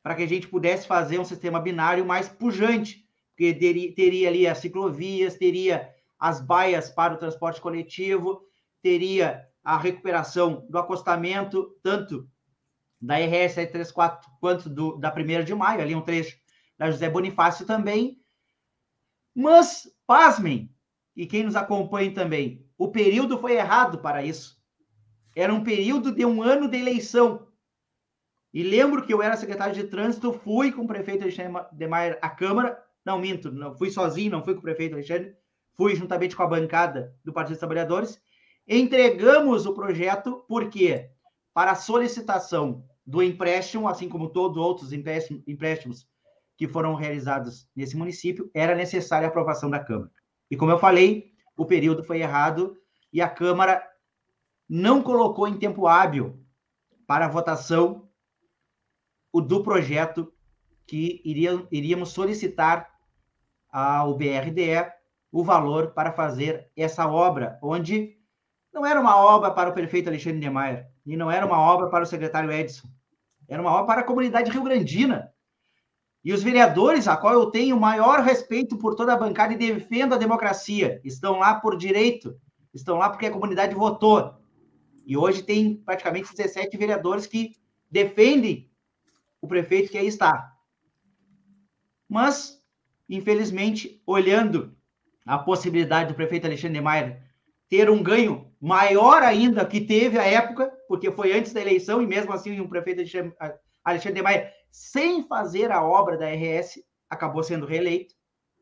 para 0.03 0.14
que 0.14 0.23
a 0.23 0.29
gente 0.29 0.49
pudesse 0.49 0.87
fazer 0.87 1.19
um 1.19 1.25
sistema 1.25 1.61
binário 1.61 2.05
mais 2.05 2.29
pujante, 2.29 3.05
porque 3.31 3.53
teria, 3.53 3.95
teria 3.95 4.29
ali 4.29 4.47
as 4.47 4.59
ciclovias, 4.59 5.35
teria 5.35 5.93
as 6.19 6.41
baias 6.41 6.89
para 6.89 7.14
o 7.14 7.19
transporte 7.19 7.61
coletivo, 7.61 8.43
teria 8.83 9.47
a 9.62 9.77
recuperação 9.77 10.67
do 10.71 10.79
acostamento, 10.79 11.77
tanto 11.83 12.29
da 13.01 13.17
RS 13.17 13.55
734 13.55 14.31
quanto 14.41 14.71
do, 14.71 14.97
da 14.97 15.12
1 15.12 15.45
de 15.45 15.55
maio, 15.55 15.83
ali 15.83 15.95
um 15.95 16.01
trecho 16.01 16.39
da 16.79 16.91
José 16.91 17.11
Bonifácio 17.11 17.67
também. 17.67 18.21
Mas, 19.35 19.87
pasmem, 20.07 20.75
e 21.14 21.27
quem 21.27 21.43
nos 21.43 21.57
acompanha 21.57 22.14
também, 22.14 22.66
o 22.79 22.89
período 22.89 23.39
foi 23.39 23.55
errado 23.57 23.99
para 23.99 24.24
isso. 24.24 24.61
Era 25.35 25.53
um 25.53 25.62
período 25.62 26.12
de 26.12 26.24
um 26.24 26.43
ano 26.43 26.68
de 26.68 26.79
eleição. 26.79 27.47
E 28.53 28.62
lembro 28.62 29.05
que 29.05 29.12
eu 29.12 29.22
era 29.22 29.37
secretário 29.37 29.74
de 29.74 29.85
trânsito, 29.85 30.33
fui 30.33 30.72
com 30.72 30.83
o 30.83 30.87
prefeito 30.87 31.22
Alexandre 31.22 31.66
de 31.72 31.87
Maier 31.87 32.18
à 32.22 32.31
Câmara 32.31 32.87
não, 33.07 33.20
minto, 33.20 33.53
não 33.53 33.72
fui 33.72 33.89
sozinho, 33.89 34.33
não 34.33 34.43
fui 34.43 34.53
com 34.55 34.59
o 34.59 34.62
prefeito 34.62 34.95
Alexandre, 34.95 35.33
fui 35.77 35.95
juntamente 35.95 36.35
com 36.35 36.43
a 36.43 36.49
bancada 36.49 37.14
do 37.24 37.33
Partido 37.33 37.53
dos 37.53 37.61
Trabalhadores. 37.61 38.20
Entregamos 38.66 39.64
o 39.64 39.72
projeto 39.72 40.45
porque 40.49 41.09
para 41.55 41.77
solicitação 41.77 42.85
do 43.07 43.22
empréstimo, 43.22 43.87
assim 43.87 44.09
como 44.09 44.29
todos 44.29 44.57
os 44.57 44.62
outros 44.64 44.93
empréstimos 44.93 46.09
que 46.57 46.66
foram 46.66 46.97
realizados 46.97 47.68
nesse 47.77 47.97
município, 47.97 48.51
era 48.53 48.74
necessária 48.74 49.29
a 49.29 49.31
aprovação 49.31 49.70
da 49.70 49.79
Câmara. 49.79 50.11
E 50.51 50.57
como 50.57 50.72
eu 50.72 50.79
falei, 50.79 51.31
o 51.57 51.65
período 51.65 52.05
foi 52.05 52.21
errado 52.21 52.77
e 53.13 53.23
a 53.23 53.29
Câmara 53.29 53.83
não 54.69 55.03
colocou 55.03 55.49
em 55.49 55.59
tempo 55.59 55.87
hábil 55.87 56.45
para 57.07 57.27
a 57.27 57.29
votação 57.29 58.09
o 59.33 59.41
do 59.41 59.63
projeto 59.63 60.33
que 60.87 61.21
iria, 61.25 61.67
iríamos 61.71 62.11
solicitar 62.11 62.89
ao 63.71 64.15
BRDE 64.15 64.91
o 65.31 65.45
valor 65.45 65.93
para 65.93 66.13
fazer 66.13 66.71
essa 66.77 67.07
obra, 67.07 67.59
onde 67.63 68.17
não 68.73 68.87
era 68.87 69.01
uma 69.01 69.17
obra 69.17 69.51
para 69.51 69.71
o 69.71 69.73
prefeito 69.73 70.09
Alexandre 70.09 70.41
de 70.41 70.51
Maia, 70.51 70.89
e 71.05 71.17
não 71.17 71.31
era 71.31 71.45
uma 71.45 71.59
obra 71.59 71.89
para 71.89 72.05
o 72.05 72.07
secretário 72.07 72.51
Edson, 72.51 72.89
era 73.49 73.61
uma 73.61 73.73
obra 73.73 73.87
para 73.87 74.01
a 74.01 74.05
comunidade 74.05 74.51
rio-grandina. 74.51 75.33
E 76.27 76.33
os 76.33 76.43
vereadores, 76.43 77.07
a 77.07 77.16
qual 77.16 77.35
eu 77.35 77.47
tenho 77.53 77.79
maior 77.79 78.18
respeito 78.18 78.77
por 78.77 78.97
toda 78.97 79.12
a 79.12 79.16
bancada 79.16 79.53
e 79.53 79.57
defendo 79.57 80.12
a 80.12 80.18
democracia, 80.18 81.01
estão 81.05 81.39
lá 81.39 81.55
por 81.55 81.77
direito, 81.77 82.37
estão 82.74 82.99
lá 82.99 83.09
porque 83.09 83.27
a 83.27 83.31
comunidade 83.31 83.77
votou. 83.77 84.35
E 85.07 85.16
hoje 85.16 85.45
tem 85.45 85.77
praticamente 85.77 86.35
17 86.35 86.77
vereadores 86.77 87.29
que 87.29 87.53
defendem 87.89 88.68
o 89.41 89.47
prefeito 89.47 89.93
que 89.93 89.99
aí 89.99 90.09
está. 90.09 90.53
Mas 92.09 92.61
infelizmente, 93.09 94.03
olhando 94.05 94.77
a 95.24 95.39
possibilidade 95.39 96.09
do 96.09 96.16
prefeito 96.16 96.45
Alexandre 96.45 96.81
Maia 96.81 97.22
ter 97.68 97.89
um 97.89 98.03
ganho 98.03 98.53
maior 98.61 99.22
ainda 99.22 99.64
que 99.64 99.81
teve 99.81 100.18
a 100.18 100.24
época, 100.24 100.72
porque 100.89 101.09
foi 101.12 101.39
antes 101.39 101.53
da 101.53 101.61
eleição, 101.61 102.03
e 102.03 102.07
mesmo 102.07 102.33
assim 102.33 102.59
o 102.61 102.68
prefeito 102.68 103.01
Alexandre 103.85 104.22
Maia, 104.22 104.53
sem 104.77 105.27
fazer 105.27 105.72
a 105.72 105.83
obra 105.83 106.18
da 106.18 106.27
RS, 106.29 106.83
acabou 107.09 107.43
sendo 107.43 107.64
reeleito, 107.64 108.14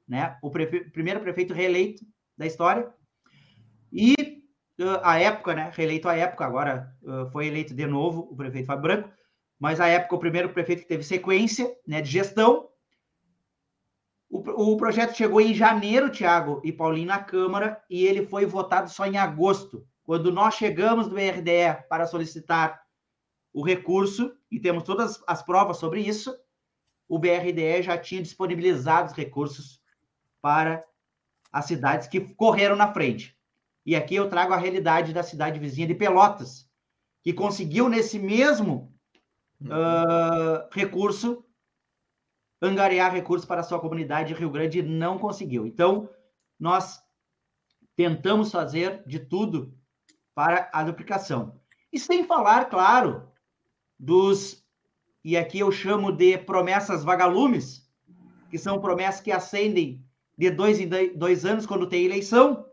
né? 0.06 0.38
O 0.40 0.48
prefe... 0.48 0.88
primeiro 0.90 1.18
prefeito 1.18 1.52
reeleito 1.52 2.06
da 2.38 2.46
história. 2.46 2.88
E 3.92 4.14
uh, 4.78 5.00
a 5.02 5.18
época, 5.18 5.54
né? 5.54 5.72
Reeleito 5.74 6.08
à 6.08 6.14
época, 6.14 6.44
agora 6.44 6.94
uh, 7.02 7.28
foi 7.32 7.48
eleito 7.48 7.74
de 7.74 7.84
novo 7.84 8.28
o 8.30 8.36
prefeito 8.36 8.66
Fábio 8.66 8.82
Branco, 8.82 9.10
mas 9.58 9.80
a 9.80 9.88
época 9.88 10.14
o 10.14 10.20
primeiro 10.20 10.50
prefeito 10.50 10.82
que 10.82 10.88
teve 10.88 11.02
sequência, 11.02 11.68
né, 11.84 12.00
de 12.00 12.08
gestão, 12.08 12.68
o, 14.30 14.72
o 14.72 14.76
projeto 14.76 15.16
chegou 15.16 15.40
em 15.40 15.52
janeiro, 15.52 16.12
Tiago 16.12 16.60
e 16.62 16.72
Paulinho, 16.72 17.08
na 17.08 17.18
Câmara, 17.18 17.82
e 17.90 18.04
ele 18.04 18.24
foi 18.24 18.46
votado 18.46 18.88
só 18.88 19.04
em 19.04 19.16
agosto. 19.16 19.84
Quando 20.04 20.30
nós 20.30 20.54
chegamos 20.54 21.08
do 21.08 21.16
RDE 21.16 21.88
para 21.88 22.06
solicitar 22.06 22.84
o 23.55 23.64
recurso, 23.64 24.36
e 24.50 24.59
temos 24.59 24.82
todas 24.82 25.22
as 25.28 25.40
provas 25.40 25.76
sobre 25.76 26.00
isso, 26.00 26.36
o 27.09 27.18
BRDE 27.18 27.82
já 27.82 27.96
tinha 27.96 28.20
disponibilizado 28.20 29.12
os 29.12 29.16
recursos 29.16 29.80
para 30.42 30.84
as 31.52 31.66
cidades 31.66 32.09
que 32.09 32.20
correram 32.20 32.74
na 32.74 32.92
frente. 32.92 33.38
E 33.86 33.94
aqui 33.94 34.16
eu 34.16 34.28
trago 34.28 34.52
a 34.52 34.57
realidade 34.57 35.12
da 35.12 35.22
cidade 35.22 35.61
vizinha 35.61 35.86
de 35.86 35.94
Pelotas, 35.94 36.68
que 37.22 37.32
conseguiu 37.32 37.88
nesse 37.88 38.18
mesmo 38.18 38.92
uh, 39.62 40.68
recurso 40.72 41.44
angariar 42.61 43.12
recursos 43.12 43.46
para 43.46 43.61
a 43.61 43.64
sua 43.64 43.78
comunidade 43.78 44.34
Rio 44.34 44.50
Grande 44.50 44.82
não 44.82 45.18
conseguiu. 45.18 45.66
Então, 45.66 46.09
nós 46.59 47.00
tentamos 47.94 48.50
fazer 48.50 49.05
de 49.07 49.20
tudo 49.20 49.78
para 50.34 50.68
a 50.72 50.82
duplicação. 50.82 51.61
E 51.92 52.00
sem 52.00 52.24
falar, 52.24 52.64
claro, 52.64 53.30
dos, 54.05 54.62
e 55.24 55.36
aqui 55.36 55.61
eu 55.61 55.72
chamo 55.72 56.12
de 56.12 56.36
promessas 56.36 57.02
vagalumes, 57.02 57.88
que 58.50 58.59
são 58.59 58.80
promessas 58.80 59.22
que 59.22 59.32
ascendem 59.32 60.05
de 60.36 60.50
dois 60.50 60.78
em 60.78 60.88
dois 61.16 61.44
anos 61.46 61.64
quando 61.64 61.88
tem 61.88 62.05
eleição, 62.05 62.66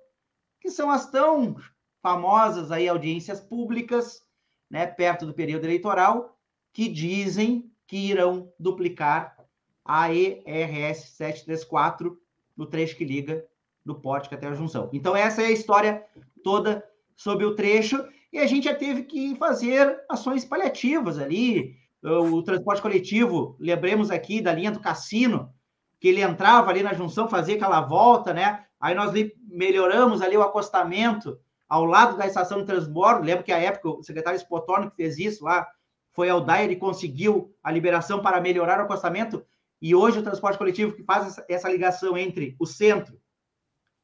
que 0.60 0.70
são 0.70 0.90
as 0.90 1.10
tão 1.10 1.56
famosas 2.02 2.72
aí 2.72 2.88
audiências 2.88 3.40
públicas, 3.40 4.24
né, 4.70 4.86
perto 4.86 5.26
do 5.26 5.34
período 5.34 5.66
eleitoral, 5.66 6.38
que 6.74 6.90
dizem 6.90 7.72
que 7.88 7.98
irão 7.98 8.52
duplicar 8.60 9.38
a 9.86 10.14
ERS 10.14 11.12
734 11.16 12.20
no 12.58 12.66
trecho 12.66 12.98
que 12.98 13.06
liga 13.06 13.46
do 13.86 13.96
Pórtico 13.96 14.36
até 14.36 14.48
a 14.48 14.54
junção. 14.54 14.90
Então, 14.94 15.16
essa 15.16 15.42
é 15.42 15.46
a 15.46 15.52
história 15.52 16.06
toda 16.44 16.84
sobre 17.16 17.46
o 17.46 17.56
trecho, 17.56 18.04
e 18.32 18.40
a 18.40 18.48
gente 18.48 18.66
já 18.66 18.76
teve 18.76 19.04
que 19.04 19.36
fazer 19.36 20.04
ações 20.10 20.46
paliativas 20.46 21.18
ali. 21.18 21.76
O 22.04 22.42
transporte 22.42 22.82
coletivo, 22.82 23.56
lembremos 23.60 24.10
aqui 24.10 24.42
da 24.42 24.54
linha 24.54 24.72
do 24.72 24.80
Cassino, 24.80 25.54
que 26.00 26.08
ele 26.08 26.22
entrava 26.22 26.72
ali 26.72 26.82
na 26.82 26.94
junção, 26.94 27.30
fazia 27.30 27.56
aquela 27.56 27.82
volta, 27.82 28.34
né? 28.34 28.66
Aí 28.80 28.96
nós 28.96 29.14
melhoramos 29.48 30.22
ali 30.22 30.36
o 30.36 30.42
acostamento 30.42 31.38
ao 31.70 31.86
lado 31.86 32.18
da 32.18 32.26
estação 32.26 32.60
de 32.60 32.66
transbordo. 32.66 33.24
Lembro 33.24 33.44
que 33.44 33.52
a 33.52 33.60
época 33.60 33.90
o 33.90 34.04
secretário 34.04 34.40
Spotorno 34.40 34.90
que 34.90 34.96
fez 34.96 35.20
isso 35.20 35.44
lá, 35.44 35.68
foi 36.12 36.30
ao 36.30 36.42
DAIR 36.42 36.72
e 36.72 36.76
conseguiu 36.76 37.56
a 37.64 37.72
liberação 37.72 38.22
para 38.22 38.42
melhorar 38.42 38.80
o 38.80 38.84
acostamento. 38.84 39.46
E 39.82 39.94
hoje 39.94 40.20
o 40.20 40.24
transporte 40.24 40.58
coletivo 40.58 40.94
que 40.94 41.04
faz 41.04 41.40
essa 41.48 41.70
ligação 41.70 42.18
entre 42.18 42.56
o 42.60 42.66
centro 42.66 43.20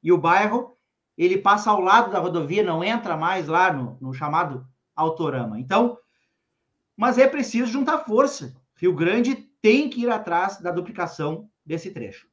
e 0.04 0.12
o 0.12 0.18
bairro, 0.18 0.77
ele 1.18 1.38
passa 1.38 1.72
ao 1.72 1.82
lado 1.82 2.12
da 2.12 2.20
rodovia, 2.20 2.64
não 2.64 2.84
entra 2.84 3.18
mais 3.18 3.48
lá 3.48 3.74
no, 3.74 3.98
no 4.00 4.14
chamado 4.14 4.68
Autorama. 4.96 5.60
Então, 5.60 5.98
mas 6.96 7.18
é 7.18 7.28
preciso 7.28 7.72
juntar 7.72 8.06
força. 8.06 8.56
Rio 8.76 8.94
Grande 8.94 9.36
tem 9.62 9.90
que 9.90 10.02
ir 10.02 10.10
atrás 10.10 10.58
da 10.60 10.72
duplicação 10.72 11.50
desse 11.66 11.92
trecho. 11.92 12.28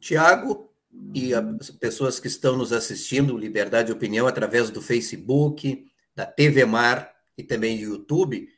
Tiago 0.00 0.72
e 1.14 1.34
as 1.34 1.70
pessoas 1.70 2.18
que 2.18 2.28
estão 2.28 2.56
nos 2.56 2.72
assistindo, 2.72 3.36
Liberdade 3.36 3.86
de 3.86 3.92
Opinião, 3.92 4.26
através 4.26 4.70
do 4.70 4.80
Facebook, 4.80 5.86
da 6.14 6.26
TV 6.26 6.64
Mar 6.64 7.12
e 7.36 7.42
também 7.42 7.76
do 7.76 7.82
YouTube, 7.82 8.48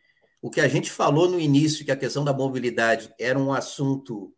o 0.41 0.51
que 0.51 0.61
a 0.61 0.69
gente 0.69 0.91
falou 0.91 1.29
no 1.29 1.39
início, 1.39 1.85
que 1.85 1.91
a 1.91 1.97
questão 1.97 2.25
da 2.25 2.33
mobilidade 2.33 3.13
era 3.19 3.39
um 3.39 3.53
assunto 3.53 4.35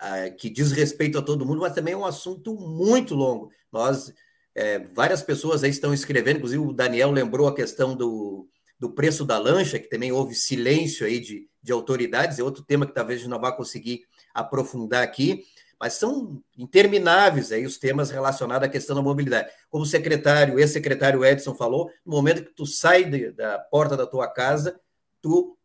ah, 0.00 0.30
que 0.30 0.48
diz 0.48 0.72
respeito 0.72 1.18
a 1.18 1.22
todo 1.22 1.44
mundo, 1.44 1.60
mas 1.60 1.74
também 1.74 1.92
é 1.92 1.96
um 1.96 2.06
assunto 2.06 2.54
muito 2.54 3.14
longo. 3.14 3.50
Nós, 3.70 4.12
é, 4.54 4.78
várias 4.78 5.22
pessoas 5.22 5.62
aí 5.62 5.70
estão 5.70 5.92
escrevendo, 5.92 6.38
inclusive 6.38 6.64
o 6.64 6.72
Daniel 6.72 7.10
lembrou 7.10 7.46
a 7.46 7.54
questão 7.54 7.94
do, 7.94 8.48
do 8.78 8.90
preço 8.90 9.26
da 9.26 9.38
lancha, 9.38 9.78
que 9.78 9.90
também 9.90 10.10
houve 10.10 10.34
silêncio 10.34 11.06
aí 11.06 11.20
de, 11.20 11.46
de 11.62 11.70
autoridades, 11.70 12.38
é 12.38 12.42
outro 12.42 12.64
tema 12.64 12.86
que 12.86 12.94
talvez 12.94 13.18
a 13.18 13.22
gente 13.22 13.30
não 13.30 13.38
vá 13.38 13.52
conseguir 13.52 14.06
aprofundar 14.32 15.02
aqui, 15.02 15.44
mas 15.78 15.94
são 15.94 16.42
intermináveis 16.56 17.52
aí 17.52 17.66
os 17.66 17.76
temas 17.76 18.10
relacionados 18.10 18.66
à 18.66 18.70
questão 18.70 18.96
da 18.96 19.02
mobilidade. 19.02 19.50
Como 19.68 19.84
o 19.84 19.86
secretário, 19.86 20.58
ex-secretário 20.58 21.24
Edson 21.24 21.54
falou, 21.54 21.90
no 22.04 22.12
momento 22.12 22.44
que 22.44 22.54
tu 22.54 22.64
sai 22.64 23.04
de, 23.04 23.32
da 23.32 23.58
porta 23.58 23.96
da 23.98 24.06
tua 24.06 24.28
casa, 24.28 24.80
tu 25.20 25.58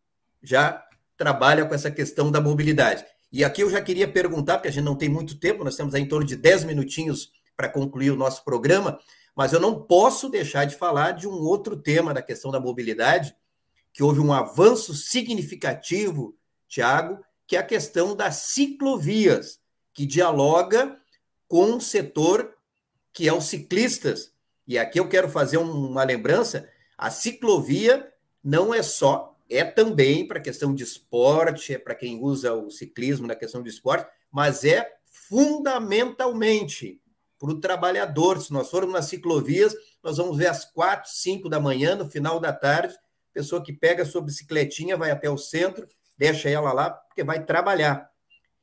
já 0.43 0.85
trabalha 1.17 1.65
com 1.65 1.73
essa 1.73 1.89
questão 1.89 2.29
da 2.29 2.41
mobilidade. 2.41 3.05
E 3.35 3.43
aqui 3.43 3.61
eu 3.61 3.69
já 3.69 3.81
queria 3.81 4.07
perguntar, 4.07 4.53
porque 4.53 4.69
a 4.69 4.71
gente 4.71 4.85
não 4.85 4.95
tem 4.95 5.09
muito 5.09 5.37
tempo, 5.37 5.61
nós 5.61 5.75
temos 5.75 5.93
aí 5.93 6.01
em 6.01 6.07
torno 6.07 6.25
de 6.25 6.37
10 6.37 6.63
minutinhos 6.63 7.33
para 7.53 7.67
concluir 7.67 8.09
o 8.09 8.15
nosso 8.15 8.45
programa, 8.45 8.97
mas 9.35 9.51
eu 9.51 9.59
não 9.59 9.83
posso 9.83 10.29
deixar 10.29 10.63
de 10.63 10.77
falar 10.77 11.11
de 11.11 11.27
um 11.27 11.33
outro 11.33 11.75
tema 11.75 12.13
da 12.13 12.21
questão 12.21 12.49
da 12.49 12.61
mobilidade, 12.61 13.35
que 13.91 14.01
houve 14.01 14.21
um 14.21 14.31
avanço 14.31 14.93
significativo, 14.93 16.33
Tiago, 16.69 17.19
que 17.45 17.57
é 17.57 17.59
a 17.59 17.63
questão 17.65 18.15
das 18.15 18.35
ciclovias, 18.35 19.59
que 19.93 20.05
dialoga 20.05 20.97
com 21.45 21.75
o 21.75 21.81
setor 21.81 22.55
que 23.11 23.27
é 23.27 23.33
os 23.33 23.47
ciclistas. 23.47 24.31
E 24.65 24.77
aqui 24.77 24.97
eu 24.97 25.09
quero 25.09 25.27
fazer 25.27 25.57
uma 25.57 26.05
lembrança: 26.05 26.69
a 26.97 27.11
ciclovia 27.11 28.09
não 28.41 28.73
é 28.73 28.81
só 28.81 29.34
é 29.49 29.63
também 29.63 30.27
para 30.27 30.39
a 30.39 30.41
questão 30.41 30.73
de 30.73 30.83
esporte, 30.83 31.73
é 31.73 31.77
para 31.77 31.95
quem 31.95 32.19
usa 32.21 32.53
o 32.53 32.69
ciclismo 32.69 33.27
na 33.27 33.35
questão 33.35 33.61
de 33.61 33.69
esporte, 33.69 34.09
mas 34.31 34.63
é 34.63 34.89
fundamentalmente 35.05 37.01
para 37.39 37.49
o 37.49 37.59
trabalhador. 37.59 38.41
Se 38.41 38.51
nós 38.51 38.69
formos 38.69 38.93
nas 38.93 39.05
ciclovias, 39.05 39.75
nós 40.03 40.17
vamos 40.17 40.37
ver 40.37 40.47
às 40.47 40.65
quatro, 40.65 41.09
cinco 41.11 41.49
da 41.49 41.59
manhã, 41.59 41.95
no 41.95 42.09
final 42.09 42.39
da 42.39 42.51
tarde, 42.51 42.95
pessoa 43.33 43.61
que 43.61 43.73
pega 43.73 44.05
sua 44.05 44.21
bicicletinha, 44.21 44.95
vai 44.97 45.11
até 45.11 45.29
o 45.29 45.37
centro, 45.37 45.87
deixa 46.17 46.49
ela 46.49 46.71
lá, 46.71 46.89
porque 46.89 47.23
vai 47.23 47.43
trabalhar. 47.43 48.09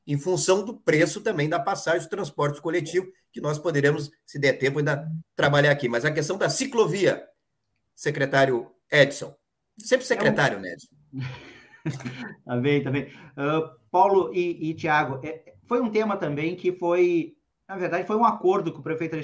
Em 0.06 0.18
função 0.18 0.64
do 0.64 0.76
preço 0.76 1.20
também 1.20 1.48
da 1.48 1.60
passagem 1.60 2.06
do 2.06 2.10
transporte 2.10 2.60
coletivo, 2.60 3.06
que 3.30 3.40
nós 3.40 3.58
poderemos, 3.58 4.10
se 4.26 4.38
der 4.38 4.54
tempo, 4.54 4.78
ainda 4.78 5.08
trabalhar 5.36 5.70
aqui. 5.70 5.88
Mas 5.88 6.04
a 6.04 6.10
questão 6.10 6.36
da 6.36 6.48
ciclovia, 6.48 7.28
secretário 7.94 8.70
Edson, 8.90 9.34
Sempre 9.82 10.06
secretário, 10.06 10.56
é 10.56 10.58
um... 10.58 10.62
Nédio. 10.62 10.88
tá 12.44 12.56
bem, 12.56 12.82
tá 12.82 12.90
bem. 12.90 13.04
Uh, 13.36 13.68
Paulo 13.90 14.32
e, 14.32 14.70
e 14.70 14.74
Tiago, 14.74 15.20
é, 15.24 15.54
foi 15.66 15.80
um 15.80 15.90
tema 15.90 16.16
também 16.16 16.54
que 16.54 16.72
foi, 16.72 17.34
na 17.68 17.76
verdade, 17.76 18.06
foi 18.06 18.16
um 18.16 18.24
acordo 18.24 18.72
que 18.72 18.78
o 18.78 18.82
prefeito 18.82 19.16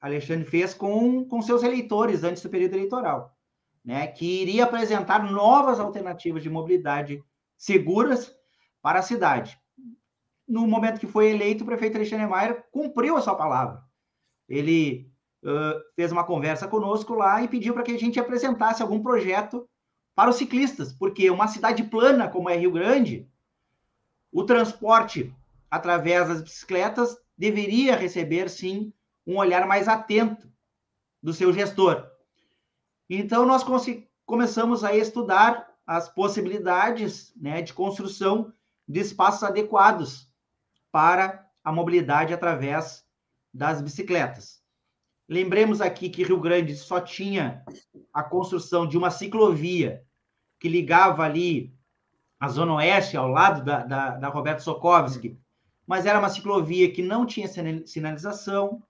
Alexandre 0.00 0.44
fez 0.44 0.74
com, 0.74 1.24
com 1.24 1.40
seus 1.40 1.62
eleitores 1.62 2.24
antes 2.24 2.42
do 2.42 2.50
período 2.50 2.74
eleitoral, 2.74 3.36
né? 3.84 4.08
Que 4.08 4.42
iria 4.42 4.64
apresentar 4.64 5.30
novas 5.30 5.78
alternativas 5.78 6.42
de 6.42 6.50
mobilidade 6.50 7.22
seguras 7.56 8.34
para 8.82 8.98
a 8.98 9.02
cidade. 9.02 9.58
No 10.48 10.66
momento 10.66 10.98
que 10.98 11.06
foi 11.06 11.30
eleito, 11.30 11.62
o 11.62 11.66
prefeito 11.66 11.96
Alexandre 11.96 12.26
Maia 12.26 12.64
cumpriu 12.72 13.16
a 13.16 13.20
sua 13.20 13.36
palavra. 13.36 13.80
Ele 14.48 15.08
uh, 15.44 15.78
fez 15.94 16.10
uma 16.10 16.24
conversa 16.24 16.66
conosco 16.66 17.14
lá 17.14 17.40
e 17.42 17.48
pediu 17.48 17.72
para 17.72 17.84
que 17.84 17.92
a 17.92 17.98
gente 17.98 18.18
apresentasse 18.18 18.82
algum 18.82 19.00
projeto 19.00 19.68
para 20.14 20.30
os 20.30 20.36
ciclistas, 20.36 20.92
porque 20.92 21.30
uma 21.30 21.48
cidade 21.48 21.84
plana 21.84 22.28
como 22.28 22.48
é 22.48 22.56
Rio 22.56 22.72
Grande, 22.72 23.28
o 24.32 24.44
transporte 24.44 25.34
através 25.70 26.28
das 26.28 26.42
bicicletas 26.42 27.16
deveria 27.36 27.96
receber 27.96 28.50
sim 28.50 28.92
um 29.26 29.36
olhar 29.36 29.66
mais 29.66 29.88
atento 29.88 30.50
do 31.22 31.32
seu 31.32 31.52
gestor. 31.52 32.06
Então 33.08 33.46
nós 33.46 33.64
começamos 34.24 34.84
a 34.84 34.94
estudar 34.94 35.68
as 35.86 36.08
possibilidades 36.08 37.32
né, 37.36 37.62
de 37.62 37.72
construção 37.72 38.52
de 38.86 39.00
espaços 39.00 39.42
adequados 39.42 40.28
para 40.92 41.48
a 41.64 41.72
mobilidade 41.72 42.32
através 42.32 43.04
das 43.52 43.80
bicicletas. 43.80 44.59
Lembremos 45.30 45.80
aqui 45.80 46.10
que 46.10 46.24
Rio 46.24 46.40
Grande 46.40 46.74
só 46.74 47.00
tinha 47.00 47.64
a 48.12 48.20
construção 48.20 48.84
de 48.84 48.98
uma 48.98 49.12
ciclovia 49.12 50.02
que 50.58 50.68
ligava 50.68 51.22
ali 51.22 51.72
a 52.40 52.48
Zona 52.48 52.74
Oeste, 52.74 53.16
ao 53.16 53.28
lado 53.28 53.64
da, 53.64 53.84
da, 53.84 54.10
da 54.16 54.28
Roberto 54.28 54.58
Sokovski, 54.58 55.38
mas 55.86 56.04
era 56.04 56.18
uma 56.18 56.28
ciclovia 56.28 56.90
que 56.90 57.00
não 57.00 57.24
tinha 57.24 57.46
sinalização, 57.86 58.82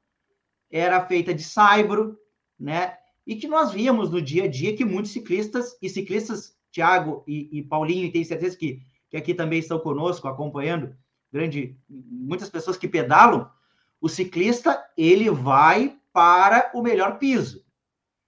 era 0.70 1.04
feita 1.04 1.34
de 1.34 1.44
saibro, 1.44 2.18
né? 2.58 2.96
E 3.26 3.36
que 3.36 3.46
nós 3.46 3.70
víamos 3.70 4.08
no 4.08 4.22
dia 4.22 4.44
a 4.44 4.48
dia 4.48 4.74
que 4.74 4.82
muitos 4.82 5.12
ciclistas, 5.12 5.76
e 5.82 5.90
ciclistas, 5.90 6.56
Tiago 6.70 7.22
e, 7.26 7.50
e, 7.58 7.62
Paulinho, 7.62 8.06
e 8.06 8.12
tenho 8.12 8.24
certeza 8.24 8.56
que, 8.56 8.80
que 9.10 9.16
aqui 9.18 9.34
também 9.34 9.58
estão 9.58 9.78
conosco, 9.78 10.26
acompanhando, 10.26 10.96
grande, 11.30 11.76
muitas 11.86 12.48
pessoas 12.48 12.78
que 12.78 12.88
pedalam, 12.88 13.50
o 14.00 14.08
ciclista, 14.08 14.82
ele 14.96 15.28
vai 15.28 15.99
para 16.20 16.70
o 16.74 16.82
melhor 16.82 17.16
piso. 17.16 17.64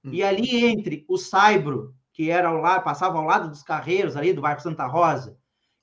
Hum. 0.03 0.12
E 0.14 0.22
ali 0.22 0.64
entre 0.64 1.05
o 1.07 1.18
saibro 1.18 1.95
que 2.11 2.30
era 2.30 2.49
ao 2.49 2.57
lado, 2.57 2.82
passava 2.82 3.18
ao 3.18 3.24
lado 3.24 3.51
dos 3.51 3.62
carreiros 3.62 4.16
ali 4.16 4.32
do 4.32 4.40
bairro 4.40 4.62
Santa 4.62 4.86
Rosa, 4.86 5.36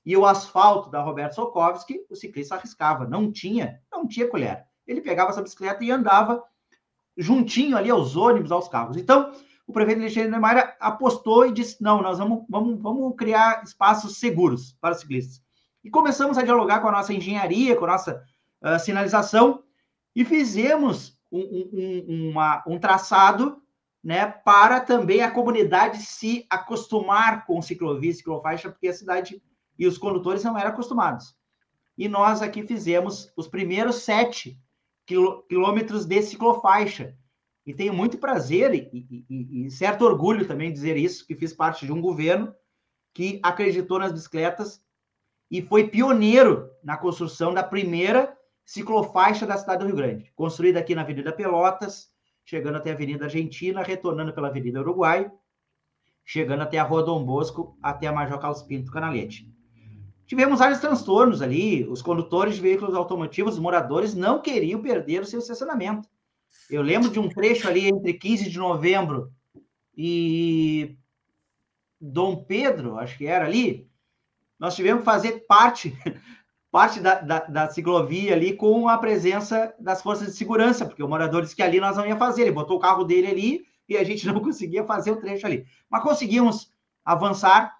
e 0.04 0.16
o 0.16 0.26
asfalto 0.26 0.90
da 0.90 1.00
Roberto 1.00 1.36
Sokovski, 1.36 2.04
o 2.10 2.16
ciclista 2.16 2.56
arriscava, 2.56 3.06
não 3.06 3.30
tinha, 3.30 3.80
não 3.92 4.08
tinha 4.08 4.26
colher. 4.26 4.64
Ele 4.88 5.00
pegava 5.00 5.30
essa 5.30 5.40
bicicleta 5.40 5.84
e 5.84 5.90
andava 5.92 6.42
juntinho 7.16 7.76
ali 7.76 7.90
aos 7.90 8.16
ônibus, 8.16 8.50
aos 8.50 8.66
carros. 8.66 8.96
Então, 8.96 9.32
o 9.64 9.72
prefeito 9.72 10.00
Alexandre 10.00 10.30
Neymar 10.32 10.76
apostou 10.80 11.46
e 11.46 11.52
disse: 11.52 11.80
não, 11.80 12.02
nós 12.02 12.18
vamos, 12.18 12.44
vamos, 12.48 12.82
vamos 12.82 13.14
criar 13.16 13.62
espaços 13.62 14.18
seguros 14.18 14.76
para 14.80 14.94
os 14.94 15.00
ciclistas. 15.00 15.40
E 15.84 15.90
começamos 15.90 16.36
a 16.38 16.42
dialogar 16.42 16.80
com 16.80 16.88
a 16.88 16.92
nossa 16.92 17.14
engenharia, 17.14 17.76
com 17.76 17.84
a 17.84 17.92
nossa 17.92 18.20
uh, 18.64 18.80
sinalização, 18.80 19.62
e 20.16 20.24
fizemos 20.24 21.19
um, 21.30 21.70
um, 21.72 22.30
uma, 22.30 22.62
um 22.66 22.78
traçado 22.78 23.62
né, 24.02 24.26
para 24.26 24.80
também 24.80 25.20
a 25.20 25.30
comunidade 25.30 25.98
se 25.98 26.46
acostumar 26.48 27.44
com 27.46 27.60
ciclovia 27.60 28.12
ciclofaixa, 28.12 28.70
porque 28.70 28.88
a 28.88 28.94
cidade 28.94 29.42
e 29.78 29.86
os 29.86 29.98
condutores 29.98 30.42
não 30.42 30.58
eram 30.58 30.70
acostumados. 30.70 31.36
E 31.96 32.08
nós 32.08 32.40
aqui 32.40 32.66
fizemos 32.66 33.30
os 33.36 33.46
primeiros 33.46 33.96
sete 33.96 34.58
quilômetros 35.48 36.06
de 36.06 36.22
ciclofaixa. 36.22 37.14
E 37.66 37.74
tenho 37.74 37.92
muito 37.92 38.16
prazer 38.16 38.74
e, 38.74 39.24
e, 39.28 39.66
e, 39.66 39.70
certo 39.70 40.04
orgulho 40.04 40.46
também 40.46 40.72
dizer 40.72 40.96
isso, 40.96 41.26
que 41.26 41.36
fiz 41.36 41.52
parte 41.52 41.84
de 41.84 41.92
um 41.92 42.00
governo 42.00 42.54
que 43.12 43.38
acreditou 43.42 43.98
nas 43.98 44.12
bicicletas 44.12 44.82
e 45.50 45.60
foi 45.60 45.88
pioneiro 45.88 46.70
na 46.82 46.96
construção 46.96 47.52
da 47.52 47.62
primeira 47.62 48.36
ciclofaixa 48.70 49.44
da 49.44 49.58
cidade 49.58 49.80
do 49.80 49.86
Rio 49.86 49.96
Grande, 49.96 50.30
construída 50.36 50.78
aqui 50.78 50.94
na 50.94 51.02
Avenida 51.02 51.32
Pelotas, 51.32 52.08
chegando 52.44 52.76
até 52.76 52.90
a 52.90 52.94
Avenida 52.94 53.24
Argentina, 53.24 53.82
retornando 53.82 54.32
pela 54.32 54.46
Avenida 54.46 54.78
Uruguai, 54.78 55.28
chegando 56.24 56.62
até 56.62 56.78
a 56.78 56.84
Rua 56.84 57.02
Dom 57.02 57.24
Bosco, 57.24 57.76
até 57.82 58.06
a 58.06 58.12
Major 58.12 58.38
Carlos 58.38 58.62
Pinto 58.62 58.92
Canalete. 58.92 59.52
Tivemos 60.24 60.60
vários 60.60 60.78
transtornos 60.78 61.42
ali, 61.42 61.84
os 61.88 62.00
condutores 62.00 62.54
de 62.54 62.60
veículos 62.60 62.94
automotivos, 62.94 63.54
os 63.54 63.60
moradores, 63.60 64.14
não 64.14 64.40
queriam 64.40 64.80
perder 64.80 65.22
o 65.22 65.26
seu 65.26 65.40
estacionamento. 65.40 66.08
Eu 66.70 66.82
lembro 66.82 67.10
de 67.10 67.18
um 67.18 67.28
trecho 67.28 67.66
ali 67.66 67.88
entre 67.88 68.14
15 68.14 68.48
de 68.48 68.56
novembro 68.56 69.32
e 69.96 70.96
Dom 72.00 72.44
Pedro, 72.44 72.98
acho 72.98 73.18
que 73.18 73.26
era 73.26 73.46
ali, 73.46 73.90
nós 74.60 74.76
tivemos 74.76 75.00
que 75.00 75.06
fazer 75.06 75.44
parte 75.48 75.92
parte 76.70 77.00
da, 77.00 77.20
da, 77.20 77.38
da, 77.40 77.68
ciclovia 77.68 78.32
ali 78.32 78.54
com 78.54 78.88
a 78.88 78.96
presença 78.96 79.74
das 79.78 80.02
forças 80.02 80.28
de 80.28 80.34
segurança, 80.34 80.86
porque 80.86 81.02
o 81.02 81.08
morador 81.08 81.42
disse 81.42 81.56
que 81.56 81.62
ali 81.62 81.80
nós 81.80 81.96
não 81.96 82.06
ia 82.06 82.16
fazer, 82.16 82.42
ele 82.42 82.52
botou 82.52 82.76
o 82.76 82.80
carro 82.80 83.04
dele 83.04 83.26
ali 83.26 83.64
e 83.88 83.96
a 83.96 84.04
gente 84.04 84.26
não 84.28 84.40
conseguia 84.40 84.84
fazer 84.84 85.10
o 85.10 85.16
trecho 85.16 85.46
ali. 85.46 85.66
Mas 85.90 86.02
conseguimos 86.02 86.72
avançar 87.04 87.76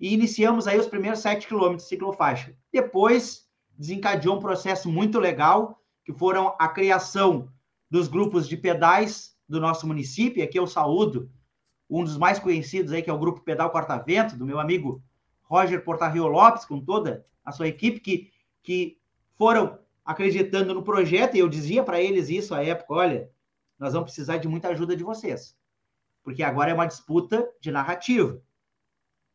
e 0.00 0.14
iniciamos 0.14 0.66
aí 0.66 0.78
os 0.78 0.86
primeiros 0.86 1.20
sete 1.20 1.46
quilômetros 1.46 1.82
de 1.82 1.88
ciclofaixa. 1.88 2.54
Depois 2.72 3.46
desencadeou 3.76 4.36
um 4.36 4.40
processo 4.40 4.90
muito 4.90 5.18
legal, 5.18 5.80
que 6.04 6.12
foram 6.12 6.54
a 6.58 6.68
criação 6.68 7.48
dos 7.90 8.08
grupos 8.08 8.48
de 8.48 8.56
pedais 8.56 9.36
do 9.48 9.60
nosso 9.60 9.86
município, 9.86 10.42
aqui 10.42 10.58
eu 10.58 10.66
saúdo 10.66 11.30
um 11.88 12.04
dos 12.04 12.18
mais 12.18 12.38
conhecidos 12.38 12.92
aí, 12.92 13.02
que 13.02 13.08
é 13.08 13.12
o 13.12 13.18
Grupo 13.18 13.40
Pedal 13.40 13.70
Quarta 13.70 13.96
Vento, 13.96 14.36
do 14.36 14.44
meu 14.44 14.58
amigo 14.60 15.02
Roger 15.48 15.82
Portarrio 15.82 16.26
Lopes, 16.26 16.64
com 16.64 16.78
toda 16.80 17.24
a 17.44 17.50
sua 17.50 17.66
equipe, 17.66 18.00
que, 18.00 18.30
que 18.62 18.98
foram 19.36 19.78
acreditando 20.04 20.74
no 20.74 20.82
projeto, 20.82 21.36
e 21.36 21.40
eu 21.40 21.48
dizia 21.48 21.82
para 21.82 22.00
eles 22.00 22.28
isso 22.28 22.54
à 22.54 22.62
época: 22.62 22.92
olha, 22.94 23.30
nós 23.78 23.94
vamos 23.94 24.10
precisar 24.10 24.36
de 24.36 24.46
muita 24.46 24.68
ajuda 24.68 24.94
de 24.94 25.02
vocês, 25.02 25.56
porque 26.22 26.42
agora 26.42 26.70
é 26.70 26.74
uma 26.74 26.86
disputa 26.86 27.48
de 27.60 27.70
narrativa. 27.70 28.40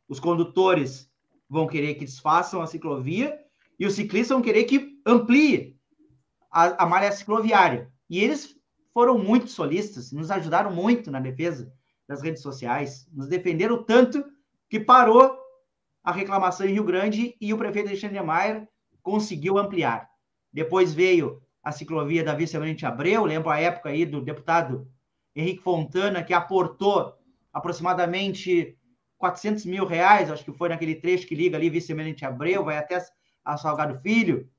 Os 0.08 0.20
condutores 0.20 1.10
vão 1.50 1.68
querer 1.68 1.96
que 1.96 2.06
desfaçam 2.06 2.62
a 2.62 2.68
ciclovia 2.68 3.40
e 3.80 3.86
os 3.86 3.96
ciclistas 3.96 4.36
vão 4.36 4.42
querer 4.42 4.66
que 4.66 5.00
amplie 5.06 5.80
a, 6.52 6.84
a 6.84 6.86
malha 6.86 7.12
cicloviária. 7.12 7.92
E 8.10 8.20
eles 8.20 8.56
foram 8.94 9.18
muito 9.18 9.48
solistas, 9.50 10.12
nos 10.12 10.30
ajudaram 10.30 10.72
muito 10.72 11.10
na 11.10 11.20
defesa 11.20 11.74
das 12.08 12.22
redes 12.22 12.44
sociais, 12.44 13.08
nos 13.12 13.28
defenderam 13.28 13.84
tanto 13.84 14.24
que 14.70 14.80
parou 14.80 15.43
a 16.04 16.12
reclamação 16.12 16.68
em 16.68 16.74
Rio 16.74 16.84
Grande 16.84 17.36
e 17.40 17.54
o 17.54 17.58
prefeito 17.58 17.88
Alexandre 17.88 18.22
Maier 18.22 18.68
conseguiu 19.02 19.58
ampliar. 19.58 20.10
Depois 20.52 20.94
veio 20.94 21.42
a 21.64 21.72
ciclovia 21.72 22.24
da 22.24 22.36
Vice-Almirante 22.36 22.86
Abreu, 22.86 23.24
lembro 23.24 23.50
a 23.50 23.60
época 23.60 23.90
aí 23.90 24.06
do 24.06 24.22
deputado 24.22 24.88
Henrique 25.36 25.64
Fontana, 25.64 26.24
que 26.24 26.34
aportou 26.34 27.18
aproximadamente 27.52 28.78
400 29.18 29.66
mil 29.66 29.86
reais, 29.86 30.30
acho 30.30 30.44
que 30.44 30.52
foi 30.52 30.68
naquele 30.68 30.96
trecho 30.96 31.26
que 31.26 31.36
liga 31.36 31.56
ali 31.56 31.70
Vice-Almirante 31.70 32.26
Abreu, 32.26 32.66
vai 32.66 32.78
até 32.78 33.02
a 33.46 33.56
Salgado 33.56 34.00
Filho. 34.02 34.50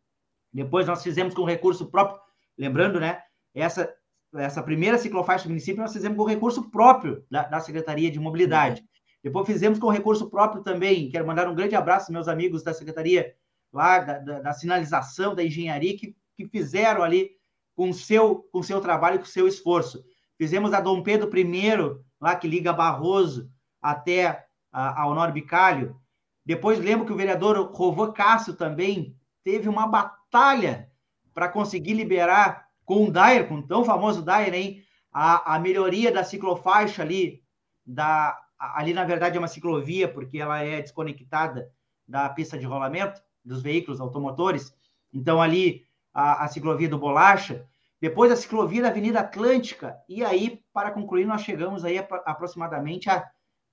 Depois 0.52 0.86
nós 0.86 1.02
fizemos 1.02 1.34
com 1.34 1.44
recurso 1.44 1.90
próprio, 1.90 2.20
lembrando, 2.56 2.98
né, 2.98 3.20
essa, 3.54 3.92
essa 4.34 4.62
primeira 4.62 4.96
ciclofaixa 4.96 5.44
do 5.44 5.50
município 5.50 5.82
nós 5.82 5.92
fizemos 5.92 6.16
com 6.16 6.24
recurso 6.24 6.70
próprio 6.70 7.24
da, 7.30 7.42
da 7.42 7.60
Secretaria 7.60 8.10
de 8.10 8.18
Mobilidade. 8.18 8.82
Depois 9.24 9.46
fizemos 9.46 9.78
com 9.78 9.88
recurso 9.88 10.28
próprio 10.28 10.62
também. 10.62 11.08
Quero 11.08 11.26
mandar 11.26 11.48
um 11.48 11.54
grande 11.54 11.74
abraço 11.74 12.04
aos 12.04 12.12
meus 12.12 12.28
amigos 12.28 12.62
da 12.62 12.74
Secretaria 12.74 13.34
lá 13.72 13.98
da, 13.98 14.18
da, 14.18 14.40
da 14.40 14.52
sinalização, 14.52 15.34
da 15.34 15.42
engenharia, 15.42 15.96
que, 15.96 16.14
que 16.36 16.46
fizeram 16.46 17.02
ali 17.02 17.30
com 17.74 17.90
seu, 17.90 18.46
com 18.52 18.62
seu 18.62 18.82
trabalho, 18.82 19.18
com 19.18 19.24
seu 19.24 19.48
esforço. 19.48 20.04
Fizemos 20.36 20.74
a 20.74 20.80
Dom 20.80 21.02
Pedro 21.02 21.30
I, 21.36 21.72
lá 22.20 22.36
que 22.36 22.46
liga 22.46 22.70
Barroso 22.70 23.50
até 23.80 24.46
a, 24.70 25.02
a 25.02 25.30
Bicalho. 25.30 25.96
Depois 26.44 26.78
lembro 26.78 27.06
que 27.06 27.12
o 27.12 27.16
vereador 27.16 27.56
Rovô 27.72 28.12
Cássio 28.12 28.52
também 28.52 29.16
teve 29.42 29.70
uma 29.70 29.86
batalha 29.86 30.90
para 31.32 31.48
conseguir 31.48 31.94
liberar 31.94 32.68
com 32.84 33.06
o 33.06 33.10
Dair, 33.10 33.48
com 33.48 33.56
o 33.56 33.66
tão 33.66 33.84
famoso 33.86 34.20
Dair, 34.20 34.52
hein, 34.52 34.82
a, 35.10 35.54
a 35.54 35.58
melhoria 35.58 36.12
da 36.12 36.22
ciclofaixa 36.22 37.00
ali 37.00 37.42
da, 37.86 38.38
ali 38.74 38.92
na 38.94 39.04
verdade 39.04 39.36
é 39.36 39.38
uma 39.38 39.48
ciclovia, 39.48 40.08
porque 40.08 40.38
ela 40.38 40.62
é 40.62 40.80
desconectada 40.80 41.70
da 42.06 42.28
pista 42.28 42.58
de 42.58 42.66
rolamento 42.66 43.20
dos 43.44 43.62
veículos 43.62 44.00
automotores. 44.00 44.74
Então, 45.12 45.40
ali 45.40 45.86
a, 46.12 46.44
a 46.44 46.48
ciclovia 46.48 46.88
do 46.88 46.98
Bolacha, 46.98 47.66
depois 48.00 48.30
a 48.30 48.36
ciclovia 48.36 48.82
da 48.82 48.88
Avenida 48.88 49.20
Atlântica, 49.20 49.96
e 50.08 50.24
aí, 50.24 50.60
para 50.72 50.90
concluir, 50.90 51.24
nós 51.24 51.42
chegamos 51.42 51.84
aí 51.84 51.98
a, 51.98 52.06
aproximadamente 52.26 53.08
a 53.08 53.28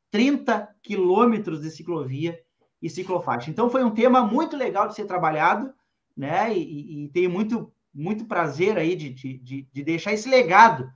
30 0.10 0.68
quilômetros 0.82 1.62
de 1.62 1.72
ciclovia 1.72 2.39
e 2.82 2.89
ciclofaixa. 2.89 3.50
Então, 3.50 3.70
foi 3.70 3.84
um 3.84 3.92
tema 3.92 4.24
muito 4.24 4.56
legal 4.56 4.88
de 4.88 4.96
ser 4.96 5.06
trabalhado, 5.06 5.74
né? 6.16 6.56
E, 6.56 6.62
e, 6.62 7.06
e 7.06 7.10
tenho 7.10 7.30
muito, 7.30 7.72
muito 7.94 8.26
prazer 8.26 8.78
aí 8.78 8.96
de, 8.96 9.10
de, 9.10 9.68
de 9.72 9.84
deixar 9.84 10.14
esse 10.14 10.30
legado 10.30 10.92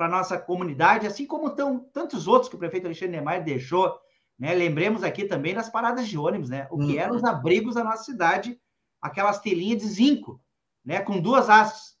para 0.00 0.08
nossa 0.08 0.38
comunidade, 0.38 1.06
assim 1.06 1.26
como 1.26 1.50
tão, 1.50 1.78
tantos 1.78 2.26
outros 2.26 2.48
que 2.48 2.56
o 2.56 2.58
prefeito 2.58 2.86
Alexandre 2.86 3.16
Neymar 3.16 3.44
deixou. 3.44 4.00
Né? 4.38 4.54
Lembremos 4.54 5.02
aqui 5.04 5.26
também 5.26 5.52
das 5.52 5.68
paradas 5.68 6.08
de 6.08 6.16
ônibus, 6.16 6.48
né? 6.48 6.66
o 6.70 6.78
que 6.78 6.96
eram 6.96 7.16
os 7.16 7.22
uhum. 7.22 7.28
abrigos 7.28 7.74
da 7.74 7.84
nossa 7.84 8.04
cidade, 8.04 8.58
aquelas 8.98 9.40
telinhas 9.40 9.82
de 9.82 9.88
zinco, 9.88 10.42
né? 10.82 11.02
com 11.02 11.20
duas 11.20 11.50
hastes. 11.50 11.98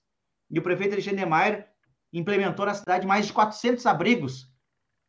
E 0.50 0.58
o 0.58 0.62
prefeito 0.62 0.94
Alexandre 0.94 1.18
Neymar 1.18 1.68
implementou 2.10 2.64
na 2.64 2.72
cidade 2.72 3.06
mais 3.06 3.26
de 3.26 3.34
400 3.34 3.84
abrigos, 3.84 4.50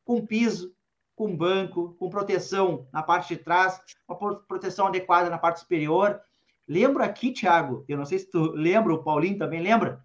com 0.04 0.26
piso, 0.26 0.76
com 1.16 1.34
banco, 1.34 1.96
com 1.98 2.10
proteção 2.10 2.90
na 2.92 3.02
parte 3.02 3.38
de 3.38 3.42
trás, 3.42 3.80
uma 4.06 4.36
proteção 4.36 4.88
adequada 4.88 5.30
na 5.30 5.38
parte 5.38 5.62
superior. 5.62 6.20
Lembro 6.68 7.02
aqui, 7.02 7.32
Thiago, 7.32 7.86
eu 7.88 7.98
não 7.98 8.04
sei 8.04 8.20
se 8.20 8.30
tu 8.30 8.52
lembra, 8.52 8.94
o 8.94 9.02
Paulinho 9.02 9.38
também 9.38 9.62
lembra, 9.62 10.04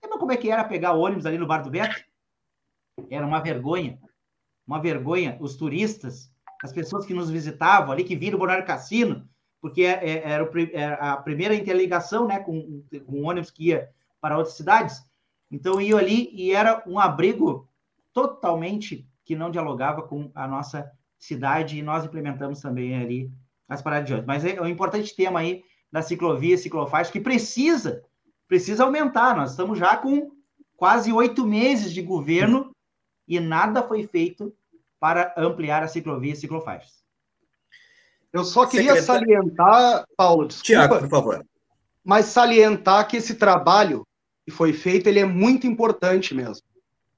lembra 0.00 0.18
como 0.20 0.30
é 0.30 0.36
que 0.36 0.52
era 0.52 0.62
pegar 0.62 0.92
ônibus 0.92 1.26
ali 1.26 1.36
no 1.36 1.44
Bar 1.44 1.64
do 1.64 1.70
Beto? 1.70 2.06
Era 3.10 3.26
uma 3.26 3.40
vergonha. 3.40 3.98
Uma 4.66 4.80
vergonha. 4.80 5.36
Os 5.40 5.56
turistas, 5.56 6.30
as 6.62 6.72
pessoas 6.72 7.06
que 7.06 7.14
nos 7.14 7.30
visitavam 7.30 7.92
ali, 7.92 8.04
que 8.04 8.16
viram 8.16 8.36
o 8.36 8.40
Bonário 8.40 8.66
Cassino, 8.66 9.28
porque 9.60 9.82
é, 9.82 10.04
é, 10.04 10.30
era, 10.30 10.94
a 10.94 11.16
primeira 11.16 11.54
interligação 11.54 12.26
né, 12.26 12.38
com, 12.38 12.82
com 13.06 13.22
ônibus 13.22 13.50
que 13.50 13.68
ia 13.68 13.88
para 14.20 14.36
outras 14.36 14.56
cidades. 14.56 15.02
Então, 15.50 15.80
iam 15.80 15.98
ali 15.98 16.30
e 16.32 16.52
era 16.52 16.82
um 16.86 16.98
abrigo 16.98 17.68
totalmente 18.12 19.08
que 19.24 19.36
não 19.36 19.50
dialogava 19.50 20.02
com 20.02 20.30
a 20.34 20.46
nossa 20.46 20.90
cidade 21.18 21.78
e 21.78 21.82
nós 21.82 22.04
implementamos 22.04 22.60
também 22.60 22.96
ali 22.96 23.30
as 23.68 23.82
paradas 23.82 24.06
de 24.06 24.12
ônibus. 24.12 24.26
Mas 24.26 24.44
é 24.44 24.60
um 24.60 24.66
importante 24.66 25.14
tema 25.14 25.40
aí 25.40 25.62
da 25.90 26.02
ciclovia, 26.02 26.56
ciclofaixa, 26.56 27.12
que 27.12 27.20
precisa, 27.20 28.02
precisa 28.46 28.84
aumentar. 28.84 29.36
Nós 29.36 29.50
estamos 29.50 29.78
já 29.78 29.96
com 29.96 30.30
quase 30.76 31.12
oito 31.12 31.46
meses 31.46 31.92
de 31.92 32.02
governo 32.02 32.70
e 33.28 33.38
nada 33.38 33.82
foi 33.82 34.06
feito 34.06 34.54
para 34.98 35.34
ampliar 35.36 35.82
a 35.82 35.88
ciclovia 35.88 36.32
e 36.32 36.36
ciclofaixas. 36.36 36.98
Eu 38.32 38.44
só 38.44 38.66
queria 38.66 38.94
Secretário... 38.94 39.26
salientar, 39.26 40.04
Paulo, 40.16 40.48
desculpa, 40.48 40.66
Tiago, 40.66 40.98
por 40.98 41.08
favor. 41.08 41.46
Mas 42.04 42.26
salientar 42.26 43.06
que 43.06 43.16
esse 43.16 43.34
trabalho 43.34 44.06
que 44.44 44.50
foi 44.50 44.72
feito, 44.72 45.08
ele 45.08 45.20
é 45.20 45.26
muito 45.26 45.66
importante 45.66 46.34
mesmo. 46.34 46.66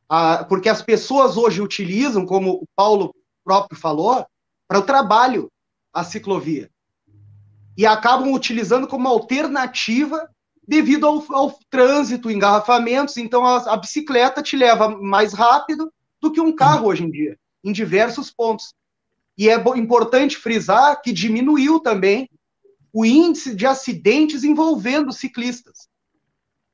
Ah, 0.08 0.44
porque 0.48 0.68
as 0.68 0.82
pessoas 0.82 1.36
hoje 1.36 1.62
utilizam, 1.62 2.26
como 2.26 2.54
o 2.54 2.64
Paulo 2.74 3.14
próprio 3.44 3.78
falou, 3.78 4.26
para 4.66 4.80
o 4.80 4.82
trabalho 4.82 5.50
a 5.92 6.02
ciclovia. 6.02 6.68
E 7.76 7.86
acabam 7.86 8.32
utilizando 8.32 8.86
como 8.86 9.08
alternativa 9.08 10.28
devido 10.66 11.06
ao, 11.06 11.24
ao 11.32 11.58
trânsito, 11.70 12.30
engarrafamentos. 12.30 13.16
Então, 13.16 13.44
a, 13.44 13.56
a 13.72 13.76
bicicleta 13.76 14.42
te 14.42 14.56
leva 14.56 14.88
mais 14.88 15.32
rápido 15.32 15.92
do 16.20 16.30
que 16.30 16.40
um 16.40 16.54
carro 16.54 16.88
hoje 16.88 17.04
em 17.04 17.10
dia, 17.10 17.38
em 17.64 17.72
diversos 17.72 18.30
pontos. 18.30 18.74
E 19.36 19.48
é 19.48 19.54
importante 19.76 20.36
frisar 20.36 21.00
que 21.00 21.12
diminuiu 21.12 21.80
também 21.80 22.28
o 22.92 23.04
índice 23.04 23.54
de 23.54 23.66
acidentes 23.66 24.44
envolvendo 24.44 25.12
ciclistas, 25.12 25.88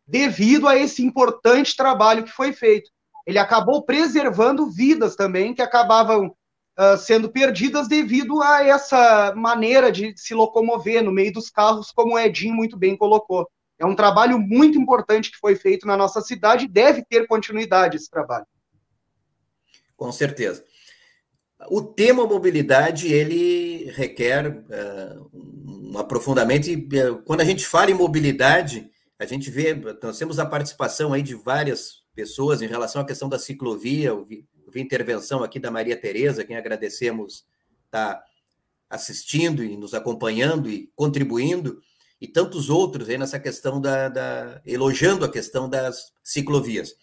devido 0.06 0.66
a 0.66 0.76
esse 0.76 1.04
importante 1.04 1.76
trabalho 1.76 2.24
que 2.24 2.32
foi 2.32 2.52
feito. 2.52 2.90
Ele 3.26 3.38
acabou 3.38 3.82
preservando 3.82 4.70
vidas 4.70 5.16
também 5.16 5.54
que 5.54 5.62
acabavam 5.62 6.28
uh, 6.28 6.96
sendo 6.96 7.28
perdidas 7.28 7.88
devido 7.88 8.40
a 8.40 8.64
essa 8.64 9.34
maneira 9.34 9.90
de 9.90 10.14
se 10.16 10.32
locomover 10.32 11.02
no 11.02 11.12
meio 11.12 11.32
dos 11.32 11.50
carros, 11.50 11.90
como 11.90 12.14
o 12.14 12.18
Edinho 12.18 12.54
muito 12.54 12.76
bem 12.76 12.96
colocou. 12.96 13.48
É 13.78 13.84
um 13.84 13.96
trabalho 13.96 14.38
muito 14.38 14.78
importante 14.78 15.30
que 15.30 15.38
foi 15.38 15.54
feito 15.54 15.86
na 15.86 15.96
nossa 15.96 16.20
cidade 16.20 16.64
e 16.64 16.68
deve 16.68 17.04
ter 17.04 17.26
continuidade 17.26 17.96
esse 17.96 18.08
trabalho. 18.08 18.46
Com 19.96 20.12
certeza. 20.12 20.64
O 21.70 21.82
tema 21.82 22.26
mobilidade, 22.26 23.12
ele 23.12 23.90
requer 23.92 24.46
uh, 24.46 25.30
um 25.34 25.98
aprofundamento. 25.98 26.68
E, 26.68 26.74
uh, 26.76 27.22
quando 27.24 27.40
a 27.40 27.44
gente 27.44 27.66
fala 27.66 27.90
em 27.90 27.94
mobilidade, 27.94 28.90
a 29.18 29.24
gente 29.24 29.50
vê, 29.50 29.74
nós 30.02 30.18
temos 30.18 30.38
a 30.38 30.44
participação 30.44 31.12
aí 31.12 31.22
de 31.22 31.34
várias 31.34 32.04
pessoas 32.14 32.60
em 32.60 32.66
relação 32.66 33.00
à 33.00 33.06
questão 33.06 33.28
da 33.28 33.38
ciclovia, 33.38 34.08
eu 34.08 34.24
vi, 34.24 34.46
eu 34.66 34.70
vi 34.70 34.80
intervenção 34.80 35.42
aqui 35.42 35.58
da 35.58 35.70
Maria 35.70 35.96
Tereza, 35.96 36.44
quem 36.44 36.56
agradecemos 36.56 37.46
está 37.86 38.22
assistindo 38.88 39.64
e 39.64 39.76
nos 39.76 39.94
acompanhando 39.94 40.68
e 40.70 40.90
contribuindo, 40.94 41.80
e 42.20 42.26
tantos 42.26 42.70
outros 42.70 43.08
aí 43.08 43.18
nessa 43.18 43.38
questão 43.38 43.80
da, 43.80 44.08
da 44.08 44.60
elogiando 44.64 45.24
a 45.24 45.30
questão 45.30 45.68
das 45.68 46.12
ciclovias. 46.22 46.94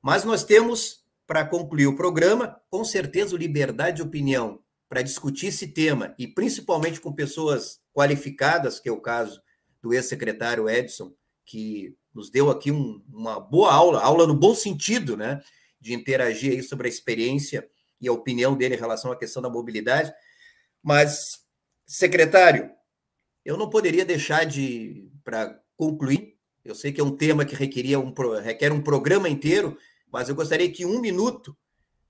Mas 0.00 0.24
nós 0.24 0.44
temos 0.44 1.01
para 1.32 1.46
concluir 1.46 1.86
o 1.86 1.96
programa, 1.96 2.60
com 2.68 2.84
certeza, 2.84 3.38
liberdade 3.38 3.96
de 3.96 4.02
opinião 4.02 4.60
para 4.86 5.00
discutir 5.00 5.46
esse 5.46 5.68
tema, 5.68 6.14
e 6.18 6.28
principalmente 6.28 7.00
com 7.00 7.10
pessoas 7.10 7.80
qualificadas, 7.94 8.78
que 8.78 8.86
é 8.86 8.92
o 8.92 9.00
caso 9.00 9.40
do 9.80 9.94
ex-secretário 9.94 10.68
Edson, 10.68 11.10
que 11.46 11.96
nos 12.14 12.30
deu 12.30 12.50
aqui 12.50 12.70
um, 12.70 13.02
uma 13.10 13.40
boa 13.40 13.72
aula, 13.72 14.02
aula 14.02 14.26
no 14.26 14.34
bom 14.34 14.54
sentido, 14.54 15.16
né, 15.16 15.40
de 15.80 15.94
interagir 15.94 16.52
aí 16.52 16.62
sobre 16.62 16.86
a 16.86 16.90
experiência 16.90 17.66
e 17.98 18.06
a 18.06 18.12
opinião 18.12 18.54
dele 18.54 18.74
em 18.74 18.78
relação 18.78 19.10
à 19.10 19.16
questão 19.16 19.40
da 19.40 19.48
mobilidade. 19.48 20.12
Mas, 20.82 21.46
secretário, 21.86 22.70
eu 23.42 23.56
não 23.56 23.70
poderia 23.70 24.04
deixar 24.04 24.44
de, 24.44 25.10
para 25.24 25.58
concluir, 25.78 26.36
eu 26.62 26.74
sei 26.74 26.92
que 26.92 27.00
é 27.00 27.04
um 27.04 27.16
tema 27.16 27.46
que 27.46 27.54
requeria 27.54 27.98
um, 27.98 28.12
requer 28.42 28.70
um 28.70 28.82
programa 28.82 29.30
inteiro, 29.30 29.78
mas 30.12 30.28
eu 30.28 30.34
gostaria 30.34 30.70
que 30.70 30.84
um 30.84 31.00
minuto 31.00 31.56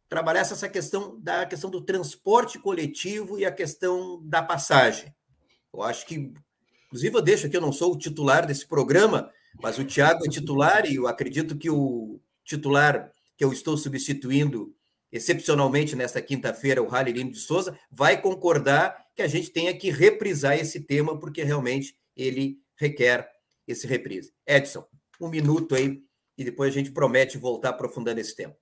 trabalhasse 0.09 0.53
essa 0.53 0.69
questão 0.69 1.19
da 1.21 1.47
questão 1.47 1.71
do 1.71 1.81
transporte 1.81 2.59
coletivo 2.59 3.39
e 3.39 3.47
a 3.47 3.53
questão 3.53 4.21
da 4.25 4.43
passagem. 4.43 5.15
Eu 5.73 5.83
acho 5.83 6.05
que, 6.05 6.33
inclusive, 6.87 7.17
eu 7.17 7.23
deixo 7.23 7.47
aqui, 7.47 7.57
eu 7.57 7.61
não 7.63 7.73
sou 7.73 7.95
o 7.95 7.99
titular 7.99 8.47
desse 8.47 8.67
programa, 8.67 9.31
mas 9.63 9.79
o 9.79 9.85
Tiago 9.85 10.27
é 10.27 10.29
titular 10.29 10.85
e 10.85 10.97
eu 10.97 11.07
acredito 11.07 11.57
que 11.57 11.71
o 11.71 12.21
titular 12.45 13.11
que 13.39 13.45
eu 13.45 13.53
estou 13.53 13.77
substituindo 13.77 14.75
excepcionalmente 15.11 15.95
nesta 15.95 16.21
quinta-feira, 16.21 16.83
o 16.83 16.89
Ralirino 16.89 17.31
de 17.31 17.39
Souza, 17.39 17.79
vai 17.91 18.21
concordar 18.21 18.97
que 19.15 19.23
a 19.23 19.29
gente 19.29 19.51
tenha 19.51 19.77
que 19.77 19.91
reprisar 19.91 20.59
esse 20.59 20.81
tema, 20.81 21.19
porque 21.19 21.43
realmente 21.43 21.97
ele 22.17 22.59
requer 22.77 23.31
esse 23.67 23.87
reprise. 23.87 24.33
Edson, 24.47 24.85
um 25.21 25.29
minuto 25.29 25.75
aí 25.75 26.03
e 26.37 26.45
depois 26.45 26.73
a 26.73 26.79
gente 26.79 26.91
promete 26.93 27.39
voltar 27.39 27.71
aprofundando 27.71 28.21
esse 28.21 28.35
tema. 28.35 28.55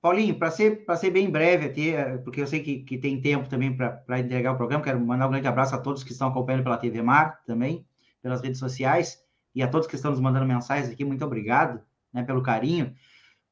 Paulinho, 0.00 0.36
para 0.36 0.50
ser, 0.50 0.84
ser 0.96 1.10
bem 1.10 1.30
breve 1.30 1.66
aqui, 1.66 1.94
é, 1.94 2.18
porque 2.18 2.40
eu 2.40 2.46
sei 2.46 2.60
que, 2.60 2.80
que 2.80 2.98
tem 2.98 3.20
tempo 3.20 3.48
também 3.48 3.76
para 3.76 4.18
entregar 4.18 4.52
o 4.52 4.56
programa, 4.56 4.82
quero 4.82 5.00
mandar 5.00 5.28
um 5.28 5.30
grande 5.30 5.46
abraço 5.46 5.76
a 5.76 5.78
todos 5.78 6.02
que 6.02 6.10
estão 6.10 6.28
acompanhando 6.28 6.64
pela 6.64 6.76
TV 6.76 7.00
Mar 7.00 7.40
também, 7.46 7.86
pelas 8.20 8.42
redes 8.42 8.58
sociais, 8.58 9.22
e 9.54 9.62
a 9.62 9.68
todos 9.68 9.86
que 9.86 9.94
estão 9.94 10.10
nos 10.10 10.18
mandando 10.18 10.46
mensagens 10.46 10.90
aqui, 10.90 11.04
muito 11.04 11.24
obrigado 11.24 11.80
né, 12.12 12.24
pelo 12.24 12.42
carinho. 12.42 12.94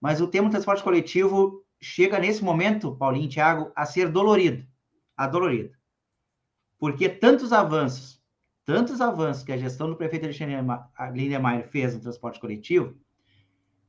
Mas 0.00 0.20
o 0.20 0.26
tema 0.26 0.50
transporte 0.50 0.82
coletivo 0.82 1.64
chega 1.80 2.18
nesse 2.18 2.42
momento, 2.42 2.96
Paulinho 2.96 3.26
e 3.26 3.28
Thiago, 3.28 3.70
a 3.76 3.86
ser 3.86 4.08
dolorido, 4.08 4.66
adolorido. 5.16 5.70
Porque 6.78 7.08
tantos 7.08 7.52
avanços, 7.52 8.20
tantos 8.64 9.00
avanços 9.00 9.44
que 9.44 9.52
a 9.52 9.56
gestão 9.56 9.88
do 9.88 9.96
prefeito 9.96 10.24
Alexandre 10.24 10.56
Lindemeyer 11.12 11.68
fez 11.68 11.94
no 11.94 12.00
transporte 12.00 12.40
coletivo, 12.40 12.96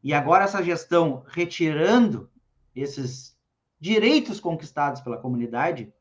e 0.04 0.14
agora 0.14 0.46
essa 0.46 0.64
gestão 0.64 1.24
retirando 1.28 2.30
esses 2.76 3.38
direitos 3.80 4.40
conquistados 4.40 5.02
pela 5.02 5.18
comunidade, 5.18 5.94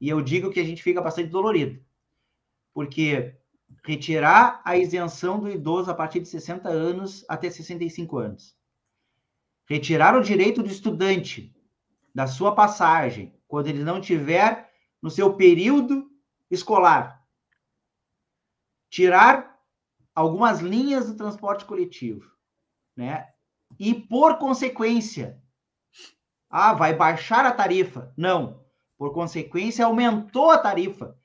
e 0.00 0.08
eu 0.08 0.20
digo 0.20 0.50
que 0.50 0.60
a 0.60 0.64
gente 0.64 0.82
fica 0.82 1.00
bastante 1.00 1.30
dolorido, 1.30 1.82
porque 2.72 3.36
retirar 3.84 4.60
a 4.64 4.76
isenção 4.76 5.40
do 5.40 5.50
idoso 5.50 5.90
a 5.90 5.94
partir 5.94 6.20
de 6.20 6.28
60 6.28 6.68
anos 6.68 7.24
até 7.28 7.50
65 7.50 8.18
anos, 8.18 8.56
retirar 9.66 10.16
o 10.16 10.22
direito 10.22 10.62
do 10.62 10.70
estudante 10.70 11.54
da 12.14 12.26
sua 12.26 12.54
passagem 12.54 13.34
quando 13.48 13.68
ele 13.68 13.82
não 13.82 14.00
tiver 14.00 14.70
no 15.00 15.10
seu 15.10 15.34
período 15.34 16.10
escolar, 16.50 17.24
tirar 18.90 19.58
algumas 20.14 20.60
linhas 20.60 21.06
do 21.06 21.16
transporte 21.16 21.64
coletivo, 21.64 22.30
né? 22.94 23.31
E, 23.78 23.94
por 23.94 24.38
consequência, 24.38 25.40
ah, 26.48 26.74
vai 26.74 26.94
baixar 26.94 27.46
a 27.46 27.52
tarifa. 27.52 28.12
Não. 28.16 28.60
Por 28.98 29.12
consequência, 29.12 29.84
aumentou 29.84 30.50
a 30.50 30.58
tarifa. 30.58 31.16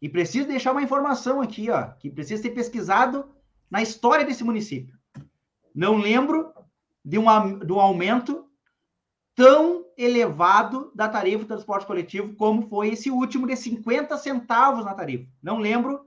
E 0.00 0.08
preciso 0.08 0.46
deixar 0.46 0.72
uma 0.72 0.82
informação 0.82 1.40
aqui, 1.40 1.70
ó, 1.70 1.84
que 1.98 2.10
precisa 2.10 2.42
ser 2.42 2.50
pesquisado 2.50 3.28
na 3.70 3.82
história 3.82 4.24
desse 4.24 4.44
município. 4.44 4.96
Não 5.74 5.96
lembro 5.96 6.52
de 7.04 7.18
um, 7.18 7.58
de 7.58 7.72
um 7.72 7.80
aumento 7.80 8.46
tão 9.34 9.86
elevado 9.96 10.92
da 10.94 11.08
tarifa 11.08 11.44
do 11.44 11.48
transporte 11.48 11.86
coletivo 11.86 12.34
como 12.34 12.68
foi 12.68 12.88
esse 12.88 13.10
último 13.10 13.46
de 13.46 13.56
50 13.56 14.16
centavos 14.18 14.84
na 14.84 14.94
tarifa. 14.94 15.28
Não 15.42 15.58
lembro. 15.58 16.06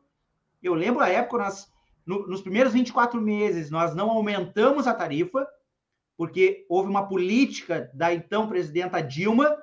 Eu 0.61 0.73
lembro 0.73 1.01
a 1.01 1.09
época, 1.09 1.37
nós, 1.39 1.71
no, 2.05 2.27
nos 2.27 2.41
primeiros 2.41 2.73
24 2.73 3.19
meses, 3.19 3.71
nós 3.71 3.95
não 3.95 4.09
aumentamos 4.09 4.85
a 4.85 4.93
tarifa, 4.93 5.47
porque 6.21 6.67
houve 6.69 6.87
uma 6.87 7.07
política 7.07 7.89
da 7.95 8.13
então 8.13 8.47
presidenta 8.47 9.01
Dilma 9.01 9.57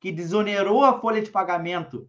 que 0.00 0.10
desonerou 0.10 0.82
a 0.82 0.98
folha 0.98 1.20
de 1.20 1.30
pagamento 1.30 2.08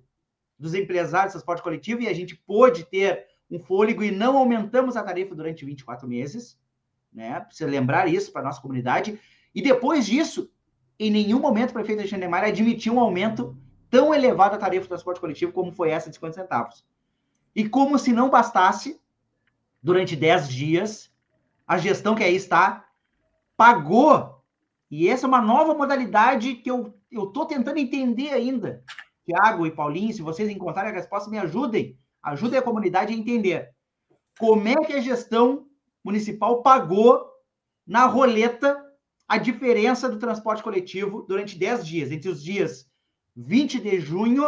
dos 0.58 0.74
empresários 0.74 1.34
do 1.34 1.36
transporte 1.36 1.62
coletivo 1.62 2.02
e 2.02 2.08
a 2.08 2.14
gente 2.14 2.34
pôde 2.34 2.86
ter 2.86 3.26
um 3.52 3.60
fôlego 3.60 4.02
e 4.02 4.10
não 4.10 4.38
aumentamos 4.38 4.96
a 4.96 5.04
tarifa 5.04 5.36
durante 5.36 5.66
24 5.66 6.08
meses, 6.08 6.58
né? 7.12 7.42
Precisa 7.42 7.70
lembrar 7.70 8.08
isso 8.08 8.32
para 8.32 8.42
nossa 8.42 8.62
comunidade. 8.62 9.20
E 9.54 9.62
depois 9.62 10.06
disso, 10.06 10.50
em 10.98 11.12
nenhum 11.12 11.42
momento 11.42 11.72
o 11.72 11.74
prefeito 11.74 12.00
Alexandre 12.00 12.22
Neymar 12.22 12.46
admitiu 12.46 12.94
um 12.94 13.02
aumento 13.02 13.58
tão 13.90 14.14
elevado 14.14 14.54
da 14.54 14.60
tarifa 14.60 14.86
do 14.86 14.90
transporte 14.92 15.20
coletivo 15.20 15.52
como 15.52 15.74
foi 15.74 15.90
essa 15.90 16.10
de 16.10 16.16
50 16.16 16.36
centavos. 16.36 16.86
E 17.54 17.68
como 17.68 18.00
se 18.00 18.14
não 18.14 18.30
bastasse, 18.30 18.98
durante 19.84 20.16
10 20.16 20.48
dias, 20.48 21.12
a 21.68 21.78
gestão 21.78 22.16
que 22.16 22.24
aí 22.24 22.38
está 22.38 22.86
pagou. 23.60 24.42
E 24.90 25.10
essa 25.10 25.26
é 25.26 25.28
uma 25.28 25.42
nova 25.42 25.76
modalidade 25.76 26.56
que 26.56 26.72
eu 26.72 26.98
estou 27.12 27.46
tentando 27.46 27.78
entender 27.78 28.30
ainda. 28.30 28.82
Tiago 29.26 29.68
e 29.68 29.72
Paulinho, 29.72 30.14
se 30.14 30.22
vocês 30.22 30.50
encontrarem 30.50 30.94
a 30.94 30.96
resposta, 30.96 31.30
me 31.30 31.38
ajudem. 31.38 32.00
Ajudem 32.24 32.58
a 32.58 32.62
comunidade 32.62 33.14
a 33.14 33.18
entender. 33.18 33.70
Como 34.40 34.66
é 34.66 34.76
que 34.76 34.94
a 34.94 35.02
gestão 35.02 35.68
municipal 36.02 36.64
pagou 36.64 37.22
na 37.86 38.06
roleta 38.06 38.82
a 39.28 39.38
diferença 39.38 40.08
do 40.08 40.18
transporte 40.18 40.64
coletivo 40.64 41.24
durante 41.28 41.60
10 41.60 41.86
dias, 41.86 42.12
entre 42.14 42.30
os 42.30 42.42
dias 42.42 42.90
20 43.36 43.82
de 43.82 44.00
junho 44.00 44.46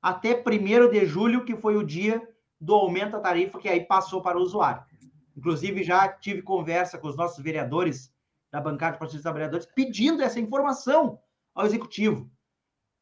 até 0.00 0.32
1 0.34 0.90
de 0.90 1.04
julho, 1.04 1.44
que 1.44 1.54
foi 1.54 1.76
o 1.76 1.84
dia 1.84 2.26
do 2.58 2.74
aumento 2.74 3.12
da 3.12 3.20
tarifa 3.20 3.58
que 3.58 3.68
aí 3.68 3.80
passou 3.80 4.22
para 4.22 4.38
o 4.38 4.42
usuário. 4.42 4.82
Inclusive, 5.36 5.84
já 5.84 6.08
tive 6.08 6.40
conversa 6.40 6.96
com 6.96 7.06
os 7.06 7.16
nossos 7.16 7.44
vereadores 7.44 8.10
da 8.50 8.60
bancada 8.60 8.92
de 8.92 8.98
Partido 8.98 9.16
dos 9.16 9.22
Trabalhadores 9.22 9.66
pedindo 9.66 10.22
essa 10.22 10.40
informação 10.40 11.20
ao 11.54 11.66
executivo. 11.66 12.30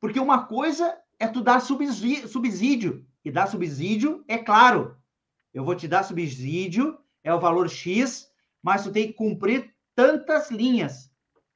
Porque 0.01 0.21
uma 0.21 0.47
coisa 0.47 0.97
é 1.19 1.27
tu 1.27 1.41
dar 1.41 1.61
subsídio, 1.61 3.07
e 3.25 3.31
dar 3.31 3.47
subsídio 3.49 4.25
é 4.29 4.39
claro. 4.39 4.97
Eu 5.53 5.65
vou 5.65 5.75
te 5.75 5.89
dar 5.89 6.03
subsídio, 6.03 6.99
é 7.25 7.35
o 7.35 7.41
valor 7.41 7.69
X, 7.69 8.31
mas 8.63 8.85
tu 8.85 8.93
tem 8.93 9.09
que 9.09 9.15
cumprir 9.15 9.75
tantas 9.95 10.51
linhas, 10.51 11.11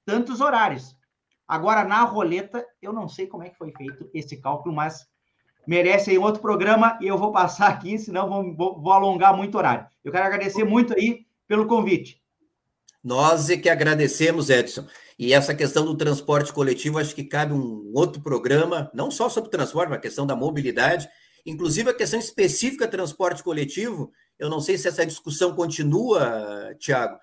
tantos 0.04 0.40
horários. 0.40 0.96
Agora, 1.46 1.84
na 1.84 2.02
roleta, 2.02 2.66
eu 2.80 2.92
não 2.92 3.08
sei 3.08 3.26
como 3.26 3.44
é 3.44 3.50
que 3.50 3.58
foi 3.58 3.72
feito 3.72 4.10
esse 4.14 4.36
cálculo, 4.38 4.74
mas 4.74 5.06
merece 5.66 6.10
aí 6.10 6.18
outro 6.18 6.40
programa 6.40 6.98
e 7.00 7.06
eu 7.06 7.18
vou 7.18 7.30
passar 7.30 7.68
aqui, 7.68 7.98
senão 7.98 8.28
vou, 8.28 8.56
vou, 8.56 8.82
vou 8.82 8.92
alongar 8.92 9.36
muito 9.36 9.56
horário. 9.56 9.86
Eu 10.02 10.10
quero 10.10 10.24
agradecer 10.24 10.64
muito 10.64 10.94
aí 10.94 11.26
pelo 11.46 11.66
convite. 11.66 12.21
Nós 13.02 13.50
é 13.50 13.56
que 13.56 13.68
agradecemos, 13.68 14.48
Edson. 14.48 14.86
E 15.18 15.32
essa 15.32 15.54
questão 15.54 15.84
do 15.84 15.96
transporte 15.96 16.52
coletivo, 16.52 16.98
acho 16.98 17.14
que 17.14 17.24
cabe 17.24 17.52
um 17.52 17.90
outro 17.94 18.22
programa, 18.22 18.90
não 18.94 19.10
só 19.10 19.28
sobre 19.28 19.50
transporte, 19.50 19.90
mas 19.90 19.98
a 19.98 20.02
questão 20.02 20.26
da 20.26 20.36
mobilidade, 20.36 21.08
inclusive 21.44 21.90
a 21.90 21.94
questão 21.94 22.18
específica 22.18 22.86
transporte 22.86 23.42
coletivo. 23.42 24.12
Eu 24.38 24.48
não 24.48 24.60
sei 24.60 24.78
se 24.78 24.88
essa 24.88 25.04
discussão 25.04 25.54
continua, 25.54 26.74
Tiago. 26.78 27.16
O 27.16 27.18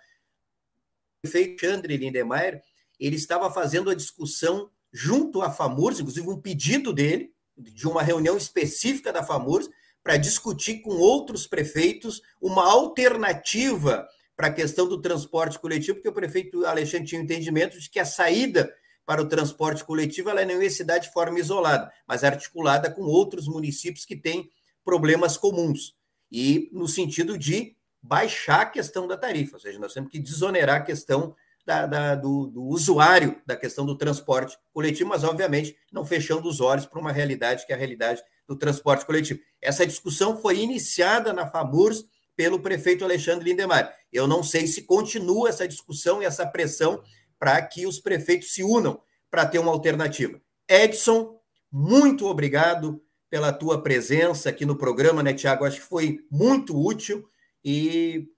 prefeito 1.24 1.62
Chandre 1.62 1.98
Lindemeyer, 1.98 2.62
ele 3.00 3.16
estava 3.16 3.50
fazendo 3.52 3.90
a 3.90 3.96
discussão 3.96 4.70
junto 4.92 5.42
à 5.42 5.52
FAMURS, 5.52 6.00
inclusive 6.00 6.30
um 6.30 6.42
pedido 6.42 6.92
dele, 6.92 7.34
de 7.58 7.88
uma 7.88 8.02
reunião 8.02 8.36
específica 8.38 9.12
da 9.12 9.24
FAMURS, 9.24 9.70
para 10.04 10.18
discutir 10.18 10.80
com 10.82 10.92
outros 10.92 11.46
prefeitos 11.46 12.22
uma 12.42 12.66
alternativa 12.66 14.08
para 14.40 14.48
a 14.48 14.54
questão 14.54 14.88
do 14.88 15.02
transporte 15.02 15.60
coletivo, 15.60 15.96
porque 15.96 16.08
o 16.08 16.14
prefeito 16.14 16.66
Alexandre 16.66 17.06
tinha 17.06 17.20
o 17.20 17.24
entendimento 17.26 17.78
de 17.78 17.90
que 17.90 18.00
a 18.00 18.06
saída 18.06 18.74
para 19.06 19.22
o 19.22 19.28
transporte 19.28 19.84
coletivo 19.84 20.30
ela 20.30 20.46
não 20.46 20.64
ia 20.64 20.86
dar 20.86 20.98
de 20.98 21.12
forma 21.12 21.38
isolada, 21.38 21.92
mas 22.08 22.24
articulada 22.24 22.90
com 22.90 23.02
outros 23.02 23.50
municípios 23.50 24.06
que 24.06 24.16
têm 24.16 24.50
problemas 24.82 25.36
comuns. 25.36 25.94
E 26.32 26.70
no 26.72 26.88
sentido 26.88 27.38
de 27.38 27.76
baixar 28.02 28.62
a 28.62 28.66
questão 28.66 29.10
da 29.10 29.18
tarifa, 29.18 29.58
ou 29.58 29.60
seja, 29.60 29.78
nós 29.78 29.94
temos 29.94 30.10
que 30.10 30.18
desonerar 30.18 30.78
a 30.78 30.86
questão 30.86 31.36
da, 31.66 31.86
da, 31.86 32.16
do, 32.16 32.48
do, 32.48 32.64
usuário 32.64 33.42
da 33.46 33.58
questão 33.58 33.86
do 33.86 33.98
transporte 33.98 34.58
coletivo, 34.72 35.10
mas 35.10 35.26
obviamente 35.26 35.76
não 35.92 36.06
fechando 36.06 36.48
os 36.48 36.62
olhos 36.62 36.86
para 36.86 37.02
uma 37.02 37.12
realidade 37.12 37.66
que 37.66 37.74
é 37.74 37.76
a 37.76 37.78
realidade 37.78 38.24
do 38.48 38.56
transporte 38.56 39.06
coletivo. 39.06 39.42
Essa 39.62 39.86
discussão 39.86 40.42
foi 40.42 40.60
iniciada 40.60 41.34
na 41.34 41.46
FAMURS 41.46 42.06
pelo 42.40 42.62
prefeito 42.62 43.04
Alexandre 43.04 43.50
Lindemar. 43.50 43.94
Eu 44.14 44.26
não 44.26 44.42
sei 44.42 44.66
se 44.66 44.84
continua 44.84 45.50
essa 45.50 45.68
discussão 45.68 46.22
e 46.22 46.26
essa 46.26 46.48
pressão 46.48 47.04
para 47.38 47.62
que 47.62 47.86
os 47.86 48.00
prefeitos 48.00 48.54
se 48.54 48.64
unam 48.64 49.02
para 49.30 49.46
ter 49.46 49.60
uma 49.60 49.74
alternativa. 49.74 50.40
Edson, 50.66 51.38
muito 51.70 52.28
obrigado 52.28 53.04
pela 53.30 53.52
tua 53.52 53.84
presença 53.84 54.48
aqui 54.48 54.66
no 54.66 54.78
programa, 54.78 55.22
né, 55.22 55.34
Tiago? 55.34 55.66
Acho 55.66 55.82
que 55.82 55.86
foi 55.86 56.26
muito 56.32 56.82
útil 56.82 57.28
e 57.62 58.30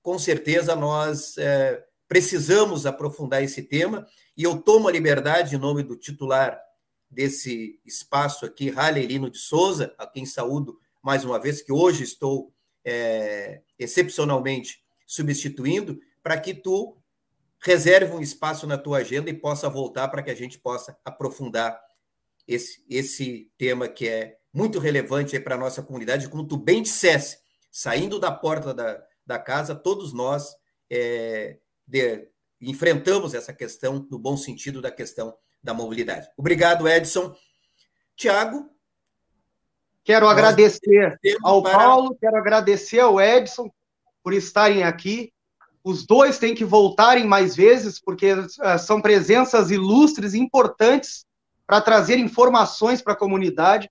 com 0.00 0.18
certeza 0.18 0.74
nós 0.74 1.36
é, 1.36 1.84
precisamos 2.08 2.86
aprofundar 2.86 3.44
esse 3.44 3.62
tema. 3.62 4.06
E 4.38 4.42
eu 4.42 4.56
tomo 4.56 4.88
a 4.88 4.92
liberdade, 4.92 5.54
em 5.54 5.58
nome 5.58 5.82
do 5.82 5.96
titular 5.96 6.58
desse 7.10 7.78
espaço 7.84 8.46
aqui, 8.46 8.70
Ralelino 8.70 9.28
de 9.28 9.36
Souza, 9.36 9.94
a 9.98 10.06
quem 10.06 10.24
saúdo 10.24 10.78
mais 11.02 11.26
uma 11.26 11.38
vez, 11.38 11.60
que 11.60 11.70
hoje 11.70 12.04
estou 12.04 12.54
é, 12.84 13.62
excepcionalmente 13.78 14.82
substituindo, 15.06 16.00
para 16.22 16.38
que 16.38 16.54
tu 16.54 16.96
reserve 17.60 18.12
um 18.14 18.20
espaço 18.20 18.66
na 18.66 18.78
tua 18.78 18.98
agenda 18.98 19.28
e 19.28 19.34
possa 19.34 19.68
voltar 19.68 20.08
para 20.08 20.22
que 20.22 20.30
a 20.30 20.34
gente 20.34 20.58
possa 20.58 20.96
aprofundar 21.04 21.80
esse, 22.46 22.84
esse 22.88 23.50
tema 23.58 23.88
que 23.88 24.08
é 24.08 24.38
muito 24.52 24.78
relevante 24.78 25.38
para 25.38 25.54
a 25.54 25.58
nossa 25.58 25.82
comunidade. 25.82 26.28
Como 26.28 26.46
tu 26.46 26.56
bem 26.56 26.82
dissesse, 26.82 27.38
saindo 27.70 28.18
da 28.18 28.32
porta 28.32 28.74
da, 28.74 29.02
da 29.26 29.38
casa, 29.38 29.74
todos 29.74 30.12
nós 30.12 30.54
é, 30.88 31.58
de, 31.86 32.28
enfrentamos 32.60 33.34
essa 33.34 33.52
questão, 33.52 34.06
no 34.10 34.18
bom 34.18 34.36
sentido 34.36 34.80
da 34.80 34.90
questão 34.90 35.36
da 35.62 35.74
mobilidade. 35.74 36.28
Obrigado, 36.36 36.88
Edson. 36.88 37.34
Tiago, 38.16 38.70
Quero 40.04 40.26
Nós 40.26 40.32
agradecer 40.32 41.18
ao 41.42 41.62
para... 41.62 41.78
Paulo, 41.78 42.16
quero 42.18 42.36
agradecer 42.36 43.00
ao 43.00 43.20
Edson 43.20 43.70
por 44.22 44.32
estarem 44.32 44.82
aqui. 44.82 45.32
Os 45.82 46.06
dois 46.06 46.38
têm 46.38 46.54
que 46.54 46.64
voltarem 46.64 47.26
mais 47.26 47.56
vezes, 47.56 48.00
porque 48.00 48.32
uh, 48.32 48.78
são 48.78 49.00
presenças 49.00 49.70
ilustres, 49.70 50.34
importantes, 50.34 51.24
para 51.66 51.80
trazer 51.80 52.18
informações 52.18 53.00
para 53.00 53.12
a 53.12 53.16
comunidade. 53.16 53.90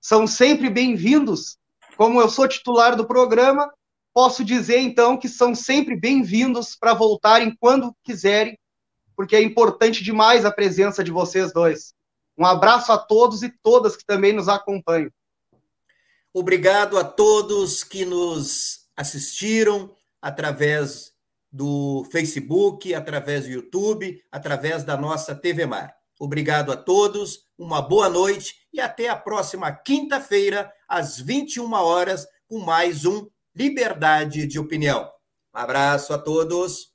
São 0.00 0.26
sempre 0.26 0.70
bem-vindos. 0.70 1.56
Como 1.96 2.20
eu 2.20 2.28
sou 2.28 2.48
titular 2.48 2.96
do 2.96 3.04
programa, 3.04 3.70
posso 4.14 4.42
dizer 4.42 4.78
então 4.78 5.16
que 5.16 5.28
são 5.28 5.54
sempre 5.54 5.94
bem-vindos 5.94 6.74
para 6.74 6.94
voltarem 6.94 7.54
quando 7.60 7.94
quiserem, 8.02 8.58
porque 9.14 9.36
é 9.36 9.42
importante 9.42 10.02
demais 10.02 10.44
a 10.44 10.50
presença 10.50 11.04
de 11.04 11.10
vocês 11.10 11.52
dois. 11.52 11.92
Um 12.38 12.46
abraço 12.46 12.90
a 12.90 12.98
todos 12.98 13.42
e 13.42 13.52
todas 13.62 13.96
que 13.96 14.04
também 14.04 14.32
nos 14.32 14.48
acompanham. 14.48 15.10
Obrigado 16.32 16.96
a 16.96 17.04
todos 17.04 17.82
que 17.82 18.04
nos 18.04 18.86
assistiram 18.96 19.94
através 20.22 21.12
do 21.50 22.06
Facebook, 22.12 22.94
através 22.94 23.44
do 23.44 23.50
YouTube, 23.50 24.22
através 24.30 24.84
da 24.84 24.96
nossa 24.96 25.34
TV 25.34 25.66
Mar. 25.66 25.92
Obrigado 26.20 26.70
a 26.70 26.76
todos, 26.76 27.46
uma 27.58 27.82
boa 27.82 28.08
noite 28.08 28.54
e 28.72 28.80
até 28.80 29.08
a 29.08 29.16
próxima 29.16 29.72
quinta-feira, 29.72 30.72
às 30.86 31.18
21 31.18 31.72
horas, 31.72 32.26
com 32.46 32.60
mais 32.60 33.04
um 33.04 33.26
Liberdade 33.54 34.46
de 34.46 34.58
Opinião. 34.58 35.10
Um 35.52 35.58
abraço 35.58 36.12
a 36.14 36.18
todos. 36.18 36.89